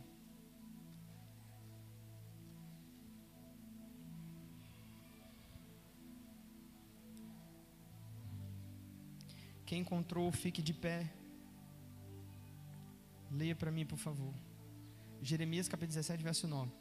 Quem 9.67 9.82
encontrou, 9.82 10.32
fique 10.32 10.61
de 10.63 10.73
pé. 10.73 11.20
Leia 13.32 13.55
para 13.55 13.71
mim, 13.71 13.86
por 13.86 13.97
favor. 13.97 14.34
Jeremias 15.21 15.67
capítulo 15.67 15.95
17, 15.95 16.23
verso 16.23 16.47
9. 16.47 16.71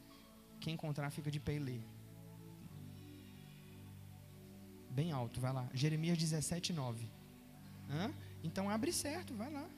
Quem 0.61 0.75
encontrar, 0.75 1.11
fica 1.11 1.31
de 1.31 1.39
pé 1.39 1.55
e 1.55 1.59
lê. 1.59 1.81
Bem 4.91 5.13
alto, 5.13 5.41
vai 5.41 5.53
lá. 5.53 5.69
Jeremias 5.73 6.19
17, 6.19 6.73
9. 6.73 7.09
Hã? 7.89 8.13
Então 8.43 8.69
abre 8.69 8.93
certo, 8.93 9.35
vai 9.35 9.51
lá. 9.53 9.69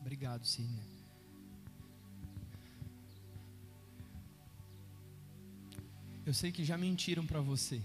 Obrigado, 0.00 0.44
Sidney. 0.44 0.91
Eu 6.24 6.32
sei 6.32 6.52
que 6.52 6.64
já 6.64 6.78
mentiram 6.78 7.26
para 7.26 7.40
você. 7.40 7.82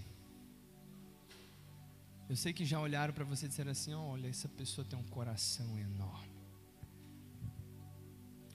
Eu 2.28 2.36
sei 2.36 2.52
que 2.52 2.64
já 2.64 2.78
olharam 2.78 3.12
para 3.12 3.24
você 3.24 3.46
e 3.46 3.48
disseram 3.48 3.72
assim: 3.72 3.94
olha, 3.94 4.28
essa 4.28 4.48
pessoa 4.48 4.84
tem 4.84 4.98
um 4.98 5.08
coração 5.18 5.78
enorme. 5.78 6.38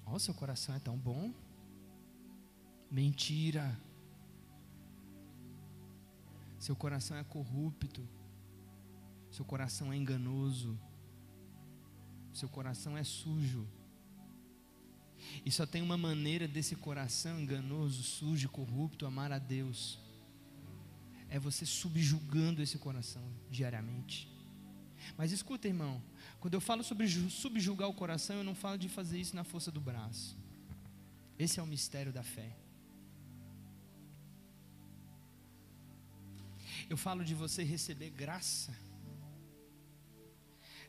Olha, 0.06 0.20
seu 0.20 0.34
coração 0.34 0.74
é 0.76 0.80
tão 0.80 0.98
bom. 0.98 1.34
Mentira. 2.90 3.78
Seu 6.60 6.76
coração 6.76 7.18
é 7.18 7.24
corrupto. 7.24 8.08
Seu 9.32 9.44
coração 9.44 9.92
é 9.92 9.98
enganoso. 9.98 10.80
Seu 12.34 12.48
coração 12.48 12.96
é 12.96 13.04
sujo. 13.04 13.68
E 15.46 15.52
só 15.52 15.66
tem 15.66 15.82
uma 15.82 15.98
maneira 15.98 16.48
desse 16.48 16.76
coração 16.76 17.40
enganoso, 17.40 18.04
sujo, 18.04 18.50
corrupto 18.50 19.06
amar 19.06 19.32
a 19.32 19.40
Deus. 19.40 20.00
É 21.30 21.40
você 21.40 21.66
subjugando 21.66 22.62
esse 22.62 22.78
coração 22.78 23.24
diariamente. 23.50 24.32
Mas 25.18 25.32
escuta, 25.32 25.68
irmão, 25.68 26.02
quando 26.40 26.54
eu 26.54 26.62
falo 26.62 26.84
sobre 26.84 27.08
subjugar 27.30 27.90
o 27.90 27.94
coração, 27.94 28.38
eu 28.38 28.44
não 28.44 28.56
falo 28.56 28.78
de 28.78 28.88
fazer 28.88 29.20
isso 29.20 29.36
na 29.36 29.44
força 29.44 29.72
do 29.72 29.82
braço. 29.82 30.38
Esse 31.38 31.60
é 31.60 31.64
o 31.64 31.68
mistério 31.68 32.14
da 32.14 32.24
fé. 32.24 32.56
Eu 36.90 36.98
falo 36.98 37.24
de 37.24 37.34
você 37.34 37.64
receber 37.64 38.10
graça 38.12 38.74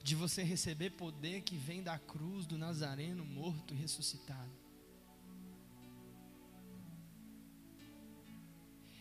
de 0.04 0.14
você 0.14 0.42
receber 0.42 0.90
poder 0.90 1.40
que 1.40 1.56
vem 1.56 1.82
da 1.82 1.98
cruz 1.98 2.46
do 2.46 2.56
Nazareno 2.56 3.24
morto 3.24 3.74
e 3.74 3.76
ressuscitado. 3.76 4.52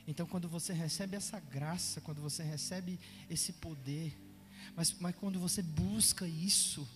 Então, 0.08 0.26
quando 0.26 0.50
você 0.50 0.74
recebe 0.74 1.16
essa 1.16 1.40
graça, 1.40 2.02
quando 2.02 2.22
você 2.22 2.42
recebe 2.42 3.00
esse 3.30 3.54
poder, 3.54 4.18
mas, 4.76 4.94
mas 5.00 5.16
quando 5.16 5.40
você 5.40 5.62
busca 5.62 6.26
isso, 6.26 6.88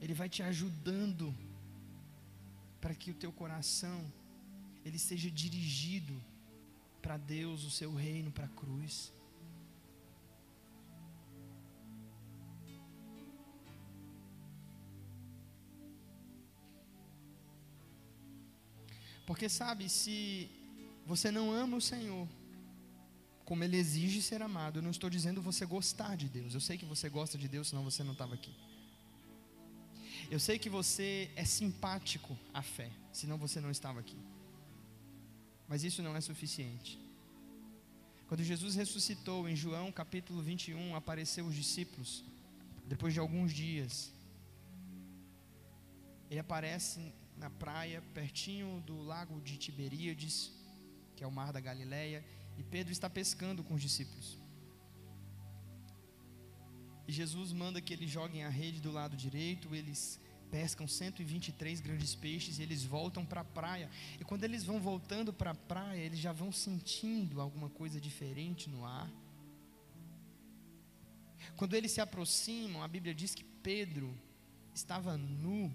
Ele 0.00 0.14
vai 0.14 0.28
te 0.28 0.42
ajudando 0.42 1.34
para 2.80 2.94
que 2.94 3.10
o 3.10 3.14
teu 3.14 3.30
coração 3.30 4.10
ele 4.84 4.98
seja 4.98 5.30
dirigido 5.30 6.14
para 7.02 7.16
Deus, 7.16 7.64
o 7.64 7.70
seu 7.70 7.94
reino, 7.94 8.30
para 8.30 8.46
a 8.46 8.48
cruz. 8.48 9.12
Porque 19.28 19.46
sabe, 19.46 19.90
se 19.90 20.50
você 21.04 21.30
não 21.30 21.52
ama 21.52 21.76
o 21.76 21.82
Senhor, 21.82 22.26
como 23.44 23.62
Ele 23.62 23.76
exige 23.76 24.22
ser 24.22 24.40
amado, 24.40 24.78
eu 24.78 24.82
não 24.82 24.90
estou 24.90 25.10
dizendo 25.10 25.42
você 25.42 25.66
gostar 25.66 26.16
de 26.16 26.30
Deus. 26.30 26.54
Eu 26.54 26.62
sei 26.62 26.78
que 26.78 26.86
você 26.86 27.10
gosta 27.10 27.36
de 27.36 27.46
Deus, 27.46 27.68
senão 27.68 27.84
você 27.84 28.02
não 28.02 28.14
estava 28.14 28.32
aqui. 28.32 28.54
Eu 30.30 30.40
sei 30.40 30.58
que 30.58 30.70
você 30.70 31.30
é 31.36 31.44
simpático 31.44 32.38
à 32.54 32.62
fé, 32.62 32.90
senão 33.12 33.36
você 33.36 33.60
não 33.60 33.70
estava 33.70 34.00
aqui. 34.00 34.16
Mas 35.68 35.84
isso 35.84 36.02
não 36.02 36.16
é 36.16 36.22
suficiente. 36.22 36.98
Quando 38.28 38.42
Jesus 38.42 38.74
ressuscitou 38.76 39.46
em 39.46 39.54
João 39.54 39.92
capítulo 39.92 40.40
21, 40.40 40.96
apareceu 40.96 41.44
os 41.44 41.54
discípulos. 41.54 42.24
depois 42.86 43.12
de 43.12 43.20
alguns 43.20 43.52
dias, 43.52 44.10
ele 46.30 46.40
aparece 46.40 47.12
na 47.38 47.50
praia, 47.50 48.02
pertinho 48.12 48.80
do 48.86 49.00
lago 49.02 49.40
de 49.40 49.56
Tiberíades, 49.56 50.52
que 51.16 51.24
é 51.24 51.26
o 51.26 51.32
mar 51.32 51.52
da 51.52 51.60
Galileia, 51.60 52.24
e 52.56 52.62
Pedro 52.62 52.92
está 52.92 53.08
pescando 53.08 53.62
com 53.62 53.74
os 53.74 53.82
discípulos. 53.82 54.38
E 57.06 57.12
Jesus 57.12 57.52
manda 57.52 57.80
que 57.80 57.92
eles 57.92 58.10
joguem 58.10 58.44
a 58.44 58.48
rede 58.48 58.80
do 58.80 58.92
lado 58.92 59.16
direito, 59.16 59.74
eles 59.74 60.20
pescam 60.50 60.86
123 60.86 61.80
grandes 61.80 62.14
peixes 62.14 62.58
e 62.58 62.62
eles 62.62 62.84
voltam 62.84 63.24
para 63.24 63.42
a 63.42 63.44
praia. 63.44 63.90
E 64.20 64.24
quando 64.24 64.44
eles 64.44 64.64
vão 64.64 64.80
voltando 64.80 65.32
para 65.32 65.52
a 65.52 65.54
praia, 65.54 66.00
eles 66.00 66.18
já 66.18 66.32
vão 66.32 66.50
sentindo 66.50 67.40
alguma 67.40 67.70
coisa 67.70 68.00
diferente 68.00 68.68
no 68.68 68.84
ar. 68.84 69.10
Quando 71.56 71.74
eles 71.74 71.92
se 71.92 72.00
aproximam, 72.00 72.82
a 72.82 72.88
Bíblia 72.88 73.14
diz 73.14 73.34
que 73.34 73.44
Pedro 73.44 74.14
estava 74.74 75.16
nu. 75.16 75.74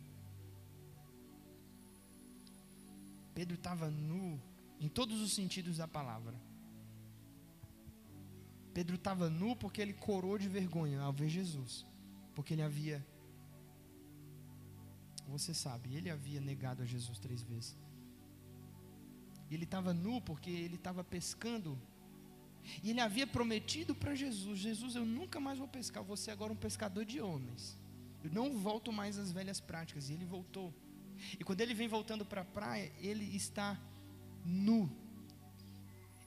Pedro 3.34 3.56
estava 3.56 3.90
nu 3.90 4.42
em 4.80 4.88
todos 4.88 5.22
os 5.22 5.34
sentidos 5.34 5.78
da 5.78 5.88
palavra. 5.88 6.40
Pedro 8.74 8.96
estava 8.96 9.30
nu 9.30 9.56
porque 9.56 9.82
ele 9.82 9.94
corou 9.94 10.38
de 10.38 10.48
vergonha 10.48 11.00
ao 11.02 11.14
ver 11.14 11.30
Jesus, 11.30 11.86
porque 12.34 12.54
ele 12.54 12.64
havia, 12.64 13.06
você 15.28 15.54
sabe, 15.54 15.96
ele 15.96 16.10
havia 16.10 16.42
negado 16.42 16.82
a 16.82 16.86
Jesus 16.86 17.20
três 17.20 17.44
vezes. 17.44 17.78
Ele 19.50 19.66
estava 19.66 19.94
nu 19.94 20.20
porque 20.20 20.50
ele 20.50 20.76
estava 20.76 21.04
pescando 21.04 21.80
e 22.82 22.90
ele 22.90 23.02
havia 23.02 23.28
prometido 23.28 23.94
para 23.94 24.16
Jesus: 24.16 24.60
Jesus, 24.60 24.96
eu 24.96 25.06
nunca 25.06 25.40
mais 25.40 25.60
vou 25.60 25.68
pescar, 25.68 26.04
ser 26.18 26.32
agora 26.32 26.54
um 26.54 26.56
pescador 26.56 27.06
de 27.06 27.20
homens. 27.22 27.78
Eu 28.24 28.32
não 28.32 28.58
volto 28.58 28.92
mais 28.92 29.18
às 29.18 29.32
velhas 29.32 29.60
práticas. 29.60 30.10
E 30.10 30.14
ele 30.14 30.26
voltou. 30.26 30.74
E 31.40 31.44
quando 31.44 31.62
ele 31.62 31.74
vem 31.74 31.88
voltando 31.88 32.26
para 32.26 32.42
a 32.42 32.46
praia, 32.46 32.92
ele 33.00 33.36
está 33.36 33.80
nu. 34.46 34.90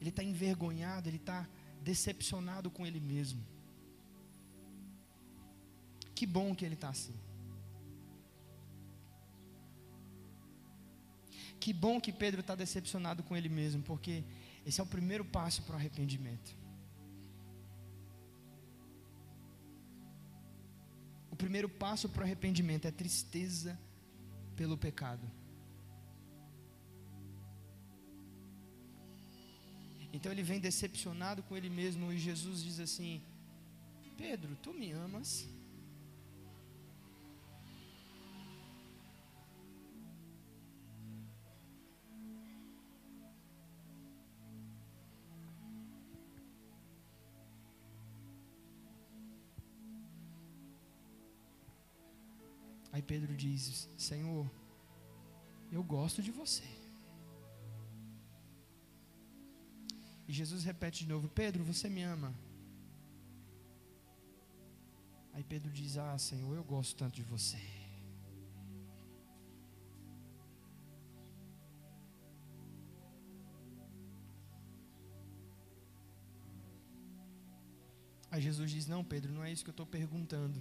Ele 0.00 0.10
está 0.10 0.22
envergonhado, 0.22 1.08
ele 1.08 1.16
está 1.16 1.46
decepcionado 1.82 2.70
com 2.70 2.86
ele 2.86 3.00
mesmo. 3.00 3.44
Que 6.14 6.26
bom 6.26 6.54
que 6.54 6.64
ele 6.64 6.74
está 6.74 6.88
assim. 6.88 7.14
Que 11.60 11.72
bom 11.72 12.00
que 12.00 12.12
Pedro 12.12 12.40
está 12.40 12.54
decepcionado 12.54 13.22
com 13.22 13.36
ele 13.36 13.48
mesmo, 13.48 13.82
porque 13.82 14.22
esse 14.64 14.80
é 14.80 14.84
o 14.84 14.86
primeiro 14.86 15.24
passo 15.24 15.62
para 15.62 15.74
o 15.74 15.78
arrependimento. 15.78 16.56
O 21.30 21.36
primeiro 21.36 21.68
passo 21.68 22.08
para 22.08 22.22
o 22.22 22.24
arrependimento 22.24 22.86
é 22.86 22.90
tristeza 22.90 23.78
pelo 24.56 24.76
pecado. 24.76 25.30
Então 30.12 30.32
ele 30.32 30.42
vem 30.42 30.58
decepcionado 30.58 31.42
com 31.42 31.56
ele 31.56 31.68
mesmo 31.68 32.12
e 32.12 32.18
Jesus 32.18 32.62
diz 32.62 32.80
assim: 32.80 33.22
Pedro, 34.16 34.56
tu 34.56 34.72
me 34.72 34.90
amas? 34.90 35.46
Pedro 53.06 53.34
diz: 53.34 53.88
Senhor, 53.96 54.50
eu 55.70 55.82
gosto 55.82 56.22
de 56.22 56.30
você. 56.30 56.64
E 60.28 60.32
Jesus 60.32 60.64
repete 60.64 61.04
de 61.04 61.08
novo: 61.08 61.28
Pedro, 61.28 61.64
você 61.64 61.88
me 61.88 62.02
ama? 62.02 62.34
Aí 65.32 65.44
Pedro 65.44 65.70
diz: 65.70 65.96
Ah, 65.96 66.18
Senhor, 66.18 66.56
eu 66.56 66.64
gosto 66.64 66.96
tanto 66.96 67.14
de 67.14 67.22
você. 67.22 67.60
Aí 78.30 78.42
Jesus 78.42 78.70
diz: 78.70 78.86
Não, 78.86 79.04
Pedro, 79.04 79.32
não 79.32 79.44
é 79.44 79.52
isso 79.52 79.64
que 79.64 79.70
eu 79.70 79.78
estou 79.78 79.86
perguntando. 79.86 80.60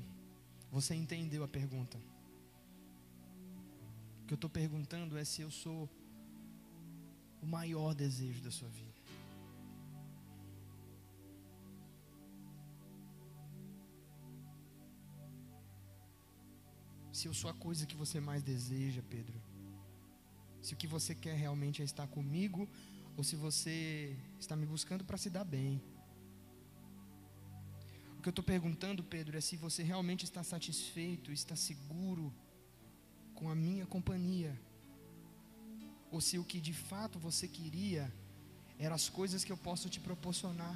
Você 0.71 0.93
entendeu 0.93 1.43
a 1.43 1.47
pergunta. 1.47 1.97
O 4.25 4.27
que 4.27 4.33
eu 4.33 4.41
estou 4.41 4.49
perguntando 4.49 5.15
é 5.19 5.23
se 5.23 5.43
eu 5.43 5.51
sou 5.51 5.87
o 7.39 7.45
maior 7.45 7.93
desejo 7.93 8.41
da 8.41 8.49
sua 8.49 8.67
vida. 8.69 8.99
Se 17.13 17.27
eu 17.27 17.35
sou 17.35 17.51
a 17.51 17.53
coisa 17.53 17.85
que 17.85 17.95
você 17.95 18.19
mais 18.19 18.41
deseja, 18.41 19.03
Pedro. 19.07 19.39
Se 20.59 20.73
o 20.73 20.77
que 20.77 20.87
você 20.87 21.13
quer 21.13 21.35
realmente 21.35 21.83
é 21.83 21.85
estar 21.85 22.07
comigo, 22.07 22.67
ou 23.15 23.23
se 23.23 23.35
você 23.35 24.17
está 24.39 24.55
me 24.55 24.65
buscando 24.65 25.05
para 25.05 25.17
se 25.17 25.29
dar 25.29 25.43
bem. 25.43 25.79
O 28.17 28.23
que 28.23 28.27
eu 28.27 28.31
estou 28.31 28.43
perguntando, 28.43 29.03
Pedro, 29.03 29.37
é 29.37 29.41
se 29.41 29.55
você 29.55 29.83
realmente 29.83 30.25
está 30.25 30.43
satisfeito, 30.43 31.31
está 31.31 31.55
seguro 31.55 32.33
com 33.35 33.49
a 33.49 33.55
minha 33.55 33.85
companhia, 33.85 34.59
ou 36.11 36.19
se 36.21 36.39
o 36.39 36.43
que 36.43 36.59
de 36.59 36.73
fato 36.73 37.19
você 37.19 37.47
queria 37.47 38.11
eram 38.79 38.95
as 38.95 39.07
coisas 39.09 39.43
que 39.43 39.51
eu 39.51 39.57
posso 39.57 39.89
te 39.89 39.99
proporcionar. 39.99 40.75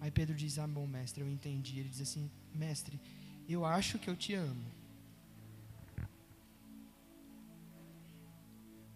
Aí 0.00 0.10
Pedro 0.10 0.34
diz: 0.34 0.58
Ah, 0.58 0.66
bom, 0.66 0.86
mestre, 0.86 1.22
eu 1.22 1.28
entendi. 1.28 1.78
Ele 1.78 1.88
diz 1.88 2.00
assim: 2.00 2.30
Mestre, 2.54 2.98
eu 3.48 3.64
acho 3.64 3.98
que 3.98 4.08
eu 4.08 4.16
te 4.16 4.34
amo. 4.34 4.80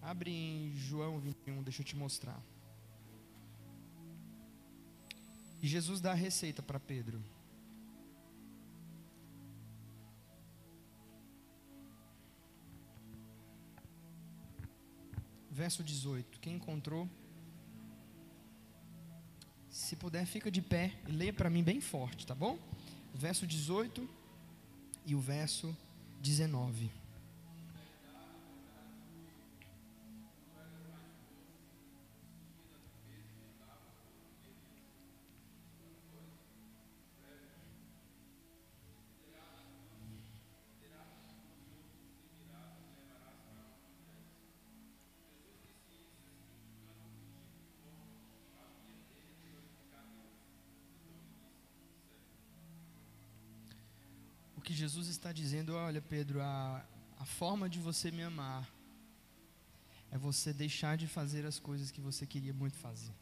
Abre 0.00 0.30
em 0.30 0.74
João 0.76 1.18
21, 1.18 1.62
deixa 1.62 1.80
eu 1.80 1.86
te 1.86 1.96
mostrar. 1.96 2.40
E 5.62 5.66
Jesus 5.66 6.00
dá 6.00 6.12
a 6.12 6.14
receita 6.14 6.62
para 6.62 6.78
Pedro. 6.78 7.22
Verso 15.55 15.84
18. 15.84 16.40
Quem 16.40 16.57
encontrou? 16.57 17.09
Se 19.70 19.94
puder, 19.94 20.26
fica 20.26 20.50
de 20.50 20.61
pé 20.61 20.92
e 21.07 21.12
leia 21.12 21.32
para 21.32 21.48
mim 21.48 21.62
bem 21.62 21.80
forte, 21.80 22.26
tá 22.26 22.34
bom? 22.34 22.59
Verso 23.14 23.46
18 23.46 24.09
e 25.07 25.14
o 25.14 25.20
verso 25.20 25.76
19. 26.20 26.90
Jesus 54.95 55.09
está 55.09 55.32
dizendo: 55.32 55.74
olha, 55.74 56.01
Pedro, 56.01 56.40
a, 56.40 56.86
a 57.18 57.24
forma 57.24 57.68
de 57.68 57.80
você 57.80 58.12
me 58.12 58.22
amar 58.22 58.64
é 60.12 60.16
você 60.16 60.53
deixar 60.53 60.97
de 60.97 61.09
fazer 61.09 61.45
as 61.45 61.59
coisas 61.59 61.90
que 61.90 62.01
você 62.01 62.24
queria 62.24 62.55
muito 62.55 62.76
fazer. 62.76 63.12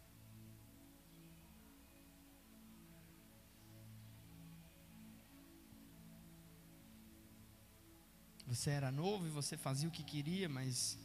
Você 8.46 8.68
era 8.68 8.92
novo 8.92 9.26
e 9.26 9.30
você 9.30 9.56
fazia 9.56 9.88
o 9.88 9.92
que 9.92 10.02
queria, 10.02 10.50
mas 10.50 10.98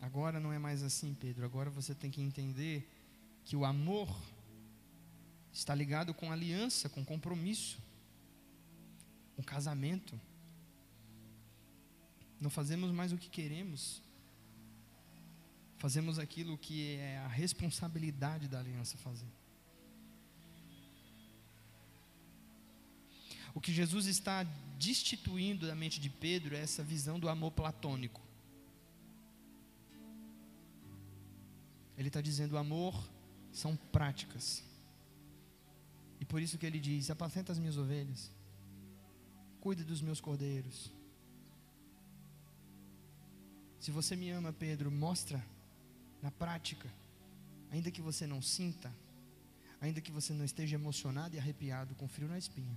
agora 0.00 0.40
não 0.40 0.52
é 0.52 0.58
mais 0.58 0.82
assim, 0.82 1.14
Pedro. 1.14 1.44
Agora 1.44 1.70
você 1.70 1.94
tem 1.94 2.10
que 2.10 2.20
entender 2.20 2.90
que 3.44 3.54
o 3.54 3.64
amor 3.64 4.08
está 5.52 5.72
ligado 5.72 6.12
com 6.12 6.32
aliança, 6.32 6.88
com 6.88 7.04
compromisso 7.04 7.86
um 9.38 9.42
casamento. 9.42 10.20
Não 12.40 12.50
fazemos 12.50 12.90
mais 12.90 13.12
o 13.12 13.18
que 13.18 13.28
queremos, 13.28 14.02
fazemos 15.78 16.18
aquilo 16.18 16.58
que 16.58 16.96
é 16.96 17.18
a 17.18 17.28
responsabilidade 17.28 18.48
da 18.48 18.58
aliança 18.58 18.96
fazer. 18.98 19.26
O 23.54 23.60
que 23.60 23.72
Jesus 23.72 24.06
está 24.06 24.44
destituindo 24.78 25.66
da 25.66 25.74
mente 25.74 26.00
de 26.00 26.10
Pedro 26.10 26.54
é 26.54 26.60
essa 26.60 26.82
visão 26.82 27.18
do 27.18 27.28
amor 27.28 27.50
platônico. 27.52 28.20
Ele 31.96 32.08
está 32.08 32.20
dizendo: 32.20 32.52
o 32.52 32.58
amor 32.58 32.94
são 33.52 33.74
práticas. 33.74 34.62
E 36.20 36.24
por 36.24 36.40
isso 36.40 36.56
que 36.56 36.66
ele 36.66 36.78
diz: 36.78 37.10
apacenta 37.10 37.50
as 37.50 37.58
minhas 37.58 37.76
ovelhas 37.76 38.30
cuide 39.60 39.84
dos 39.84 40.00
meus 40.00 40.20
cordeiros. 40.20 40.90
Se 43.80 43.90
você 43.90 44.16
me 44.16 44.30
ama, 44.30 44.52
Pedro, 44.52 44.90
mostra 44.90 45.44
na 46.20 46.30
prática, 46.30 46.92
ainda 47.70 47.90
que 47.90 48.02
você 48.02 48.26
não 48.26 48.42
sinta, 48.42 48.92
ainda 49.80 50.00
que 50.00 50.10
você 50.10 50.32
não 50.32 50.44
esteja 50.44 50.74
emocionado 50.76 51.36
e 51.36 51.38
arrepiado 51.38 51.94
com 51.94 52.08
frio 52.08 52.28
na 52.28 52.38
espinha. 52.38 52.76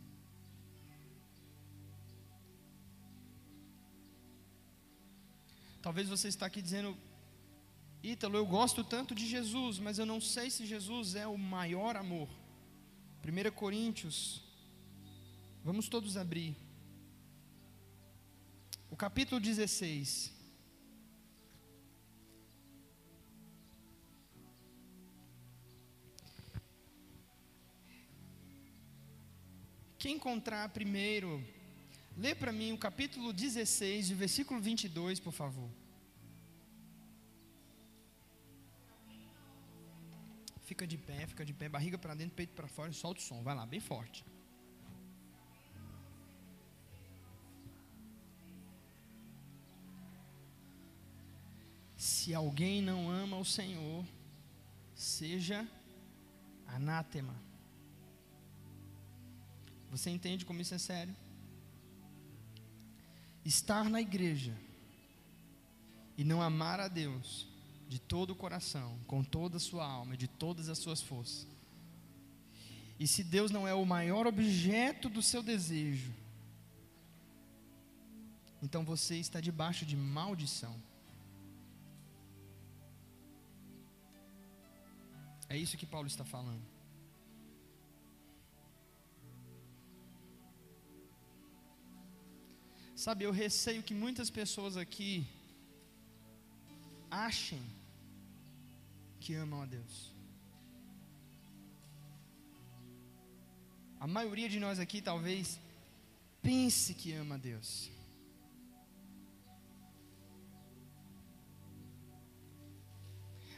Talvez 5.81 6.07
você 6.07 6.27
está 6.27 6.45
aqui 6.45 6.61
dizendo, 6.61 6.95
Ítalo, 8.03 8.37
eu 8.37 8.45
gosto 8.45 8.83
tanto 8.83 9.15
de 9.15 9.27
Jesus, 9.27 9.79
mas 9.79 9.97
eu 9.97 10.05
não 10.05 10.21
sei 10.21 10.49
se 10.51 10.65
Jesus 10.65 11.15
é 11.15 11.25
o 11.27 11.37
maior 11.37 11.95
amor. 11.95 12.29
1 13.23 13.51
Coríntios, 13.51 14.43
vamos 15.63 15.89
todos 15.89 16.17
abrir. 16.17 16.55
Capítulo 19.01 19.41
16. 19.41 20.31
Quem 29.97 30.17
encontrar 30.17 30.69
primeiro, 30.69 31.43
lê 32.15 32.35
para 32.35 32.51
mim 32.51 32.73
o 32.73 32.77
capítulo 32.77 33.33
16, 33.33 34.11
o 34.11 34.15
versículo 34.15 34.61
22, 34.61 35.19
por 35.19 35.33
favor. 35.33 35.71
Fica 40.61 40.85
de 40.85 40.99
pé, 40.99 41.25
fica 41.25 41.43
de 41.43 41.53
pé, 41.53 41.67
barriga 41.67 41.97
para 41.97 42.13
dentro, 42.13 42.35
peito 42.35 42.53
para 42.53 42.67
fora, 42.67 42.93
solta 42.93 43.19
o 43.19 43.23
som. 43.23 43.41
Vai 43.41 43.55
lá, 43.55 43.65
bem 43.65 43.79
forte. 43.79 44.23
Se 52.21 52.35
alguém 52.35 52.83
não 52.83 53.09
ama 53.09 53.35
o 53.39 53.43
Senhor, 53.43 54.05
seja 54.93 55.67
anátema. 56.67 57.33
Você 59.89 60.11
entende 60.11 60.45
como 60.45 60.61
isso 60.61 60.75
é 60.75 60.77
sério? 60.77 61.15
Estar 63.43 63.89
na 63.89 63.99
igreja 63.99 64.55
e 66.15 66.23
não 66.23 66.43
amar 66.43 66.79
a 66.79 66.87
Deus 66.87 67.47
de 67.89 67.97
todo 67.97 68.29
o 68.29 68.35
coração, 68.35 68.99
com 69.07 69.23
toda 69.23 69.57
a 69.57 69.59
sua 69.59 69.83
alma, 69.83 70.15
de 70.15 70.27
todas 70.27 70.69
as 70.69 70.77
suas 70.77 71.01
forças. 71.01 71.47
E 72.99 73.07
se 73.07 73.23
Deus 73.23 73.49
não 73.49 73.67
é 73.67 73.73
o 73.73 73.83
maior 73.83 74.27
objeto 74.27 75.09
do 75.09 75.23
seu 75.23 75.41
desejo, 75.41 76.13
então 78.61 78.85
você 78.85 79.17
está 79.17 79.41
debaixo 79.41 79.87
de 79.87 79.97
maldição. 79.97 80.90
É 85.53 85.57
isso 85.57 85.77
que 85.79 85.85
Paulo 85.93 86.07
está 86.07 86.23
falando. 86.23 86.65
Sabe, 93.03 93.25
eu 93.25 93.31
receio 93.31 93.83
que 93.87 93.93
muitas 94.03 94.29
pessoas 94.29 94.77
aqui 94.83 95.27
achem 97.09 97.61
que 99.19 99.33
amam 99.33 99.61
a 99.61 99.65
Deus. 99.65 99.95
A 103.99 104.07
maioria 104.07 104.47
de 104.47 104.59
nós 104.65 104.79
aqui 104.79 105.01
talvez 105.01 105.59
pense 106.41 106.93
que 106.93 107.11
ama 107.11 107.35
a 107.35 107.43
Deus. 107.49 107.91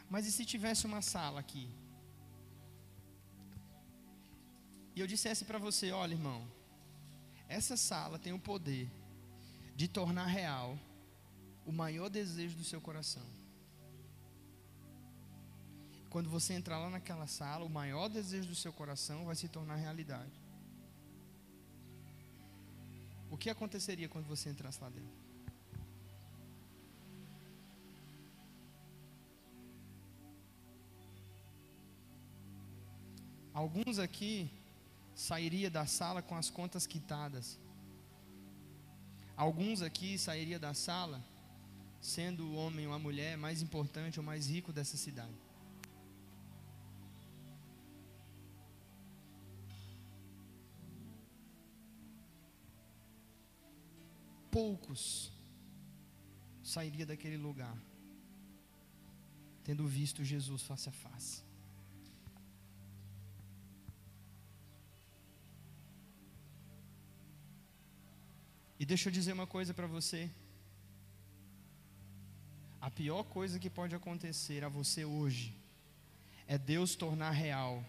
Mas 0.10 0.26
e 0.26 0.32
se 0.32 0.44
tivesse 0.56 0.86
uma 0.92 1.04
sala 1.14 1.40
aqui? 1.40 1.68
E 4.96 5.00
eu 5.00 5.08
dissesse 5.08 5.46
para 5.46 5.58
você: 5.58 5.92
olha, 5.92 6.14
irmão, 6.14 6.48
essa 7.48 7.76
sala 7.76 8.20
tem 8.20 8.34
o 8.34 8.40
poder 8.40 8.90
de 9.76 9.88
tornar 9.88 10.26
real 10.26 10.78
o 11.66 11.72
maior 11.72 12.10
desejo 12.10 12.56
do 12.56 12.64
seu 12.64 12.82
coração. 12.82 13.26
Quando 16.10 16.30
você 16.30 16.54
entrar 16.54 16.78
lá 16.78 16.90
naquela 16.92 17.26
sala, 17.26 17.66
o 17.66 17.70
maior 17.70 18.08
desejo 18.08 18.48
do 18.50 18.56
seu 18.56 18.72
coração 18.72 19.26
vai 19.26 19.36
se 19.36 19.48
tornar 19.48 19.76
realidade. 19.76 20.40
O 23.32 23.38
que 23.38 23.50
aconteceria 23.50 24.08
quando 24.08 24.28
você 24.28 24.50
entrasse 24.50 24.80
lá 24.80 24.90
dentro? 24.90 25.24
Alguns 33.52 33.98
aqui 33.98 34.52
sairia 35.16 35.70
da 35.70 35.86
sala 35.86 36.22
com 36.22 36.36
as 36.36 36.50
contas 36.50 36.88
quitadas. 36.88 37.60
Alguns 39.36 39.82
aqui 39.82 40.18
sairia 40.18 40.60
da 40.60 40.74
sala 40.74 41.24
sendo 42.02 42.46
o 42.46 42.56
homem 42.56 42.86
ou 42.86 42.94
a 42.94 43.00
mulher 43.00 43.38
mais 43.38 43.62
importante 43.62 44.20
ou 44.20 44.26
mais 44.26 44.48
rico 44.48 44.74
dessa 44.74 44.98
cidade. 44.98 45.34
poucos 54.54 55.32
sairia 56.62 57.08
daquele 57.08 57.38
lugar 57.38 57.76
tendo 59.64 59.88
visto 59.88 60.24
Jesus 60.24 60.62
face 60.62 60.88
a 60.90 60.92
face. 60.92 61.44
E 68.84 68.86
deixa 68.86 69.08
eu 69.08 69.14
dizer 69.14 69.32
uma 69.32 69.48
coisa 69.48 69.74
para 69.74 69.88
você. 69.88 70.30
A 72.82 72.92
pior 72.92 73.24
coisa 73.24 73.58
que 73.58 73.70
pode 73.70 73.96
acontecer 73.96 74.62
a 74.62 74.68
você 74.68 75.06
hoje 75.06 75.56
é 76.46 76.58
Deus 76.58 76.94
tornar 76.94 77.32
real 77.32 77.82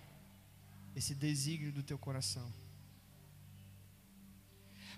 esse 0.94 1.12
desígnio 1.12 1.72
do 1.72 1.82
teu 1.82 1.98
coração. 1.98 2.48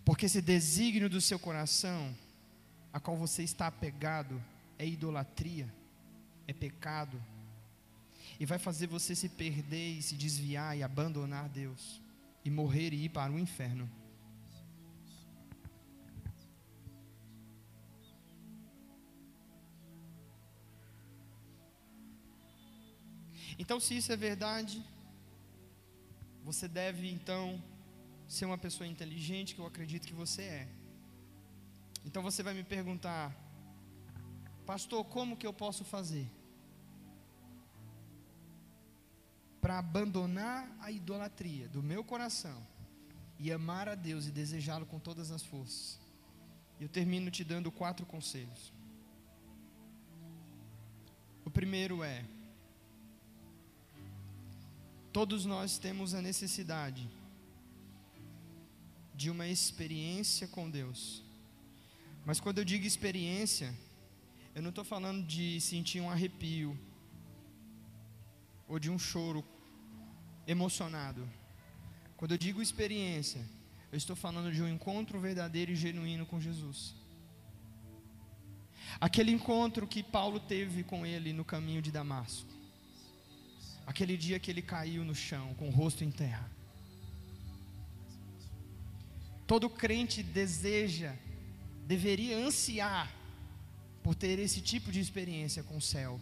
Porque 0.04 0.26
esse 0.26 0.42
desígnio 0.42 1.08
do 1.08 1.18
seu 1.18 1.38
coração, 1.38 2.14
a 2.92 3.00
qual 3.00 3.16
você 3.16 3.42
está 3.42 3.66
apegado, 3.66 4.38
é 4.78 4.86
idolatria, 4.86 5.66
é 6.46 6.52
pecado, 6.52 7.18
e 8.38 8.44
vai 8.44 8.58
fazer 8.58 8.86
você 8.86 9.14
se 9.14 9.30
perder 9.30 9.96
e 9.96 10.02
se 10.02 10.14
desviar 10.14 10.76
e 10.76 10.82
abandonar 10.82 11.48
Deus, 11.48 12.02
e 12.44 12.50
morrer 12.50 12.92
e 12.92 13.06
ir 13.06 13.08
para 13.08 13.32
o 13.32 13.38
inferno. 13.38 13.90
Então, 23.58 23.80
se 23.80 23.96
isso 23.96 24.12
é 24.12 24.16
verdade, 24.16 24.84
você 26.44 26.68
deve 26.68 27.10
então 27.10 27.62
ser 28.28 28.44
uma 28.44 28.58
pessoa 28.58 28.86
inteligente, 28.86 29.54
que 29.54 29.60
eu 29.60 29.66
acredito 29.66 30.06
que 30.06 30.14
você 30.14 30.42
é. 30.42 30.68
Então 32.04 32.22
você 32.22 32.40
vai 32.40 32.54
me 32.54 32.62
perguntar, 32.62 33.34
pastor, 34.64 35.04
como 35.04 35.36
que 35.36 35.46
eu 35.46 35.52
posso 35.52 35.84
fazer 35.84 36.30
para 39.60 39.78
abandonar 39.78 40.70
a 40.80 40.92
idolatria 40.92 41.68
do 41.68 41.82
meu 41.82 42.04
coração 42.04 42.64
e 43.38 43.50
amar 43.52 43.88
a 43.88 43.96
Deus 43.96 44.26
e 44.26 44.30
desejá-lo 44.30 44.86
com 44.86 45.00
todas 45.00 45.32
as 45.32 45.42
forças? 45.42 45.98
Eu 46.80 46.88
termino 46.88 47.30
te 47.30 47.42
dando 47.42 47.72
quatro 47.72 48.06
conselhos. 48.06 48.72
O 51.44 51.50
primeiro 51.50 52.04
é: 52.04 52.24
todos 55.16 55.46
nós 55.46 55.78
temos 55.78 56.12
a 56.12 56.20
necessidade 56.20 57.08
de 59.14 59.30
uma 59.30 59.48
experiência 59.48 60.46
com 60.46 60.68
Deus. 60.68 61.22
Mas 62.26 62.38
quando 62.38 62.58
eu 62.58 62.66
digo 62.66 62.84
experiência, 62.84 63.74
eu 64.54 64.60
não 64.60 64.68
estou 64.68 64.84
falando 64.84 65.26
de 65.26 65.58
sentir 65.58 66.02
um 66.02 66.10
arrepio 66.10 66.78
ou 68.68 68.78
de 68.78 68.90
um 68.90 68.98
choro 68.98 69.42
emocionado. 70.46 71.26
Quando 72.18 72.32
eu 72.32 72.38
digo 72.46 72.60
experiência, 72.60 73.40
eu 73.90 73.96
estou 73.96 74.14
falando 74.14 74.52
de 74.52 74.62
um 74.62 74.68
encontro 74.68 75.18
verdadeiro 75.18 75.72
e 75.72 75.76
genuíno 75.76 76.26
com 76.26 76.38
Jesus. 76.38 76.94
Aquele 79.00 79.32
encontro 79.32 79.86
que 79.86 80.02
Paulo 80.02 80.38
teve 80.38 80.84
com 80.84 81.06
ele 81.06 81.32
no 81.32 81.42
caminho 81.42 81.80
de 81.80 81.90
Damasco. 81.90 82.55
Aquele 83.86 84.16
dia 84.16 84.38
que 84.38 84.50
ele 84.50 84.62
caiu 84.62 85.04
no 85.04 85.14
chão, 85.14 85.54
com 85.54 85.68
o 85.68 85.70
rosto 85.70 86.02
em 86.04 86.10
terra. 86.10 86.50
Todo 89.46 89.70
crente 89.70 90.22
deseja, 90.22 91.14
deveria 91.86 92.36
ansiar 92.36 93.14
por 94.02 94.14
ter 94.14 94.38
esse 94.38 94.60
tipo 94.60 94.90
de 94.90 94.98
experiência 94.98 95.62
com 95.62 95.76
o 95.76 95.80
céu. 95.80 96.20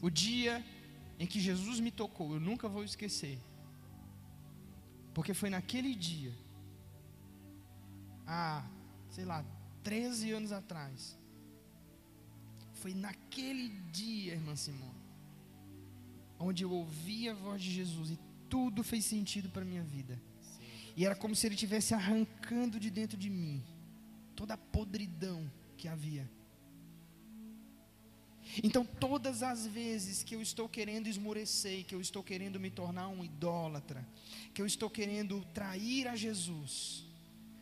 O 0.00 0.08
dia 0.08 0.64
em 1.18 1.26
que 1.26 1.40
Jesus 1.40 1.80
me 1.80 1.90
tocou, 1.90 2.34
eu 2.34 2.40
nunca 2.40 2.68
vou 2.68 2.82
esquecer. 2.82 3.38
Porque 5.12 5.34
foi 5.34 5.50
naquele 5.50 5.94
dia, 5.94 6.32
há, 8.26 8.64
sei 9.10 9.24
lá, 9.24 9.44
13 9.82 10.30
anos 10.32 10.52
atrás. 10.52 11.18
Foi 12.74 12.94
naquele 12.94 13.68
dia, 13.90 14.32
irmã 14.32 14.56
Simone, 14.56 14.99
onde 16.40 16.64
eu 16.64 16.72
ouvi 16.72 17.28
a 17.28 17.34
voz 17.34 17.62
de 17.62 17.70
Jesus 17.70 18.10
e 18.10 18.18
tudo 18.48 18.82
fez 18.82 19.04
sentido 19.04 19.50
para 19.50 19.64
minha 19.64 19.82
vida. 19.82 20.20
Sim. 20.40 20.62
E 20.96 21.04
era 21.04 21.14
como 21.14 21.36
se 21.36 21.46
ele 21.46 21.54
estivesse 21.54 21.94
arrancando 21.94 22.80
de 22.80 22.90
dentro 22.90 23.16
de 23.16 23.28
mim 23.28 23.62
toda 24.34 24.54
a 24.54 24.58
podridão 24.58 25.50
que 25.76 25.86
havia. 25.86 26.28
Então, 28.64 28.84
todas 28.84 29.42
as 29.42 29.66
vezes 29.66 30.22
que 30.22 30.34
eu 30.34 30.42
estou 30.42 30.68
querendo 30.68 31.06
esmorecer, 31.06 31.84
que 31.84 31.94
eu 31.94 32.00
estou 32.00 32.22
querendo 32.22 32.58
me 32.58 32.70
tornar 32.70 33.08
um 33.08 33.22
idólatra, 33.22 34.04
que 34.52 34.60
eu 34.60 34.66
estou 34.66 34.90
querendo 34.90 35.44
trair 35.54 36.08
a 36.08 36.16
Jesus, 36.16 37.04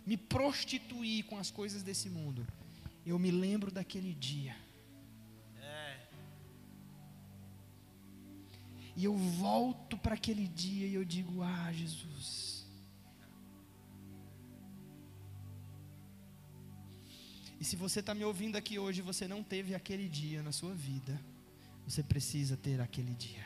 me 0.07 0.16
prostituir 0.16 1.24
com 1.24 1.37
as 1.37 1.51
coisas 1.51 1.83
desse 1.83 2.09
mundo, 2.09 2.47
eu 3.05 3.18
me 3.18 3.31
lembro 3.31 3.70
daquele 3.70 4.14
dia. 4.14 4.57
E 8.99 9.05
eu 9.05 9.16
volto 9.16 9.96
para 9.96 10.14
aquele 10.14 10.46
dia 10.46 10.86
e 10.86 10.94
eu 10.94 11.05
digo: 11.05 11.42
Ah, 11.42 11.72
Jesus 11.72 12.49
E 17.61 17.64
se 17.64 17.74
você 17.74 18.01
está 18.01 18.14
me 18.14 18.24
ouvindo 18.24 18.57
aqui 18.57 18.78
hoje 18.78 19.03
você 19.03 19.26
não 19.26 19.42
teve 19.42 19.74
aquele 19.74 20.09
dia 20.09 20.42
na 20.42 20.53
sua 20.53 20.72
vida, 20.72 21.20
você 21.84 22.03
precisa 22.03 22.57
ter 22.57 22.80
aquele 22.80 23.14
dia. 23.14 23.44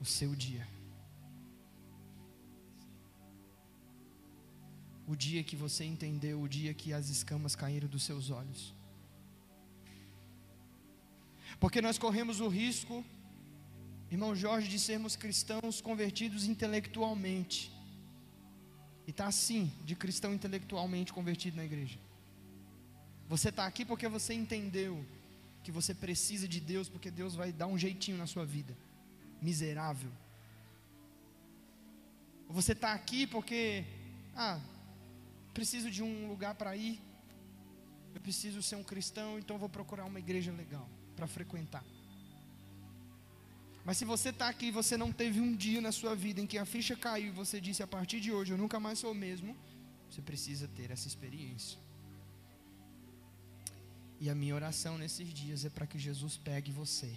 O 0.00 0.04
seu 0.04 0.34
dia. 0.34 0.66
O 5.06 5.14
dia 5.14 5.42
que 5.44 5.56
você 5.56 5.84
entendeu, 5.84 6.40
o 6.40 6.48
dia 6.48 6.72
que 6.72 6.92
as 6.92 7.10
escamas 7.10 7.54
caíram 7.54 7.88
dos 7.88 8.04
seus 8.04 8.30
olhos. 8.30 8.74
Porque 11.58 11.82
nós 11.82 11.98
corremos 11.98 12.40
o 12.40 12.48
risco, 12.48 13.04
irmão 14.10 14.34
Jorge, 14.34 14.68
de 14.68 14.78
sermos 14.78 15.16
cristãos 15.16 15.80
convertidos 15.80 16.44
intelectualmente. 16.44 17.72
E 19.06 19.10
está 19.10 19.26
assim, 19.26 19.72
de 19.84 19.94
cristão 19.94 20.34
intelectualmente 20.34 21.12
convertido 21.12 21.56
na 21.56 21.64
igreja. 21.64 21.98
Você 23.28 23.48
está 23.50 23.66
aqui 23.66 23.84
porque 23.84 24.08
você 24.08 24.34
entendeu 24.34 25.04
que 25.62 25.70
você 25.70 25.94
precisa 25.94 26.48
de 26.48 26.60
Deus, 26.60 26.88
porque 26.88 27.10
Deus 27.10 27.34
vai 27.34 27.52
dar 27.52 27.66
um 27.66 27.78
jeitinho 27.78 28.18
na 28.18 28.26
sua 28.26 28.44
vida. 28.44 28.76
Miserável. 29.40 30.10
Você 32.48 32.72
está 32.72 32.92
aqui 32.92 33.26
porque, 33.26 33.84
ah, 34.34 34.60
preciso 35.54 35.90
de 35.90 36.02
um 36.02 36.28
lugar 36.28 36.54
para 36.56 36.76
ir. 36.76 37.00
Eu 38.14 38.20
preciso 38.20 38.60
ser 38.60 38.74
um 38.74 38.82
cristão, 38.82 39.38
então 39.38 39.56
vou 39.56 39.68
procurar 39.68 40.04
uma 40.04 40.18
igreja 40.18 40.50
legal 40.50 40.88
para 41.14 41.28
frequentar. 41.28 41.84
Mas 43.90 43.96
se 43.96 44.04
você 44.04 44.28
está 44.28 44.48
aqui 44.48 44.66
e 44.66 44.70
você 44.70 44.96
não 44.96 45.10
teve 45.10 45.40
um 45.40 45.52
dia 45.52 45.80
na 45.80 45.90
sua 45.90 46.14
vida 46.14 46.40
em 46.40 46.46
que 46.46 46.56
a 46.56 46.64
ficha 46.64 46.94
caiu 46.94 47.26
e 47.26 47.30
você 47.32 47.60
disse 47.60 47.82
a 47.82 47.88
partir 47.88 48.20
de 48.20 48.30
hoje 48.30 48.52
eu 48.52 48.56
nunca 48.56 48.78
mais 48.78 49.00
sou 49.00 49.10
o 49.10 49.14
mesmo, 49.16 49.56
você 50.08 50.22
precisa 50.22 50.68
ter 50.68 50.92
essa 50.92 51.08
experiência. 51.08 51.76
E 54.20 54.30
a 54.30 54.34
minha 54.40 54.54
oração 54.54 54.96
nesses 54.96 55.34
dias 55.34 55.64
é 55.64 55.70
para 55.70 55.88
que 55.88 55.98
Jesus 55.98 56.36
pegue 56.36 56.70
você. 56.70 57.12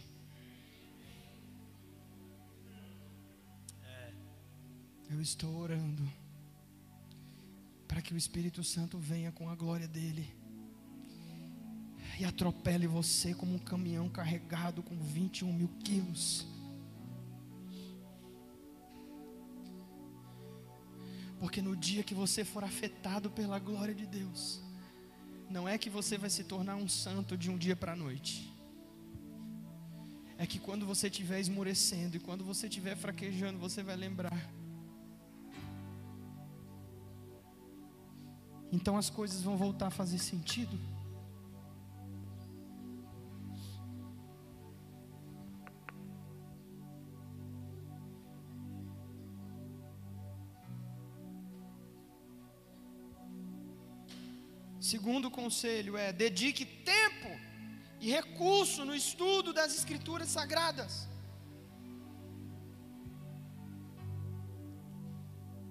Eu 5.11 5.21
estou 5.21 5.55
orando 5.55 6.11
para 7.87 8.01
que 8.01 8.15
o 8.15 8.17
Espírito 8.17 8.63
Santo 8.63 8.97
venha 8.97 9.31
com 9.31 9.47
a 9.47 9.53
glória 9.53 9.87
dele 9.87 10.35
e 12.19 12.25
atropele 12.25 12.87
você 12.87 13.35
como 13.35 13.53
um 13.53 13.59
caminhão 13.59 14.09
carregado 14.09 14.81
com 14.81 14.97
21 14.97 15.53
mil 15.53 15.69
quilos. 15.83 16.51
Porque 21.43 21.61
no 21.61 21.75
dia 21.75 22.03
que 22.03 22.13
você 22.13 22.45
for 22.45 22.63
afetado 22.63 23.29
pela 23.29 23.59
glória 23.59 23.93
de 23.93 24.05
Deus, 24.05 24.61
não 25.49 25.67
é 25.67 25.77
que 25.77 25.89
você 25.89 26.17
vai 26.17 26.29
se 26.29 26.45
tornar 26.45 26.77
um 26.77 26.87
santo 26.87 27.37
de 27.37 27.51
um 27.51 27.57
dia 27.57 27.75
para 27.75 27.91
a 27.91 27.95
noite. 27.97 28.49
É 30.37 30.47
que 30.47 30.57
quando 30.57 30.85
você 30.85 31.07
estiver 31.07 31.41
esmorecendo 31.41 32.15
e 32.15 32.19
quando 32.21 32.45
você 32.45 32.67
estiver 32.67 32.95
fraquejando, 32.95 33.59
você 33.59 33.83
vai 33.83 33.97
lembrar. 33.97 34.53
Então 38.71 38.95
as 38.95 39.09
coisas 39.09 39.41
vão 39.41 39.57
voltar 39.57 39.87
a 39.87 39.91
fazer 39.91 40.19
sentido. 40.19 40.79
Segundo 54.93 55.27
conselho 55.39 55.93
é: 56.05 56.07
dedique 56.25 56.65
tempo 56.95 57.31
e 58.03 58.07
recurso 58.19 58.79
no 58.89 58.95
estudo 59.03 59.49
das 59.59 59.71
Escrituras 59.79 60.29
Sagradas. 60.35 60.93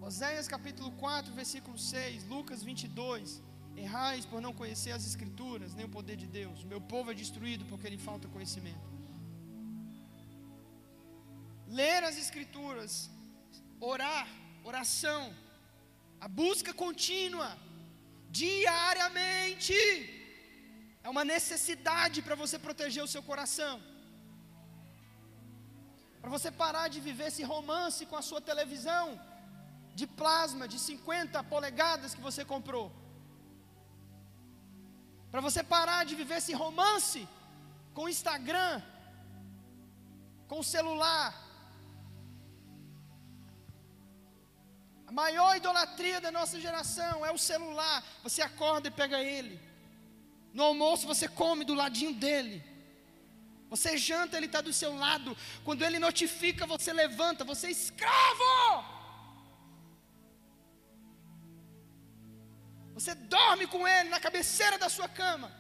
Oséias 0.08 0.48
capítulo 0.54 0.90
4, 1.04 1.32
versículo 1.40 1.78
6, 1.78 2.26
Lucas 2.34 2.62
22. 2.70 3.40
Errais 3.84 4.24
por 4.30 4.40
não 4.46 4.52
conhecer 4.60 4.92
as 4.98 5.06
Escrituras, 5.10 5.72
nem 5.76 5.86
o 5.90 5.94
poder 5.98 6.16
de 6.22 6.28
Deus. 6.40 6.64
Meu 6.72 6.80
povo 6.94 7.12
é 7.12 7.14
destruído 7.24 7.64
porque 7.70 7.92
lhe 7.94 8.02
falta 8.08 8.34
conhecimento. 8.36 8.86
Ler 11.80 12.02
as 12.10 12.18
Escrituras, 12.24 12.92
orar, 13.92 14.26
oração, 14.72 15.22
a 16.24 16.28
busca 16.42 16.72
contínua 16.86 17.50
diariamente. 18.40 19.78
É 21.04 21.08
uma 21.14 21.24
necessidade 21.34 22.18
para 22.26 22.36
você 22.42 22.56
proteger 22.66 23.02
o 23.04 23.12
seu 23.14 23.22
coração. 23.30 23.74
Para 26.20 26.30
você 26.36 26.50
parar 26.62 26.86
de 26.94 27.00
viver 27.08 27.28
esse 27.28 27.44
romance 27.52 28.02
com 28.10 28.18
a 28.20 28.26
sua 28.30 28.40
televisão 28.50 29.06
de 29.98 30.06
plasma 30.20 30.66
de 30.72 30.78
50 30.88 31.42
polegadas 31.54 32.14
que 32.16 32.26
você 32.28 32.42
comprou. 32.52 32.86
Para 35.32 35.42
você 35.46 35.62
parar 35.74 36.02
de 36.08 36.14
viver 36.20 36.38
esse 36.40 36.54
romance 36.62 37.20
com 37.94 38.04
o 38.04 38.12
Instagram, 38.16 38.72
com 40.50 40.58
o 40.60 40.68
celular, 40.74 41.28
A 45.12 45.14
maior 45.14 45.54
idolatria 45.54 46.18
da 46.22 46.30
nossa 46.32 46.58
geração 46.58 47.16
é 47.26 47.30
o 47.30 47.36
celular. 47.36 48.02
Você 48.22 48.40
acorda 48.40 48.88
e 48.88 48.90
pega 48.90 49.18
ele. 49.22 49.60
No 50.54 50.62
almoço 50.62 51.06
você 51.06 51.28
come 51.28 51.66
do 51.66 51.74
ladinho 51.74 52.14
dele. 52.14 52.64
Você 53.68 53.98
janta, 53.98 54.38
ele 54.38 54.46
está 54.46 54.62
do 54.62 54.72
seu 54.72 54.96
lado. 54.96 55.36
Quando 55.66 55.84
ele 55.84 55.98
notifica, 55.98 56.66
você 56.66 56.94
levanta. 56.94 57.44
Você 57.44 57.66
é 57.66 57.70
escravo. 57.72 58.52
Você 62.94 63.14
dorme 63.14 63.66
com 63.66 63.86
ele 63.86 64.08
na 64.08 64.18
cabeceira 64.18 64.78
da 64.78 64.88
sua 64.88 65.10
cama. 65.10 65.52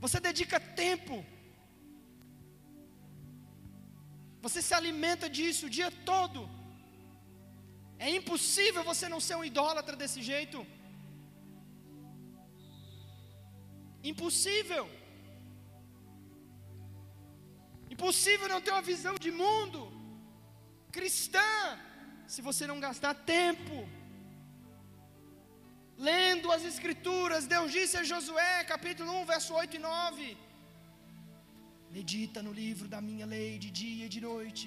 Você 0.00 0.18
dedica 0.18 0.58
tempo 0.58 1.35
Você 4.46 4.60
se 4.66 4.74
alimenta 4.80 5.26
disso 5.36 5.62
o 5.66 5.74
dia 5.78 5.90
todo. 6.10 6.40
É 8.06 8.08
impossível 8.18 8.82
você 8.90 9.06
não 9.12 9.20
ser 9.26 9.36
um 9.40 9.46
idólatra 9.50 9.96
desse 10.02 10.20
jeito. 10.30 10.58
Impossível. 14.12 14.84
Impossível 17.94 18.48
não 18.54 18.60
ter 18.64 18.72
uma 18.76 18.88
visão 18.92 19.14
de 19.26 19.30
mundo 19.42 19.80
cristã 20.96 21.52
se 22.32 22.40
você 22.48 22.64
não 22.70 22.78
gastar 22.86 23.14
tempo 23.36 23.76
lendo 26.08 26.52
as 26.56 26.64
escrituras. 26.72 27.46
Deus 27.54 27.70
disse 27.76 27.96
a 28.00 28.04
Josué, 28.10 28.54
capítulo 28.74 29.10
1, 29.22 29.24
verso 29.34 29.54
8 29.54 29.76
e 29.78 29.78
9: 29.78 30.45
Medita 31.96 32.40
no 32.46 32.52
livro 32.62 32.86
da 32.94 33.00
minha 33.08 33.26
lei 33.34 33.52
de 33.62 33.68
dia 33.80 34.04
e 34.06 34.12
de 34.14 34.20
noite. 34.30 34.66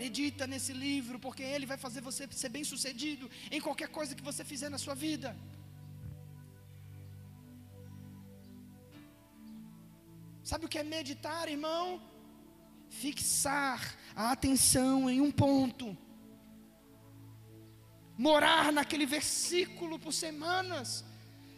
Medita 0.00 0.46
nesse 0.52 0.72
livro, 0.86 1.16
porque 1.24 1.42
ele 1.54 1.66
vai 1.70 1.78
fazer 1.84 2.02
você 2.08 2.22
ser 2.42 2.50
bem-sucedido 2.56 3.26
em 3.50 3.60
qualquer 3.66 3.88
coisa 3.98 4.14
que 4.18 4.26
você 4.28 4.42
fizer 4.50 4.68
na 4.74 4.80
sua 4.84 4.94
vida. 5.06 5.30
Sabe 10.50 10.66
o 10.66 10.68
que 10.72 10.80
é 10.82 10.84
meditar, 10.98 11.48
irmão? 11.56 11.86
Fixar 13.02 13.80
a 14.14 14.30
atenção 14.36 15.08
em 15.08 15.20
um 15.26 15.32
ponto. 15.44 15.88
Morar 18.28 18.66
naquele 18.78 19.06
versículo 19.06 19.98
por 19.98 20.12
semanas. 20.12 20.90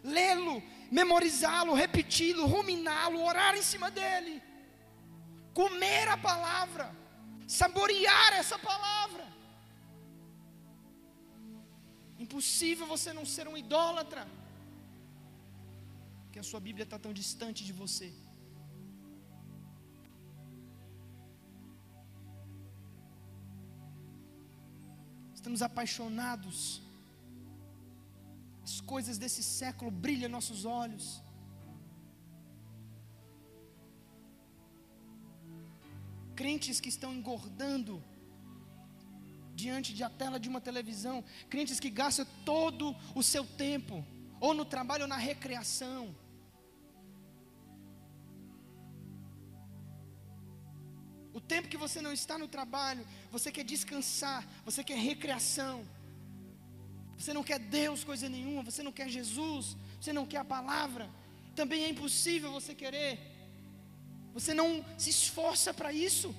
Lê-lo, 0.04 0.56
memorizá-lo, 0.98 1.72
repeti-lo, 1.84 2.46
ruminá-lo, 2.46 3.24
orar 3.30 3.54
em 3.56 3.62
cima 3.62 3.90
dele. 3.90 4.34
Comer 5.60 6.08
a 6.08 6.16
palavra. 6.16 6.86
Saborear 7.46 8.32
essa 8.42 8.58
palavra. 8.58 9.26
Impossível 12.18 12.86
você 12.86 13.12
não 13.12 13.24
ser 13.34 13.46
um 13.48 13.56
idólatra. 13.56 14.26
Porque 16.24 16.38
a 16.38 16.48
sua 16.50 16.60
Bíblia 16.60 16.84
está 16.84 16.98
tão 16.98 17.12
distante 17.12 17.64
de 17.64 17.72
você. 17.72 18.10
estamos 25.40 25.62
apaixonados. 25.62 26.82
As 28.70 28.80
coisas 28.92 29.16
desse 29.22 29.42
século 29.42 29.90
brilham 30.04 30.30
nossos 30.36 30.60
olhos. 30.64 31.06
Crentes 36.40 36.78
que 36.82 36.90
estão 36.94 37.10
engordando 37.18 37.94
diante 39.62 39.90
da 40.00 40.08
tela 40.20 40.38
de 40.38 40.48
uma 40.52 40.60
televisão, 40.68 41.16
crentes 41.52 41.80
que 41.84 41.90
gastam 41.90 42.26
todo 42.44 42.94
o 43.20 43.22
seu 43.32 43.44
tempo, 43.66 43.96
ou 44.46 44.54
no 44.54 44.64
trabalho 44.64 45.02
ou 45.06 45.12
na 45.14 45.20
recreação. 45.30 46.02
O 51.38 51.40
tempo 51.40 51.68
que 51.72 51.82
você 51.86 52.00
não 52.00 52.12
está 52.12 52.38
no 52.38 52.46
trabalho, 52.56 53.04
você 53.32 53.50
quer 53.50 53.64
descansar, 53.64 54.40
você 54.64 54.84
quer 54.84 54.98
recreação. 55.10 55.76
Você 57.20 57.34
não 57.34 57.44
quer 57.44 57.58
Deus 57.58 58.02
coisa 58.02 58.26
nenhuma, 58.30 58.62
você 58.62 58.82
não 58.82 58.90
quer 58.90 59.08
Jesus, 59.10 59.76
você 60.00 60.10
não 60.10 60.24
quer 60.24 60.38
a 60.38 60.44
palavra. 60.44 61.10
Também 61.54 61.84
é 61.84 61.88
impossível 61.90 62.50
você 62.50 62.74
querer. 62.74 63.12
Você 64.32 64.54
não 64.54 64.82
se 64.96 65.10
esforça 65.10 65.74
para 65.74 65.92
isso. 65.92 66.34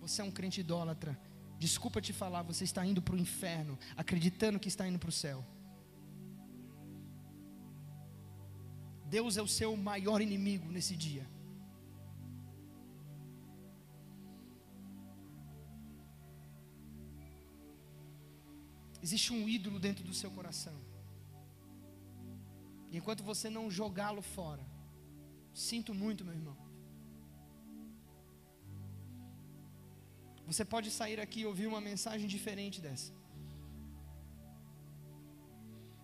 Você 0.00 0.20
é 0.20 0.24
um 0.24 0.30
crente 0.30 0.60
idólatra. 0.60 1.18
Desculpa 1.58 2.00
te 2.00 2.12
falar, 2.12 2.42
você 2.42 2.62
está 2.62 2.86
indo 2.86 3.02
para 3.02 3.16
o 3.16 3.18
inferno, 3.18 3.76
acreditando 3.96 4.60
que 4.60 4.68
está 4.68 4.86
indo 4.86 5.00
para 5.00 5.08
o 5.08 5.12
céu. 5.12 5.44
Deus 9.06 9.36
é 9.36 9.42
o 9.42 9.48
seu 9.48 9.76
maior 9.76 10.20
inimigo 10.20 10.70
nesse 10.70 10.94
dia. 10.94 11.26
Existe 19.06 19.32
um 19.32 19.48
ídolo 19.56 19.78
dentro 19.86 20.04
do 20.08 20.14
seu 20.20 20.30
coração. 20.36 20.76
E 22.90 22.96
enquanto 22.98 23.22
você 23.22 23.48
não 23.56 23.64
jogá-lo 23.70 24.22
fora, 24.36 24.64
sinto 25.66 25.94
muito, 26.00 26.24
meu 26.24 26.34
irmão. 26.34 26.56
Você 30.48 30.64
pode 30.64 30.90
sair 30.90 31.20
aqui 31.20 31.40
e 31.42 31.46
ouvir 31.46 31.68
uma 31.68 31.80
mensagem 31.80 32.26
diferente 32.34 32.80
dessa. 32.80 33.12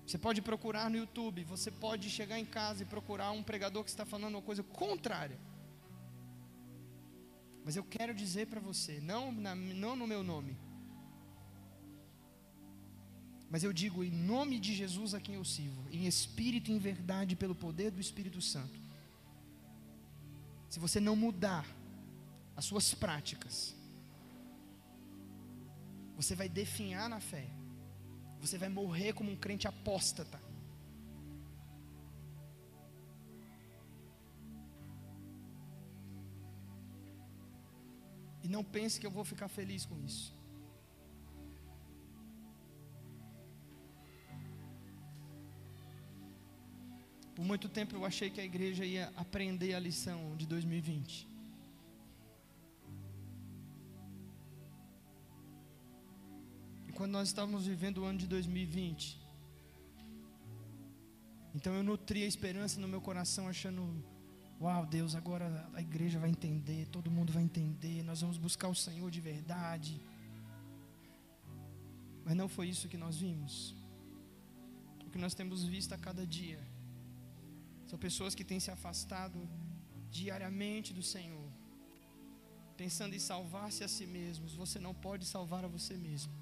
Você 0.07 0.19
pode 0.27 0.41
procurar 0.41 0.89
no 0.89 0.97
YouTube, 0.97 1.43
você 1.43 1.73
pode 1.73 2.09
chegar 2.09 2.39
em 2.39 2.49
casa 2.59 2.83
e 2.85 2.93
procurar 2.95 3.33
um 3.33 3.43
pregador 3.43 3.83
que 3.83 3.91
está 3.91 4.05
falando 4.05 4.37
uma 4.37 4.49
coisa 4.51 4.63
contrária. 4.63 5.39
Mas 7.65 7.75
eu 7.75 7.85
quero 7.97 8.15
dizer 8.15 8.47
para 8.47 8.61
você, 8.61 9.01
não, 9.01 9.33
na, 9.33 9.57
não 9.57 9.97
no 9.97 10.07
meu 10.07 10.23
nome, 10.23 10.57
mas 13.53 13.63
eu 13.63 13.73
digo 13.73 14.03
em 14.03 14.11
nome 14.11 14.59
de 14.59 14.75
Jesus 14.75 15.15
a 15.15 15.21
quem 15.21 15.37
eu 15.37 15.45
sirvo, 15.45 15.83
em 15.97 16.07
espírito 16.13 16.71
e 16.71 16.75
em 16.75 16.79
verdade, 16.91 17.37
pelo 17.37 17.55
poder 17.55 17.91
do 17.97 18.01
Espírito 18.07 18.41
Santo. 18.53 18.79
Se 20.69 20.79
você 20.85 20.99
não 20.99 21.15
mudar 21.15 21.67
as 22.57 22.65
suas 22.65 22.95
práticas, 22.95 23.77
você 26.17 26.35
vai 26.35 26.49
definhar 26.49 27.09
na 27.11 27.21
fé 27.21 27.47
você 28.43 28.59
vai 28.59 28.69
morrer 28.69 29.13
como 29.13 29.31
um 29.31 29.37
crente 29.37 29.69
apóstata. 29.69 30.39
E 38.43 38.49
não 38.49 38.65
pense 38.65 38.99
que 38.99 39.07
eu 39.07 39.13
vou 39.13 39.25
ficar 39.25 39.47
feliz 39.47 39.87
com 39.87 39.97
isso. 40.01 40.35
Por 47.43 47.47
muito 47.49 47.69
tempo 47.69 47.97
eu 47.97 48.05
achei 48.05 48.31
que 48.31 48.41
a 48.41 48.45
igreja 48.45 48.85
ia 48.85 49.13
aprender 49.17 49.75
a 49.75 49.81
lição 49.81 50.37
de 50.37 50.47
2020. 50.47 51.29
quando 56.95 57.11
nós 57.11 57.27
estávamos 57.27 57.67
vivendo 57.67 57.99
o 57.99 58.05
ano 58.05 58.17
de 58.17 58.29
2020. 58.29 59.21
Então 61.53 61.75
eu 61.75 61.83
nutri 61.83 62.23
a 62.23 62.29
esperança 62.29 62.79
no 62.81 62.87
meu 62.87 63.01
coração, 63.01 63.49
achando: 63.49 63.83
Uau, 64.61 64.87
Deus, 64.87 65.17
agora 65.17 65.69
a 65.75 65.83
igreja 65.83 66.21
vai 66.21 66.31
entender, 66.31 66.87
todo 66.97 67.11
mundo 67.11 67.33
vai 67.33 67.43
entender, 67.43 68.05
nós 68.05 68.21
vamos 68.21 68.39
buscar 68.39 68.69
o 68.69 68.75
Senhor 68.75 69.11
de 69.11 69.21
verdade. 69.21 70.01
Mas 72.25 72.37
não 72.37 72.49
foi 72.49 72.69
isso 72.69 72.89
que 72.89 72.97
nós 72.97 73.17
vimos. 73.19 73.75
O 75.05 75.11
que 75.11 75.19
nós 75.19 75.35
temos 75.35 75.65
visto 75.65 75.93
a 75.93 75.99
cada 75.99 76.25
dia 76.25 76.72
são 77.93 77.99
pessoas 77.99 78.35
que 78.37 78.45
têm 78.51 78.59
se 78.65 78.71
afastado 78.75 79.39
diariamente 80.19 80.91
do 80.99 81.03
Senhor, 81.03 81.49
pensando 82.83 83.15
em 83.19 83.19
salvar-se 83.31 83.85
a 83.87 83.89
si 83.95 84.07
mesmos. 84.07 84.55
Você 84.63 84.79
não 84.87 84.95
pode 85.07 85.27
salvar 85.33 85.63
a 85.67 85.69
você 85.75 85.95
mesmo. 86.07 86.33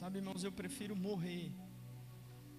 Sabe, 0.00 0.16
irmãos, 0.20 0.42
eu 0.48 0.52
prefiro 0.62 0.96
morrer 0.96 1.52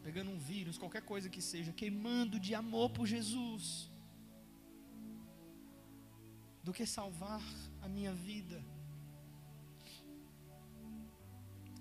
pegando 0.04 0.30
um 0.36 0.38
vírus, 0.52 0.78
qualquer 0.84 1.04
coisa 1.14 1.28
que 1.36 1.42
seja, 1.52 1.74
queimando 1.82 2.40
de 2.40 2.54
amor 2.54 2.92
por 2.92 3.08
Jesus, 3.08 3.92
do 6.64 6.72
que 6.72 6.86
salvar 6.86 7.44
a 7.82 7.90
minha 7.90 8.14
vida. 8.14 8.64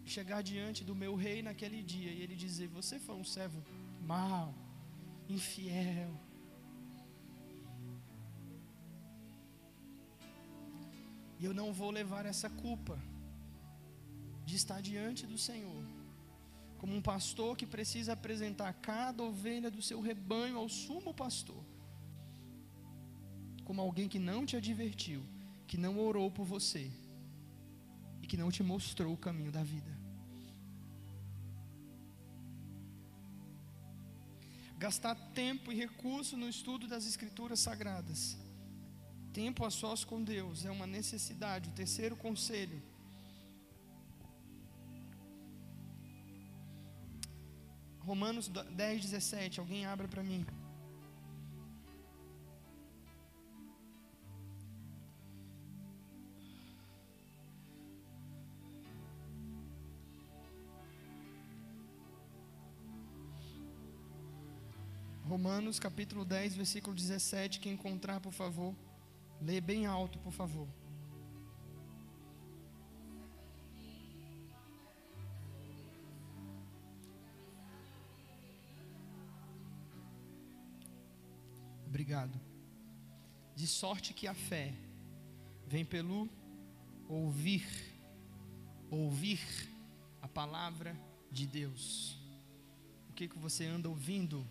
Chegar 0.04 0.42
diante 0.42 0.84
do 0.84 0.94
meu 0.94 1.14
rei 1.14 1.42
naquele 1.42 1.82
dia 1.82 2.10
e 2.10 2.20
ele 2.22 2.36
dizer: 2.36 2.68
Você 2.68 2.98
foi 2.98 3.14
um 3.14 3.24
servo 3.24 3.62
mau, 4.00 4.54
infiel. 5.28 6.12
E 11.38 11.44
eu 11.44 11.54
não 11.54 11.72
vou 11.72 11.90
levar 11.90 12.26
essa 12.26 12.48
culpa 12.48 12.98
de 14.44 14.56
estar 14.56 14.80
diante 14.80 15.26
do 15.26 15.38
Senhor, 15.38 15.84
como 16.78 16.94
um 16.94 17.02
pastor 17.02 17.56
que 17.56 17.66
precisa 17.66 18.12
apresentar 18.12 18.72
cada 18.74 19.22
ovelha 19.22 19.70
do 19.70 19.80
seu 19.80 20.00
rebanho 20.00 20.58
ao 20.58 20.68
sumo 20.68 21.14
pastor, 21.14 21.64
como 23.64 23.80
alguém 23.80 24.06
que 24.06 24.18
não 24.18 24.44
te 24.44 24.54
advertiu, 24.56 25.22
que 25.66 25.78
não 25.78 25.98
orou 25.98 26.30
por 26.30 26.44
você 26.44 26.90
e 28.24 28.26
que 28.26 28.38
não 28.38 28.50
te 28.50 28.62
mostrou 28.62 29.12
o 29.12 29.18
caminho 29.18 29.52
da 29.52 29.62
vida. 29.62 29.92
Gastar 34.78 35.14
tempo 35.42 35.70
e 35.70 35.76
recurso 35.76 36.34
no 36.34 36.48
estudo 36.48 36.88
das 36.88 37.06
Escrituras 37.06 37.60
Sagradas. 37.60 38.38
Tempo 39.30 39.66
a 39.66 39.70
sós 39.70 40.04
com 40.04 40.22
Deus 40.22 40.64
é 40.64 40.70
uma 40.70 40.86
necessidade. 40.86 41.68
O 41.68 41.72
terceiro 41.72 42.16
conselho 42.16 42.82
Romanos 48.00 48.48
10, 48.48 49.02
17. 49.02 49.60
Alguém 49.60 49.84
abra 49.84 50.08
para 50.08 50.22
mim. 50.22 50.46
Romanos 65.54 65.78
capítulo 65.78 66.24
10, 66.24 66.56
versículo 66.56 66.96
17. 66.96 67.60
Quem 67.60 67.74
encontrar, 67.74 68.18
por 68.18 68.32
favor, 68.32 68.74
lê 69.40 69.60
bem 69.60 69.86
alto, 69.86 70.18
por 70.18 70.32
favor. 70.32 70.66
Obrigado. 81.86 82.36
De 83.54 83.68
sorte 83.68 84.12
que 84.12 84.26
a 84.26 84.34
fé 84.34 84.74
vem 85.68 85.84
pelo 85.84 86.28
ouvir, 87.08 87.64
ouvir 88.90 89.38
a 90.20 90.26
palavra 90.26 91.00
de 91.30 91.46
Deus. 91.46 92.18
O 93.08 93.12
que 93.12 93.28
que 93.28 93.38
você 93.38 93.66
anda 93.66 93.88
ouvindo? 93.88 94.44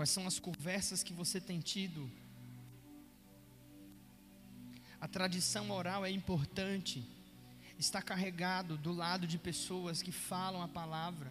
Quais 0.00 0.08
são 0.08 0.26
as 0.26 0.38
conversas 0.38 1.02
que 1.02 1.12
você 1.12 1.38
tem 1.38 1.60
tido? 1.60 2.10
A 4.98 5.06
tradição 5.06 5.70
oral 5.70 6.06
é 6.06 6.10
importante. 6.10 7.06
Está 7.78 8.00
carregado 8.00 8.78
do 8.78 8.94
lado 8.94 9.26
de 9.26 9.36
pessoas 9.36 10.00
que 10.00 10.10
falam 10.10 10.62
a 10.62 10.68
palavra. 10.68 11.30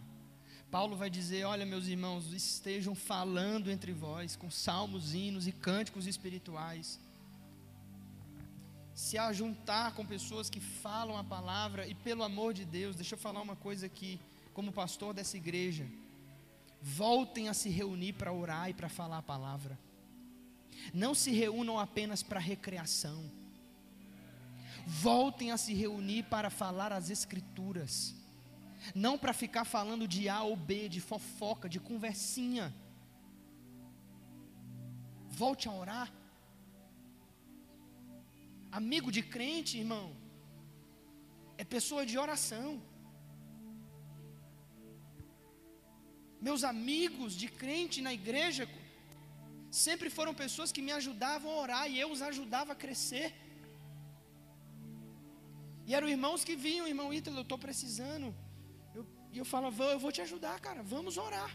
Paulo 0.69 0.95
vai 0.95 1.09
dizer: 1.09 1.45
Olha, 1.45 1.65
meus 1.65 1.87
irmãos, 1.87 2.31
estejam 2.31 2.93
falando 2.93 3.71
entre 3.71 3.91
vós 3.91 4.35
com 4.35 4.51
salmos, 4.51 5.15
hinos 5.15 5.47
e 5.47 5.51
cânticos 5.51 6.05
espirituais. 6.05 6.99
Se 8.93 9.17
ajuntar 9.17 9.95
com 9.95 10.05
pessoas 10.05 10.47
que 10.47 10.59
falam 10.59 11.17
a 11.17 11.23
palavra, 11.23 11.87
e 11.87 11.95
pelo 11.95 12.21
amor 12.21 12.53
de 12.53 12.65
Deus, 12.65 12.95
deixa 12.95 13.15
eu 13.15 13.19
falar 13.19 13.41
uma 13.41 13.55
coisa 13.55 13.87
aqui, 13.87 14.19
como 14.53 14.71
pastor 14.71 15.11
dessa 15.11 15.37
igreja. 15.37 15.87
Voltem 16.81 17.49
a 17.49 17.53
se 17.53 17.69
reunir 17.69 18.13
para 18.13 18.31
orar 18.31 18.69
e 18.69 18.73
para 18.73 18.89
falar 18.89 19.17
a 19.17 19.23
palavra. 19.23 19.77
Não 20.93 21.13
se 21.13 21.31
reúnam 21.31 21.77
apenas 21.77 22.23
para 22.23 22.39
recreação. 22.39 23.29
Voltem 24.87 25.51
a 25.51 25.57
se 25.57 25.73
reunir 25.73 26.23
para 26.23 26.49
falar 26.49 26.91
as 26.93 27.09
Escrituras 27.09 28.15
não 28.95 29.17
para 29.17 29.33
ficar 29.33 29.65
falando 29.65 30.07
de 30.07 30.29
A 30.29 30.41
ou 30.43 30.55
B, 30.55 30.89
de 30.89 31.01
fofoca, 31.01 31.67
de 31.67 31.79
conversinha. 31.79 32.73
Volte 35.29 35.67
a 35.67 35.73
orar. 35.73 36.11
Amigo 38.71 39.11
de 39.11 39.21
crente, 39.21 39.77
irmão, 39.77 40.15
é 41.57 41.63
pessoa 41.63 42.05
de 42.05 42.17
oração. 42.17 42.81
Meus 46.47 46.63
amigos 46.63 47.33
de 47.41 47.47
crente 47.61 48.01
na 48.07 48.13
igreja 48.19 48.63
sempre 49.83 50.09
foram 50.17 50.33
pessoas 50.43 50.71
que 50.75 50.85
me 50.87 50.93
ajudavam 50.99 51.51
a 51.51 51.61
orar 51.65 51.85
e 51.91 51.99
eu 52.03 52.09
os 52.15 52.21
ajudava 52.29 52.71
a 52.73 52.81
crescer. 52.83 53.27
E 55.87 55.93
eram 55.97 56.07
irmãos 56.15 56.43
que 56.47 56.55
vinham, 56.67 56.87
irmão 56.93 57.13
Ítalo, 57.19 57.39
eu 57.39 57.47
estou 57.47 57.59
precisando. 57.67 58.27
E 59.33 59.37
eu 59.41 59.45
falava, 59.53 59.83
eu 59.95 59.99
vou 60.05 60.11
te 60.11 60.21
ajudar, 60.27 60.55
cara, 60.67 60.81
vamos 60.95 61.17
orar. 61.17 61.51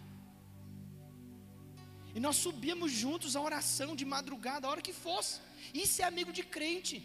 E 2.17 2.21
nós 2.21 2.37
subíamos 2.45 2.91
juntos 2.93 3.35
a 3.35 3.41
oração 3.41 3.91
de 4.01 4.05
madrugada, 4.15 4.67
a 4.67 4.71
hora 4.71 4.87
que 4.89 4.93
fosse. 5.07 5.41
Isso 5.83 6.01
é 6.03 6.05
amigo 6.05 6.33
de 6.39 6.45
crente. 6.57 6.97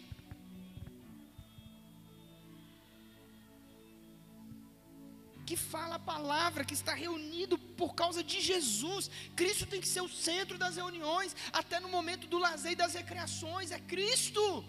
Que 5.50 5.56
fala 5.56 5.96
a 5.96 5.98
palavra, 5.98 6.64
que 6.64 6.74
está 6.74 6.94
reunido 6.94 7.58
por 7.80 7.92
causa 8.00 8.22
de 8.22 8.40
Jesus. 8.40 9.10
Cristo 9.34 9.66
tem 9.66 9.80
que 9.80 9.88
ser 9.94 10.00
o 10.00 10.08
centro 10.08 10.56
das 10.56 10.76
reuniões, 10.76 11.34
até 11.52 11.80
no 11.80 11.88
momento 11.88 12.28
do 12.28 12.38
lazer 12.38 12.72
e 12.74 12.76
das 12.76 12.94
recreações, 12.94 13.72
é 13.72 13.80
Cristo. 13.80 14.64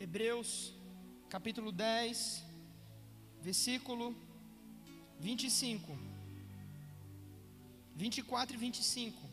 Hebreus, 0.00 0.72
capítulo 1.28 1.70
10, 1.70 2.42
versículo 3.42 4.16
25. 5.20 5.98
24 7.94 8.56
e 8.56 8.58
25. 8.58 9.31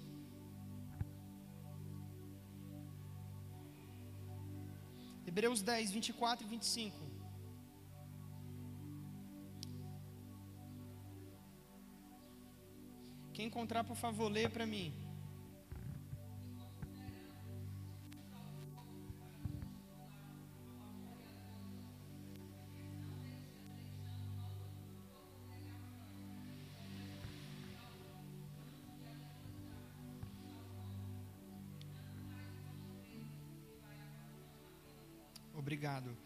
Hebreus 5.29 5.61
10, 5.61 5.91
24 5.91 6.43
e 6.43 6.49
25. 6.49 6.97
Quem 13.31 13.45
encontrar, 13.45 13.83
por 13.83 13.95
favor, 13.95 14.27
leia 14.27 14.49
para 14.49 14.65
mim. 14.65 14.91
Obrigado. 35.99 36.17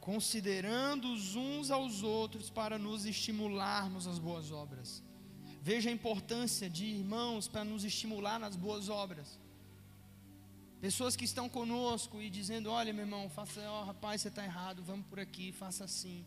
Considerando-os 0.00 1.36
uns 1.36 1.70
aos 1.70 2.02
outros 2.02 2.50
para 2.50 2.78
nos 2.78 3.04
estimularmos 3.04 4.06
às 4.06 4.18
boas 4.18 4.50
obras. 4.50 5.02
Veja 5.60 5.90
a 5.90 5.92
importância 5.92 6.68
de 6.68 6.84
irmãos 6.86 7.46
para 7.46 7.62
nos 7.62 7.84
estimular 7.84 8.40
nas 8.40 8.56
boas 8.56 8.88
obras. 8.88 9.38
Pessoas 10.80 11.14
que 11.14 11.24
estão 11.24 11.48
conosco 11.48 12.20
e 12.20 12.28
dizendo: 12.28 12.68
Olha, 12.68 12.92
meu 12.92 13.04
irmão, 13.04 13.30
faça, 13.30 13.60
ó, 13.70 13.82
oh, 13.82 13.84
rapaz, 13.84 14.20
você 14.20 14.28
está 14.28 14.44
errado, 14.44 14.82
vamos 14.82 15.06
por 15.06 15.20
aqui, 15.20 15.52
faça 15.52 15.84
assim. 15.84 16.26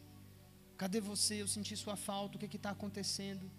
Cadê 0.78 1.02
você? 1.02 1.42
Eu 1.42 1.48
senti 1.48 1.76
sua 1.76 1.98
falta, 1.98 2.38
o 2.38 2.40
que 2.40 2.56
está 2.56 2.70
acontecendo? 2.70 3.52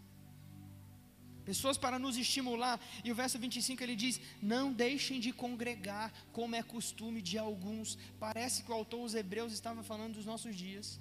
Pessoas 1.48 1.78
para 1.84 1.98
nos 2.04 2.16
estimular. 2.24 2.76
E 3.04 3.10
o 3.12 3.18
verso 3.20 3.38
25 3.38 3.82
ele 3.84 3.96
diz: 4.04 4.14
Não 4.54 4.64
deixem 4.84 5.18
de 5.24 5.32
congregar, 5.42 6.08
como 6.38 6.56
é 6.60 6.62
costume 6.76 7.20
de 7.30 7.36
alguns. 7.46 7.96
Parece 8.26 8.62
que 8.62 8.70
o 8.70 8.78
autor 8.80 9.02
os 9.08 9.14
Hebreus 9.14 9.52
estava 9.58 9.82
falando 9.90 10.14
dos 10.18 10.26
nossos 10.32 10.54
dias. 10.64 11.00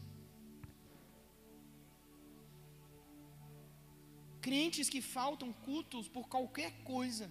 Crentes 4.48 4.88
que 4.94 5.02
faltam 5.18 5.52
cultos 5.70 6.08
por 6.16 6.26
qualquer 6.36 6.72
coisa. 6.94 7.28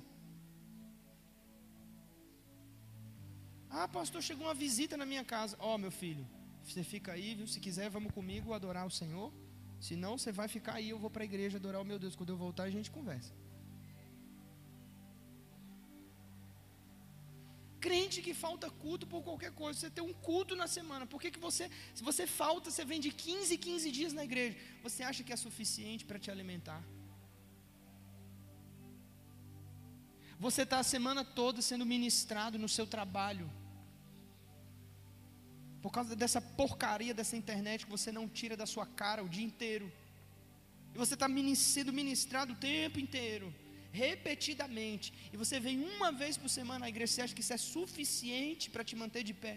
Ah, 3.71 3.87
pastor, 3.97 4.21
chegou 4.29 4.47
uma 4.47 4.61
visita 4.67 4.97
na 4.97 5.07
minha 5.13 5.25
casa. 5.35 5.57
Ó, 5.61 5.75
oh, 5.75 5.79
meu 5.85 5.93
filho, 6.03 6.25
você 6.65 6.83
fica 6.93 7.13
aí, 7.13 7.29
viu? 7.39 7.47
Se 7.55 7.61
quiser, 7.67 7.89
vamos 7.97 8.13
comigo 8.19 8.53
adorar 8.53 8.85
o 8.87 8.97
Senhor. 9.01 9.33
Senão 9.89 10.13
você 10.17 10.31
vai 10.39 10.49
ficar 10.57 10.75
aí, 10.79 10.89
eu 10.91 10.99
vou 11.03 11.11
para 11.15 11.23
a 11.25 11.31
igreja 11.31 11.59
adorar 11.59 11.81
o 11.83 11.89
meu 11.91 11.99
Deus. 12.03 12.15
Quando 12.19 12.31
eu 12.35 12.39
voltar, 12.45 12.65
a 12.65 12.75
gente 12.77 12.91
conversa. 12.99 13.33
Crente 17.87 18.23
que 18.27 18.33
falta 18.45 18.69
culto 18.85 19.07
por 19.13 19.21
qualquer 19.27 19.51
coisa, 19.61 19.79
você 19.79 19.91
tem 19.97 20.05
um 20.11 20.15
culto 20.29 20.57
na 20.61 20.69
semana. 20.77 21.05
Por 21.13 21.21
que, 21.23 21.31
que 21.35 21.43
você, 21.47 21.65
se 21.99 22.03
você 22.09 22.25
falta, 22.27 22.71
você 22.71 22.85
vem 22.93 23.01
de 23.07 23.11
15 23.25 23.59
15 23.67 23.91
dias 23.99 24.15
na 24.19 24.25
igreja, 24.29 24.57
você 24.87 25.03
acha 25.11 25.23
que 25.27 25.35
é 25.35 25.39
suficiente 25.47 26.07
para 26.07 26.19
te 26.19 26.31
alimentar? 26.35 26.83
Você 30.47 30.63
está 30.63 30.79
a 30.79 30.89
semana 30.95 31.25
toda 31.41 31.61
sendo 31.71 31.85
ministrado 31.95 32.59
no 32.65 32.71
seu 32.77 32.87
trabalho 32.95 33.49
por 35.85 35.93
causa 35.97 36.17
dessa 36.21 36.41
porcaria 36.61 37.15
dessa 37.19 37.37
internet 37.41 37.85
que 37.87 37.95
você 37.97 38.11
não 38.19 38.27
tira 38.39 38.57
da 38.61 38.67
sua 38.75 38.87
cara 39.01 39.25
o 39.25 39.29
dia 39.35 39.47
inteiro. 39.49 39.87
E 40.95 40.97
você 41.03 41.13
está 41.17 41.29
sendo 41.55 41.93
ministrado 41.99 42.55
o 42.55 42.61
tempo 42.71 42.99
inteiro, 43.05 43.49
repetidamente. 43.93 45.13
E 45.31 45.37
você 45.43 45.57
vem 45.67 45.77
uma 45.97 46.11
vez 46.23 46.39
por 46.43 46.49
semana 46.49 46.87
à 46.87 46.89
igreja, 46.93 47.13
você 47.13 47.23
acha 47.25 47.35
que 47.35 47.45
isso 47.45 47.53
é 47.59 47.59
suficiente 47.59 48.71
para 48.71 48.87
te 48.89 48.97
manter 49.03 49.23
de 49.29 49.35
pé? 49.45 49.55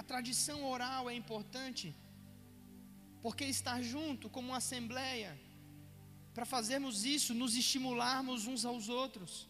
A 0.00 0.02
tradição 0.12 0.58
oral 0.74 1.08
é 1.08 1.14
importante, 1.22 1.86
porque 3.22 3.46
estar 3.58 3.80
junto 3.94 4.28
como 4.28 4.48
uma 4.50 4.58
assembleia 4.64 5.32
para 6.34 6.44
fazermos 6.44 7.04
isso, 7.04 7.34
nos 7.34 7.56
estimularmos 7.56 8.46
uns 8.46 8.64
aos 8.64 8.88
outros. 8.88 9.48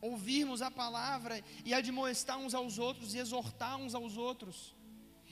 ouvirmos 0.00 0.62
a 0.62 0.70
palavra 0.70 1.42
e 1.64 1.74
admoestar 1.74 2.38
uns 2.38 2.54
aos 2.54 2.78
outros 2.78 3.14
e 3.14 3.18
exortar 3.18 3.76
uns 3.76 3.94
aos 3.94 4.16
outros, 4.16 4.74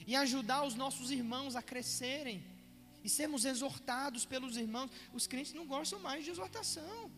e 0.05 0.15
ajudar 0.15 0.63
os 0.63 0.75
nossos 0.75 1.11
irmãos 1.11 1.55
a 1.55 1.61
crescerem 1.61 2.43
e 3.03 3.09
sermos 3.09 3.45
exortados 3.45 4.25
pelos 4.25 4.57
irmãos. 4.57 4.91
Os 5.13 5.27
crentes 5.27 5.53
não 5.53 5.65
gostam 5.65 5.99
mais 5.99 6.23
de 6.23 6.31
exortação. 6.31 7.11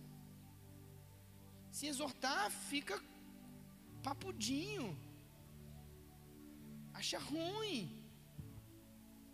Se 1.71 1.85
exortar, 1.87 2.49
fica 2.51 3.01
papudinho, 4.01 4.97
acha 6.93 7.19
ruim. 7.19 7.95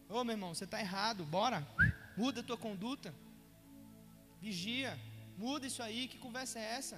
Ô 0.10 0.24
meu 0.24 0.34
irmão, 0.34 0.54
você 0.54 0.66
está 0.66 0.80
errado, 0.80 1.24
bora, 1.26 1.66
muda 2.18 2.42
a 2.42 2.44
tua 2.44 2.58
conduta, 2.58 3.14
vigia, 4.48 4.92
muda 5.44 5.68
isso 5.70 5.82
aí, 5.88 6.02
que 6.12 6.18
conversa 6.26 6.58
é 6.64 6.68
essa? 6.80 6.98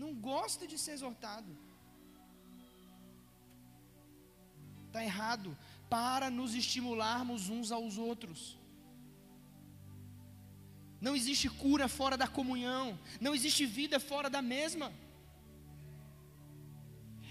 não 0.00 0.14
gosta 0.14 0.66
de 0.66 0.76
ser 0.78 0.92
exortado. 0.92 1.50
Está 4.86 5.04
errado. 5.04 5.56
Para 5.88 6.30
nos 6.30 6.54
estimularmos 6.54 7.48
uns 7.48 7.70
aos 7.70 7.98
outros. 7.98 8.40
Não 11.00 11.14
existe 11.14 11.48
cura 11.48 11.86
fora 11.88 12.16
da 12.16 12.28
comunhão. 12.38 12.98
Não 13.20 13.34
existe 13.34 13.66
vida 13.66 14.00
fora 14.00 14.30
da 14.30 14.40
mesma. 14.40 14.92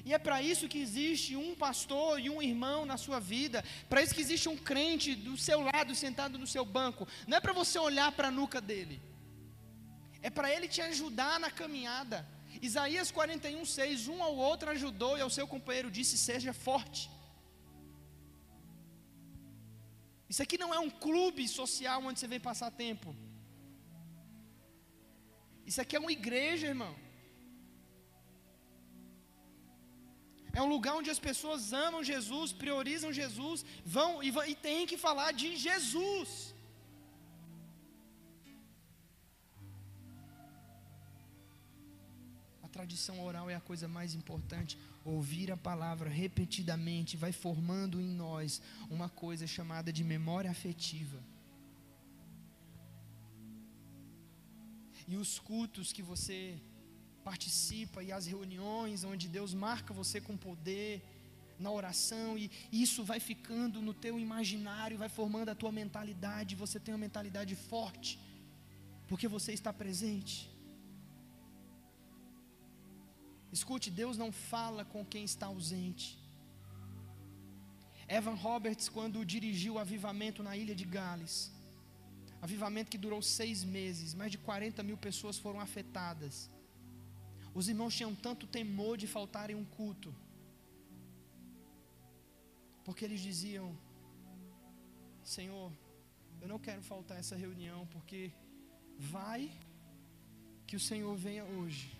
E 0.10 0.14
é 0.18 0.18
para 0.18 0.38
isso 0.52 0.68
que 0.72 0.80
existe 0.86 1.36
um 1.36 1.50
pastor 1.64 2.20
e 2.20 2.28
um 2.32 2.42
irmão 2.42 2.80
na 2.92 2.98
sua 2.98 3.20
vida. 3.20 3.64
Para 3.88 4.02
isso 4.02 4.16
que 4.16 4.26
existe 4.26 4.50
um 4.50 4.58
crente 4.70 5.10
do 5.14 5.38
seu 5.38 5.60
lado, 5.62 5.94
sentado 5.94 6.40
no 6.44 6.48
seu 6.54 6.66
banco. 6.78 7.08
Não 7.28 7.38
é 7.38 7.40
para 7.40 7.54
você 7.54 7.78
olhar 7.78 8.12
para 8.14 8.30
a 8.30 8.32
nuca 8.40 8.60
dele. 8.70 9.00
É 10.28 10.32
para 10.38 10.52
ele 10.54 10.68
te 10.68 10.82
ajudar 10.82 11.40
na 11.44 11.52
caminhada. 11.52 12.28
Isaías 12.60 13.12
41, 13.12 13.64
6: 13.64 14.08
Um 14.08 14.24
ao 14.24 14.36
outro 14.36 14.72
ajudou 14.72 15.16
e 15.16 15.22
ao 15.22 15.30
seu 15.30 15.48
companheiro 15.48 15.92
disse: 15.92 16.18
Seja 16.18 16.54
forte. 16.54 17.04
Isso 20.28 20.42
aqui 20.42 20.58
não 20.58 20.74
é 20.74 20.80
um 20.80 20.90
clube 20.90 21.48
social 21.48 22.02
onde 22.04 22.20
você 22.20 22.28
vem 22.34 22.40
passar 22.40 22.72
tempo. 22.72 23.16
Isso 25.68 25.80
aqui 25.80 25.96
é 25.96 26.00
uma 26.00 26.12
igreja, 26.12 26.66
irmão. 26.66 26.96
É 30.60 30.62
um 30.68 30.72
lugar 30.76 30.94
onde 31.00 31.12
as 31.16 31.22
pessoas 31.30 31.72
amam 31.88 32.04
Jesus, 32.14 32.52
priorizam 32.64 33.12
Jesus, 33.22 33.60
vão 33.98 34.12
e, 34.28 34.30
e 34.52 34.56
têm 34.68 34.88
que 34.92 34.98
falar 35.08 35.32
de 35.42 35.50
Jesus. 35.68 36.32
tradição 42.80 43.16
oral 43.26 43.50
é 43.50 43.56
a 43.56 43.68
coisa 43.70 43.88
mais 43.90 44.12
importante. 44.18 44.78
Ouvir 45.04 45.52
a 45.52 45.58
palavra 45.58 46.10
repetidamente 46.10 47.18
vai 47.24 47.34
formando 47.34 48.00
em 48.00 48.10
nós 48.26 48.62
uma 48.90 49.10
coisa 49.10 49.46
chamada 49.46 49.92
de 49.92 50.04
memória 50.04 50.50
afetiva. 50.50 51.20
E 55.06 55.18
os 55.18 55.40
cultos 55.40 55.92
que 55.92 56.02
você 56.02 56.58
participa 57.20 58.04
e 58.04 58.12
as 58.12 58.26
reuniões 58.26 59.04
onde 59.04 59.28
Deus 59.28 59.54
marca 59.54 59.94
você 59.94 60.20
com 60.20 60.36
poder 60.38 61.02
na 61.60 61.72
oração 61.72 62.38
e 62.38 62.50
isso 62.72 63.04
vai 63.04 63.20
ficando 63.20 63.82
no 63.82 63.94
teu 63.94 64.18
imaginário, 64.20 64.98
vai 64.98 65.10
formando 65.10 65.50
a 65.50 65.56
tua 65.56 65.72
mentalidade, 65.72 66.56
você 66.56 66.80
tem 66.80 66.94
uma 66.94 67.06
mentalidade 67.08 67.56
forte 67.56 68.12
porque 69.10 69.28
você 69.28 69.52
está 69.60 69.72
presente. 69.82 70.36
Escute, 73.52 73.90
Deus 74.02 74.16
não 74.24 74.32
fala 74.32 74.86
com 74.86 75.04
quem 75.04 75.24
está 75.32 75.48
ausente. 75.48 76.08
Evan 78.08 78.38
Roberts, 78.48 78.88
quando 78.88 79.26
dirigiu 79.34 79.74
o 79.76 79.80
avivamento 79.80 80.44
na 80.48 80.56
ilha 80.62 80.76
de 80.82 80.86
Gales, 80.96 81.36
avivamento 82.42 82.92
que 82.94 83.04
durou 83.06 83.22
seis 83.22 83.64
meses, 83.64 84.14
mais 84.14 84.32
de 84.32 84.38
40 84.38 84.84
mil 84.84 84.98
pessoas 84.98 85.38
foram 85.38 85.60
afetadas. 85.60 86.36
Os 87.60 87.68
irmãos 87.72 87.96
tinham 87.98 88.14
tanto 88.16 88.48
temor 88.48 88.94
de 89.02 89.08
faltarem 89.16 89.56
um 89.62 89.66
culto, 89.78 90.12
porque 92.86 93.04
eles 93.06 93.22
diziam: 93.30 93.68
Senhor, 95.36 95.72
eu 96.42 96.48
não 96.48 96.60
quero 96.68 96.82
faltar 96.82 97.18
essa 97.20 97.36
reunião, 97.46 97.80
porque 97.88 98.22
vai 98.98 99.42
que 100.68 100.76
o 100.76 100.84
Senhor 100.90 101.16
venha 101.28 101.46
hoje 101.58 102.00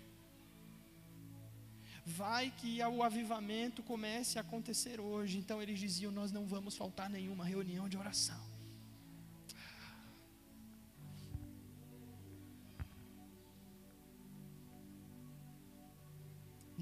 vai 2.04 2.50
que 2.50 2.82
o 2.82 3.02
avivamento 3.02 3.82
comece 3.82 4.38
a 4.38 4.40
acontecer 4.42 5.00
hoje. 5.00 5.38
Então 5.38 5.62
eles 5.62 5.78
diziam: 5.78 6.12
Nós 6.12 6.32
não 6.32 6.46
vamos 6.46 6.76
faltar 6.76 7.08
nenhuma 7.08 7.44
reunião 7.44 7.88
de 7.88 7.96
oração. 7.96 8.49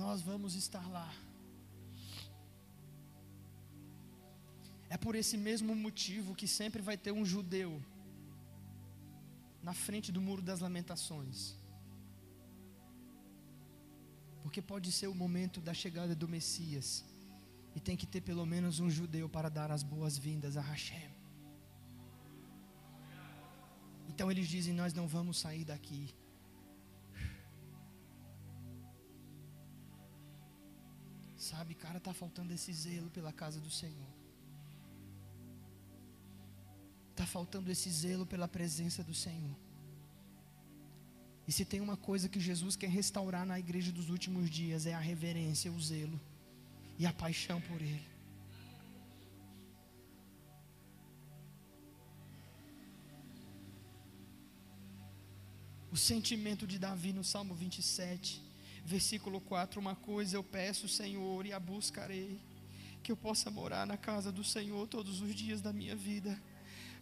Nós 0.02 0.18
vamos 0.30 0.52
estar 0.54 0.86
lá. 0.96 1.10
É 4.94 4.96
por 5.04 5.14
esse 5.20 5.36
mesmo 5.48 5.72
motivo 5.86 6.36
que 6.40 6.48
sempre 6.60 6.80
vai 6.88 6.96
ter 7.04 7.12
um 7.20 7.24
judeu 7.32 7.70
na 9.68 9.74
frente 9.86 10.10
do 10.16 10.20
muro 10.26 10.42
das 10.50 10.60
lamentações. 10.66 11.38
Porque 14.42 14.62
pode 14.72 14.90
ser 14.98 15.08
o 15.08 15.16
momento 15.24 15.60
da 15.68 15.74
chegada 15.82 16.14
do 16.14 16.28
Messias. 16.36 16.88
E 17.76 17.80
tem 17.80 17.96
que 18.00 18.06
ter 18.06 18.22
pelo 18.30 18.46
menos 18.46 18.78
um 18.84 18.90
judeu 18.98 19.28
para 19.28 19.50
dar 19.58 19.70
as 19.76 19.82
boas-vindas 19.82 20.56
a 20.56 20.64
Hashem. 20.70 21.10
Então 24.10 24.30
eles 24.30 24.48
dizem: 24.48 24.72
Nós 24.72 24.94
não 24.94 25.06
vamos 25.08 25.38
sair 25.44 25.64
daqui. 25.64 26.02
Sabe, 31.48 31.74
cara, 31.74 31.96
está 31.96 32.12
faltando 32.12 32.52
esse 32.52 32.70
zelo 32.72 33.08
pela 33.16 33.32
casa 33.32 33.58
do 33.58 33.70
Senhor. 33.70 34.12
Está 37.12 37.24
faltando 37.24 37.70
esse 37.74 37.90
zelo 37.90 38.26
pela 38.26 38.46
presença 38.46 39.02
do 39.02 39.14
Senhor. 39.14 39.56
E 41.46 41.52
se 41.52 41.64
tem 41.64 41.80
uma 41.80 41.96
coisa 41.96 42.28
que 42.28 42.38
Jesus 42.38 42.76
quer 42.76 42.90
restaurar 42.90 43.46
na 43.46 43.58
igreja 43.58 43.90
dos 43.90 44.10
últimos 44.10 44.50
dias 44.50 44.84
é 44.84 44.92
a 44.92 44.98
reverência, 44.98 45.72
o 45.72 45.80
zelo 45.80 46.20
e 46.98 47.06
a 47.06 47.12
paixão 47.14 47.58
por 47.62 47.80
Ele. 47.80 48.06
O 55.90 55.96
sentimento 55.96 56.66
de 56.66 56.78
Davi 56.78 57.14
no 57.14 57.24
Salmo 57.24 57.54
27, 57.54 58.47
versículo 58.88 59.40
4: 59.40 59.80
Uma 59.80 59.94
coisa 59.94 60.36
eu 60.36 60.42
peço, 60.42 60.88
Senhor, 60.88 61.46
e 61.46 61.52
a 61.52 61.60
buscarei, 61.60 62.40
que 63.02 63.12
eu 63.12 63.16
possa 63.16 63.50
morar 63.50 63.86
na 63.86 63.96
casa 63.96 64.32
do 64.32 64.42
Senhor 64.42 64.88
todos 64.88 65.20
os 65.20 65.34
dias 65.34 65.60
da 65.60 65.72
minha 65.72 65.94
vida, 65.94 66.40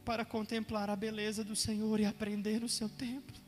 para 0.04 0.24
contemplar 0.24 0.90
a 0.90 0.96
beleza 0.96 1.42
do 1.42 1.56
Senhor 1.56 2.00
e 2.00 2.04
aprender 2.04 2.60
no 2.60 2.68
seu 2.68 2.88
templo. 2.88 3.46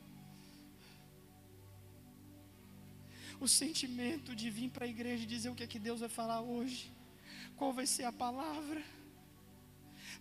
o 3.39 3.47
sentimento 3.47 4.35
de 4.35 4.49
vir 4.49 4.69
para 4.69 4.85
a 4.85 4.87
igreja 4.87 5.23
e 5.23 5.25
dizer 5.25 5.49
o 5.49 5.55
que 5.55 5.63
é 5.63 5.67
que 5.67 5.79
Deus 5.79 6.01
vai 6.01 6.09
falar 6.09 6.41
hoje, 6.41 6.91
qual 7.55 7.71
vai 7.71 7.85
ser 7.85 8.03
a 8.03 8.11
palavra. 8.11 8.83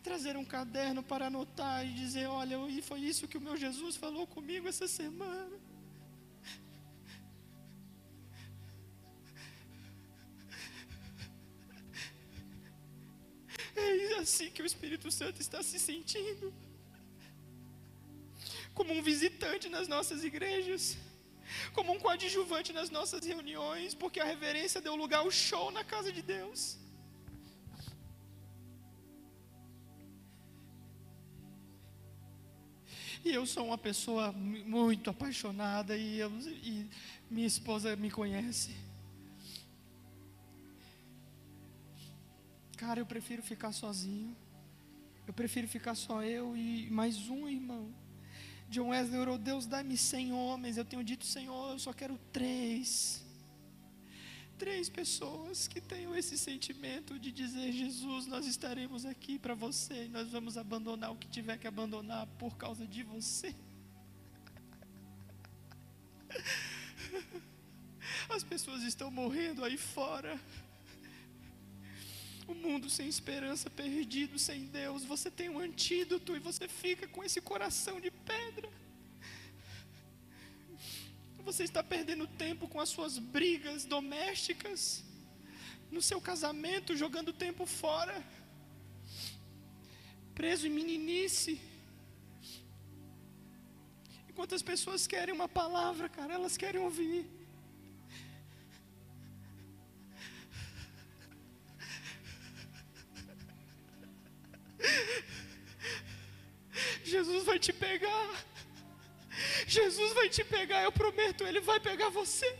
Trazer 0.02 0.36
um 0.36 0.44
caderno 0.44 1.02
para 1.02 1.26
anotar 1.26 1.84
e 1.84 1.92
dizer: 1.92 2.26
Olha, 2.28 2.56
foi 2.82 3.00
isso 3.00 3.26
que 3.26 3.36
o 3.36 3.40
meu 3.40 3.56
Jesus 3.56 3.96
falou 3.96 4.26
comigo 4.26 4.68
essa 4.68 4.86
semana. 4.86 5.56
É 13.78 14.18
assim 14.18 14.50
que 14.50 14.62
o 14.62 14.66
Espírito 14.66 15.10
Santo 15.10 15.40
está 15.40 15.62
se 15.62 15.78
sentindo, 15.78 16.52
como 18.74 18.92
um 18.92 19.02
visitante 19.02 19.68
nas 19.68 19.86
nossas 19.88 20.24
igrejas 20.24 20.96
como 21.72 21.92
um 21.92 21.98
coadjuvante 21.98 22.72
nas 22.72 22.90
nossas 22.90 23.24
reuniões, 23.24 23.94
porque 23.94 24.20
a 24.20 24.24
reverência 24.24 24.80
deu 24.80 24.94
lugar 24.94 25.20
ao 25.20 25.30
show 25.30 25.70
na 25.70 25.84
casa 25.84 26.12
de 26.12 26.22
Deus. 26.22 26.78
E 33.24 33.34
eu 33.34 33.44
sou 33.46 33.66
uma 33.66 33.78
pessoa 33.78 34.32
muito 34.32 35.10
apaixonada 35.10 35.96
e, 35.96 36.18
eu, 36.18 36.30
e 36.62 36.86
minha 37.28 37.46
esposa 37.46 37.96
me 37.96 38.10
conhece. 38.10 38.74
Cara, 42.78 43.00
eu 43.00 43.06
prefiro 43.06 43.42
ficar 43.42 43.72
sozinho. 43.72 44.34
Eu 45.26 45.34
prefiro 45.34 45.68
ficar 45.68 45.94
só 45.94 46.22
eu 46.22 46.56
e 46.56 46.88
mais 46.90 47.28
um 47.28 47.46
irmão 47.46 47.92
John 48.70 48.88
Wesley 48.90 49.18
orou, 49.18 49.36
Deus 49.38 49.66
dá-me 49.66 49.96
cem 49.96 50.32
homens. 50.32 50.76
Eu 50.76 50.84
tenho 50.84 51.02
dito, 51.02 51.26
Senhor, 51.26 51.72
eu 51.72 51.78
só 51.78 51.92
quero 51.92 52.18
três. 52.32 53.24
Três 54.58 54.88
pessoas 54.88 55.66
que 55.66 55.80
tenham 55.80 56.14
esse 56.14 56.36
sentimento 56.36 57.18
de 57.18 57.32
dizer, 57.32 57.72
Jesus, 57.72 58.26
nós 58.26 58.46
estaremos 58.46 59.06
aqui 59.06 59.38
para 59.38 59.54
você 59.54 60.04
e 60.04 60.08
nós 60.08 60.30
vamos 60.30 60.58
abandonar 60.58 61.10
o 61.12 61.16
que 61.16 61.28
tiver 61.28 61.56
que 61.58 61.66
abandonar 61.66 62.26
por 62.38 62.56
causa 62.56 62.86
de 62.86 63.02
você. 63.02 63.56
As 68.28 68.44
pessoas 68.44 68.82
estão 68.82 69.10
morrendo 69.10 69.64
aí 69.64 69.78
fora. 69.78 70.38
O 72.52 72.54
mundo 72.54 72.88
sem 72.88 73.06
esperança, 73.14 73.68
perdido, 73.68 74.38
sem 74.38 74.60
Deus. 74.80 75.04
Você 75.04 75.30
tem 75.30 75.48
um 75.50 75.58
antídoto 75.58 76.34
e 76.34 76.40
você 76.48 76.66
fica 76.66 77.06
com 77.06 77.22
esse 77.22 77.40
coração 77.50 78.00
de 78.00 78.10
pedra. 78.10 78.70
Você 81.48 81.64
está 81.64 81.82
perdendo 81.82 82.26
tempo 82.26 82.66
com 82.66 82.80
as 82.80 82.88
suas 82.88 83.18
brigas 83.18 83.84
domésticas, 83.84 84.80
no 85.90 86.02
seu 86.08 86.20
casamento, 86.20 86.96
jogando 86.96 87.32
tempo 87.32 87.64
fora, 87.66 88.16
preso 90.34 90.66
em 90.66 90.70
meninice. 90.70 91.60
Enquanto 94.28 94.54
as 94.54 94.62
pessoas 94.62 95.06
querem 95.06 95.34
uma 95.34 95.48
palavra, 95.48 96.08
cara, 96.08 96.34
elas 96.34 96.56
querem 96.56 96.80
ouvir. 96.80 97.37
Jesus 107.04 107.44
vai 107.44 107.58
te 107.58 107.72
pegar. 107.72 108.44
Jesus 109.66 110.12
vai 110.14 110.28
te 110.28 110.44
pegar, 110.44 110.82
eu 110.82 110.92
prometo, 110.92 111.44
Ele 111.44 111.60
vai 111.60 111.78
pegar 111.80 112.08
você. 112.08 112.58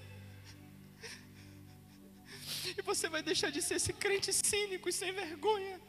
E 2.77 2.83
você 2.83 3.09
vai 3.09 3.23
deixar 3.23 3.51
de 3.51 3.63
ser 3.63 3.75
esse 3.75 3.93
crente 3.93 4.33
cínico 4.33 4.89
e 4.89 4.93
sem 4.93 5.13
vergonha. 5.13 5.81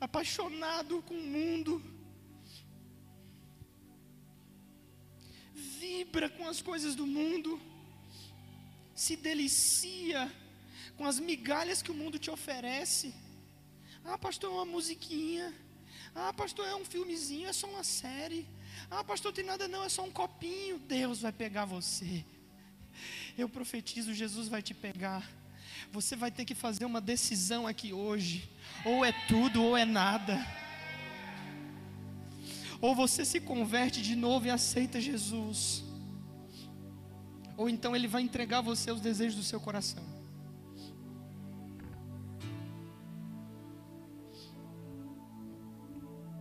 Apaixonado 0.00 1.02
com 1.02 1.14
o 1.14 1.22
mundo 1.22 1.93
vibra 5.80 6.28
com 6.28 6.46
as 6.48 6.60
coisas 6.68 6.94
do 6.94 7.06
mundo, 7.06 7.60
se 8.94 9.16
delicia 9.16 10.30
com 10.96 11.04
as 11.04 11.18
migalhas 11.18 11.82
que 11.82 11.90
o 11.90 11.94
mundo 11.94 12.18
te 12.18 12.30
oferece. 12.30 13.14
Ah, 14.04 14.18
pastor, 14.18 14.50
é 14.50 14.54
uma 14.54 14.64
musiquinha. 14.64 15.52
Ah, 16.14 16.32
pastor, 16.32 16.66
é 16.68 16.76
um 16.76 16.84
filmezinho, 16.84 17.48
é 17.48 17.52
só 17.52 17.66
uma 17.66 17.82
série. 17.82 18.46
Ah, 18.90 19.02
pastor, 19.02 19.32
tem 19.32 19.44
nada 19.44 19.66
não, 19.66 19.82
é 19.82 19.88
só 19.88 20.04
um 20.04 20.10
copinho. 20.10 20.78
Deus 20.78 21.22
vai 21.22 21.32
pegar 21.32 21.64
você. 21.64 22.24
Eu 23.36 23.48
profetizo, 23.48 24.14
Jesus 24.14 24.46
vai 24.48 24.62
te 24.62 24.74
pegar. 24.74 25.28
Você 25.90 26.14
vai 26.14 26.30
ter 26.30 26.44
que 26.44 26.54
fazer 26.54 26.84
uma 26.84 27.00
decisão 27.00 27.66
aqui 27.66 27.92
hoje. 27.92 28.48
Ou 28.84 29.04
é 29.04 29.12
tudo 29.26 29.62
ou 29.62 29.76
é 29.76 29.84
nada. 29.84 30.38
Ou 32.84 32.94
você 32.94 33.24
se 33.24 33.40
converte 33.40 34.02
de 34.02 34.14
novo 34.14 34.44
e 34.46 34.50
aceita 34.50 35.00
Jesus. 35.00 35.82
Ou 37.56 37.66
então 37.66 37.96
ele 37.96 38.06
vai 38.06 38.20
entregar 38.20 38.60
você 38.60 38.90
os 38.92 39.00
desejos 39.00 39.36
do 39.36 39.42
seu 39.42 39.58
coração. 39.58 40.04